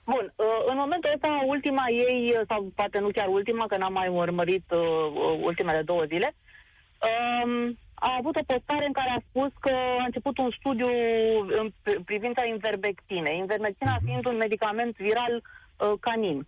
Bun, 0.06 0.32
uh, 0.36 0.60
în 0.70 0.76
momentul 0.76 1.10
ăsta, 1.14 1.42
ultima 1.46 1.84
ei, 1.88 2.34
uh, 2.34 2.40
sau 2.48 2.72
poate 2.74 2.98
nu 2.98 3.08
chiar 3.08 3.28
ultima, 3.28 3.66
că 3.66 3.76
n-am 3.76 3.92
mai 3.92 4.08
urmărit 4.08 4.64
uh, 4.70 5.40
ultimele 5.40 5.82
două 5.82 6.04
zile, 6.04 6.34
um, 7.08 7.78
a 7.94 8.16
avut 8.18 8.36
o 8.36 8.44
postare 8.52 8.86
în 8.86 8.92
care 8.92 9.10
a 9.10 9.24
spus 9.28 9.50
că 9.60 9.74
a 10.00 10.04
început 10.04 10.38
un 10.38 10.50
studiu 10.58 10.88
în 11.60 11.72
privința 12.04 12.44
inverbectinei. 12.44 13.38
Inverbectina 13.38 13.96
uh-huh. 13.96 14.04
fiind 14.04 14.26
un 14.26 14.36
medicament 14.36 14.96
viral 14.96 15.34
uh, 15.42 15.92
canin. 16.00 16.46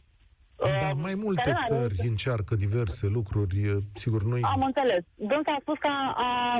Da, 0.57 0.93
mai 0.93 1.15
multe 1.15 1.55
țări 1.67 1.95
are... 1.99 2.09
încearcă 2.09 2.55
diverse 2.55 3.07
lucruri, 3.07 3.83
sigur, 3.95 4.23
nu 4.23 4.39
Am 4.43 4.63
înțeles. 4.63 5.05
Dânsa 5.15 5.53
a 5.53 5.59
spus 5.61 5.79
că 5.79 5.89
a, 5.89 6.15
a, 6.17 6.59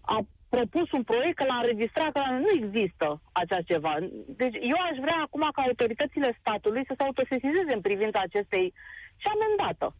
a 0.00 0.26
propus 0.48 0.92
un 0.92 1.02
proiect, 1.02 1.36
că 1.36 1.44
l-a 1.44 1.60
înregistrat, 1.62 2.12
că 2.12 2.22
nu 2.44 2.50
există 2.60 3.20
așa 3.32 3.58
ceva. 3.70 3.94
Deci 4.26 4.56
eu 4.72 4.78
aș 4.90 4.96
vrea 5.04 5.18
acum 5.22 5.48
ca 5.52 5.62
autoritățile 5.62 6.36
statului 6.40 6.84
să 6.86 6.94
se 6.96 7.02
autosesizeze 7.02 7.72
în 7.74 7.80
privința 7.80 8.20
acestei 8.22 8.72
și 9.16 9.26
amendată. 9.34 9.94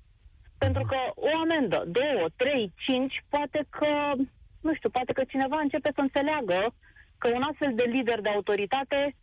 Pentru 0.59 0.83
că 0.91 0.99
o 1.15 1.31
amendă, 1.43 1.85
două, 1.87 2.27
trei, 2.37 2.73
cinci, 2.77 3.25
poate 3.29 3.67
că, 3.71 4.13
nu 4.61 4.75
știu, 4.75 4.91
poate 4.91 5.13
că 5.13 5.25
cineva 5.25 5.59
începe 5.61 5.91
să 5.95 6.01
înțeleagă 6.01 6.75
că 7.19 7.29
un 7.35 7.43
astfel 7.43 7.73
de 7.75 7.85
lider 7.95 8.21
de 8.21 8.29
autoritate 8.29 9.15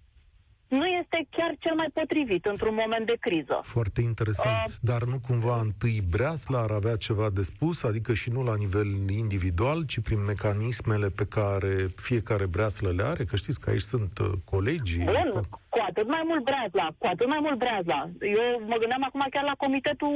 nu 0.80 0.86
este 0.86 1.28
chiar 1.30 1.56
cel 1.60 1.76
mai 1.76 1.90
potrivit 1.94 2.46
într-un 2.46 2.76
moment 2.82 3.06
de 3.06 3.18
criză. 3.20 3.60
Foarte 3.62 4.02
interesant. 4.02 4.68
Uh, 4.68 4.74
Dar 4.82 5.02
nu 5.04 5.18
cumva 5.28 5.60
întâi 5.62 6.02
Breasla 6.12 6.60
ar 6.60 6.72
avea 6.72 6.96
ceva 6.96 7.30
de 7.30 7.42
spus, 7.42 7.84
adică 7.84 8.14
și 8.14 8.30
nu 8.30 8.44
la 8.44 8.56
nivel 8.56 8.88
individual, 9.24 9.86
ci 9.86 10.00
prin 10.00 10.24
mecanismele 10.24 11.08
pe 11.10 11.26
care 11.26 11.74
fiecare 11.96 12.46
Breaslă 12.56 12.90
le 12.98 13.04
are? 13.04 13.24
Că 13.24 13.36
știți 13.36 13.60
că 13.60 13.70
aici 13.70 13.82
sunt 13.94 14.18
uh, 14.20 14.32
colegii. 14.54 15.04
Bun, 15.04 15.42
cu 15.70 15.80
atât 15.90 16.08
mai 16.08 16.24
mult 16.30 16.44
Breazla, 16.50 16.88
cu 16.98 17.08
atât 17.14 17.28
mai 17.28 17.40
mult 17.42 17.58
Breazla. 17.64 18.10
Eu 18.20 18.46
mă 18.72 18.78
gândeam 18.82 19.04
acum 19.04 19.24
chiar 19.30 19.44
la 19.52 19.56
comitetul 19.64 20.16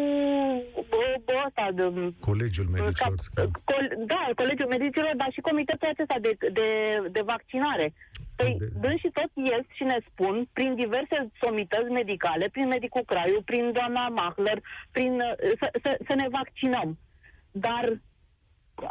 ăsta 1.46 1.66
de... 1.74 2.14
Colegiul 2.20 2.68
medicilor. 2.76 3.16
Ca, 3.34 3.44
col, 3.70 3.84
da, 4.14 4.24
colegiul 4.36 4.70
medicilor, 4.76 5.14
dar 5.22 5.30
și 5.32 5.42
comitetul 5.50 5.88
acesta 5.92 6.18
de, 6.26 6.32
de, 6.60 6.70
de 7.12 7.22
vaccinare. 7.34 7.94
Păi, 8.40 8.56
de... 8.60 8.66
dând 8.82 9.00
și 9.00 9.10
tot 9.18 9.32
ies 9.34 9.66
și 9.78 9.84
ne 9.84 9.98
spun, 10.10 10.48
prin 10.54 10.76
diverse 10.76 11.18
somități 11.42 11.92
medicale, 12.00 12.46
prin 12.52 12.68
medicul 12.68 13.04
Craiu, 13.06 13.42
prin 13.42 13.72
doamna 13.72 14.08
Mahler, 14.08 14.60
prin, 14.92 15.14
să, 15.60 15.68
să, 15.84 15.98
să 16.08 16.14
ne 16.16 16.28
vaccinăm. 16.38 16.98
Dar 17.52 17.86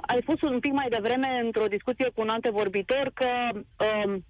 ai 0.00 0.18
spus 0.20 0.40
un 0.40 0.58
pic 0.58 0.72
mai 0.72 0.88
devreme 0.88 1.40
într-o 1.44 1.72
discuție 1.76 2.08
cu 2.14 2.20
un 2.20 2.28
antevorbitor 2.28 3.10
că 3.14 3.30
um, 3.54 4.24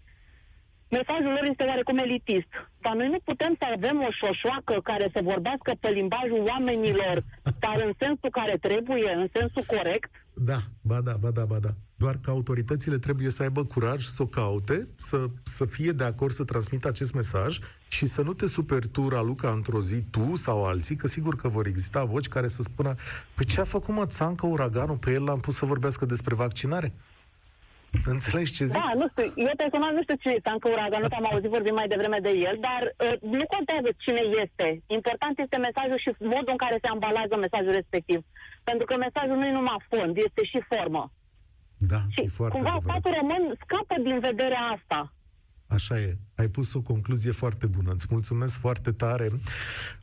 mesajul 0.88 1.32
lor 1.36 1.44
este 1.50 1.64
oarecum 1.64 1.98
elitist. 1.98 2.50
Dar 2.80 2.94
noi 2.94 3.08
nu 3.08 3.18
putem 3.24 3.56
să 3.60 3.66
avem 3.74 3.96
o 4.00 4.10
șoșoacă 4.10 4.80
care 4.82 5.10
să 5.14 5.20
vorbească 5.22 5.72
pe 5.80 5.90
limbajul 5.90 6.44
oamenilor, 6.52 7.16
dar 7.64 7.76
în 7.86 7.92
sensul 7.98 8.30
care 8.30 8.56
trebuie, 8.56 9.12
în 9.12 9.28
sensul 9.32 9.62
corect. 9.76 10.10
Da, 10.34 10.58
ba 10.82 11.00
da, 11.00 11.12
ba 11.20 11.30
da, 11.30 11.44
ba 11.44 11.58
da. 11.58 11.72
Doar 11.98 12.16
că 12.22 12.30
autoritățile 12.30 12.98
trebuie 12.98 13.30
să 13.30 13.42
aibă 13.42 13.64
curaj 13.64 14.04
să 14.04 14.22
o 14.22 14.26
caute, 14.26 14.86
să, 14.96 15.26
să 15.42 15.64
fie 15.64 15.90
de 15.90 16.04
acord 16.04 16.32
să 16.32 16.44
transmită 16.44 16.88
acest 16.88 17.12
mesaj 17.14 17.58
și 17.88 18.06
să 18.06 18.22
nu 18.22 18.32
te 18.32 18.46
superi 18.46 18.88
tu, 18.88 19.08
Raluca, 19.08 19.50
într-o 19.50 19.80
zi, 19.82 20.02
tu 20.10 20.36
sau 20.36 20.64
alții, 20.64 20.96
că 20.96 21.06
sigur 21.06 21.36
că 21.36 21.48
vor 21.48 21.66
exista 21.66 22.04
voci 22.04 22.28
care 22.28 22.48
să 22.48 22.62
spună 22.62 22.94
păi 23.34 23.44
ce 23.44 23.60
a 23.60 23.64
făcut 23.64 23.94
mă 23.94 24.06
Țancă 24.06 24.46
uraganul, 24.46 24.96
pe 24.96 25.12
el 25.12 25.24
l-am 25.24 25.40
pus 25.40 25.56
să 25.56 25.64
vorbească 25.66 26.04
despre 26.04 26.34
vaccinare? 26.34 26.92
Înțelegi 28.04 28.52
ce 28.52 28.64
zic? 28.64 28.80
Da, 28.80 28.90
nu 29.00 29.06
știu. 29.12 29.26
Eu 29.46 29.54
personal 29.56 29.92
nu 29.94 30.02
știu 30.02 30.16
cine 30.22 30.34
este 30.36 30.48
Țancă 30.48 30.68
Uragan, 30.68 31.00
nu 31.00 31.16
am 31.18 31.28
auzit 31.32 31.50
vorbim 31.56 31.74
mai 31.80 31.88
devreme 31.92 32.18
de 32.26 32.32
el, 32.48 32.56
dar 32.68 32.82
uh, 32.88 33.16
nu 33.38 33.44
contează 33.54 33.88
cine 34.04 34.22
este. 34.44 34.68
Important 34.98 35.34
este 35.44 35.56
mesajul 35.68 35.98
și 36.04 36.10
modul 36.34 36.54
în 36.56 36.62
care 36.64 36.76
se 36.82 36.88
ambalează 36.94 37.34
mesajul 37.36 37.72
respectiv. 37.80 38.20
Pentru 38.68 38.84
că 38.88 38.94
mesajul 38.96 39.36
nu 39.38 39.46
e 39.46 39.58
numai 39.60 39.78
fond, 39.90 40.12
este 40.26 40.42
și 40.50 40.58
formă. 40.70 41.02
Da, 41.76 42.04
și 42.08 42.20
e 42.20 42.28
foarte 42.28 42.56
cumva 42.56 42.72
adevărat. 42.72 43.00
statul 43.00 43.20
român 43.20 43.58
scapă 43.64 43.94
din 44.02 44.18
vederea 44.18 44.60
asta. 44.76 45.12
Așa 45.66 46.00
e. 46.00 46.16
Ai 46.34 46.48
pus 46.48 46.74
o 46.74 46.80
concluzie 46.80 47.30
foarte 47.30 47.66
bună. 47.66 47.90
Îți 47.92 48.06
mulțumesc 48.10 48.58
foarte 48.58 48.92
tare. 48.92 49.30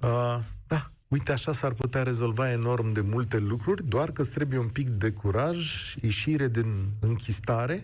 Uh, 0.01 0.39
da, 0.67 0.91
Uite, 1.13 1.32
așa 1.32 1.51
s-ar 1.51 1.74
putea 1.74 2.03
rezolva 2.03 2.51
enorm 2.51 2.91
de 2.91 3.01
multe 3.01 3.38
lucruri, 3.38 3.88
doar 3.88 4.11
că 4.11 4.21
îți 4.21 4.32
trebuie 4.32 4.59
un 4.59 4.67
pic 4.67 4.89
de 4.89 5.11
curaj, 5.11 5.93
ieșire 6.01 6.47
din 6.47 6.74
închistare, 6.99 7.84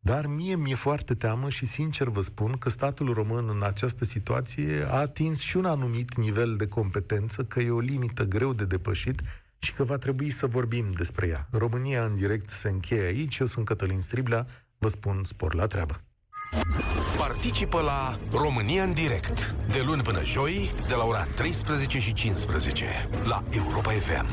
dar 0.00 0.26
mie 0.26 0.56
mi-e 0.56 0.74
foarte 0.74 1.14
teamă 1.14 1.48
și 1.48 1.66
sincer 1.66 2.08
vă 2.08 2.20
spun 2.20 2.52
că 2.52 2.68
statul 2.68 3.12
român 3.12 3.48
în 3.48 3.62
această 3.62 4.04
situație 4.04 4.86
a 4.88 4.94
atins 4.94 5.40
și 5.40 5.56
un 5.56 5.64
anumit 5.64 6.16
nivel 6.16 6.56
de 6.56 6.68
competență, 6.68 7.44
că 7.44 7.60
e 7.60 7.70
o 7.70 7.80
limită 7.80 8.24
greu 8.24 8.52
de 8.52 8.64
depășit 8.64 9.20
și 9.66 9.72
că 9.72 9.84
va 9.84 9.96
trebui 9.96 10.30
să 10.30 10.46
vorbim 10.46 10.90
despre 10.90 11.26
ea. 11.28 11.48
România 11.50 12.04
în 12.04 12.14
direct 12.14 12.48
se 12.48 12.68
încheie 12.68 13.02
aici, 13.02 13.38
eu 13.38 13.46
sunt 13.46 13.66
Cătălin 13.66 14.00
Striblea, 14.00 14.46
vă 14.78 14.88
spun 14.88 15.24
spor 15.24 15.54
la 15.54 15.66
treabă. 15.66 16.00
Participă 17.16 17.80
la 17.80 18.18
România 18.30 18.82
în 18.82 18.92
direct 18.92 19.56
de 19.70 19.82
luni 19.86 20.02
până 20.02 20.24
joi 20.24 20.70
de 20.86 20.94
la 20.94 21.04
ora 21.04 21.24
13 21.24 21.98
și 21.98 22.12
15 22.12 23.08
la 23.24 23.42
Europa 23.50 23.90
FM. 23.90 24.26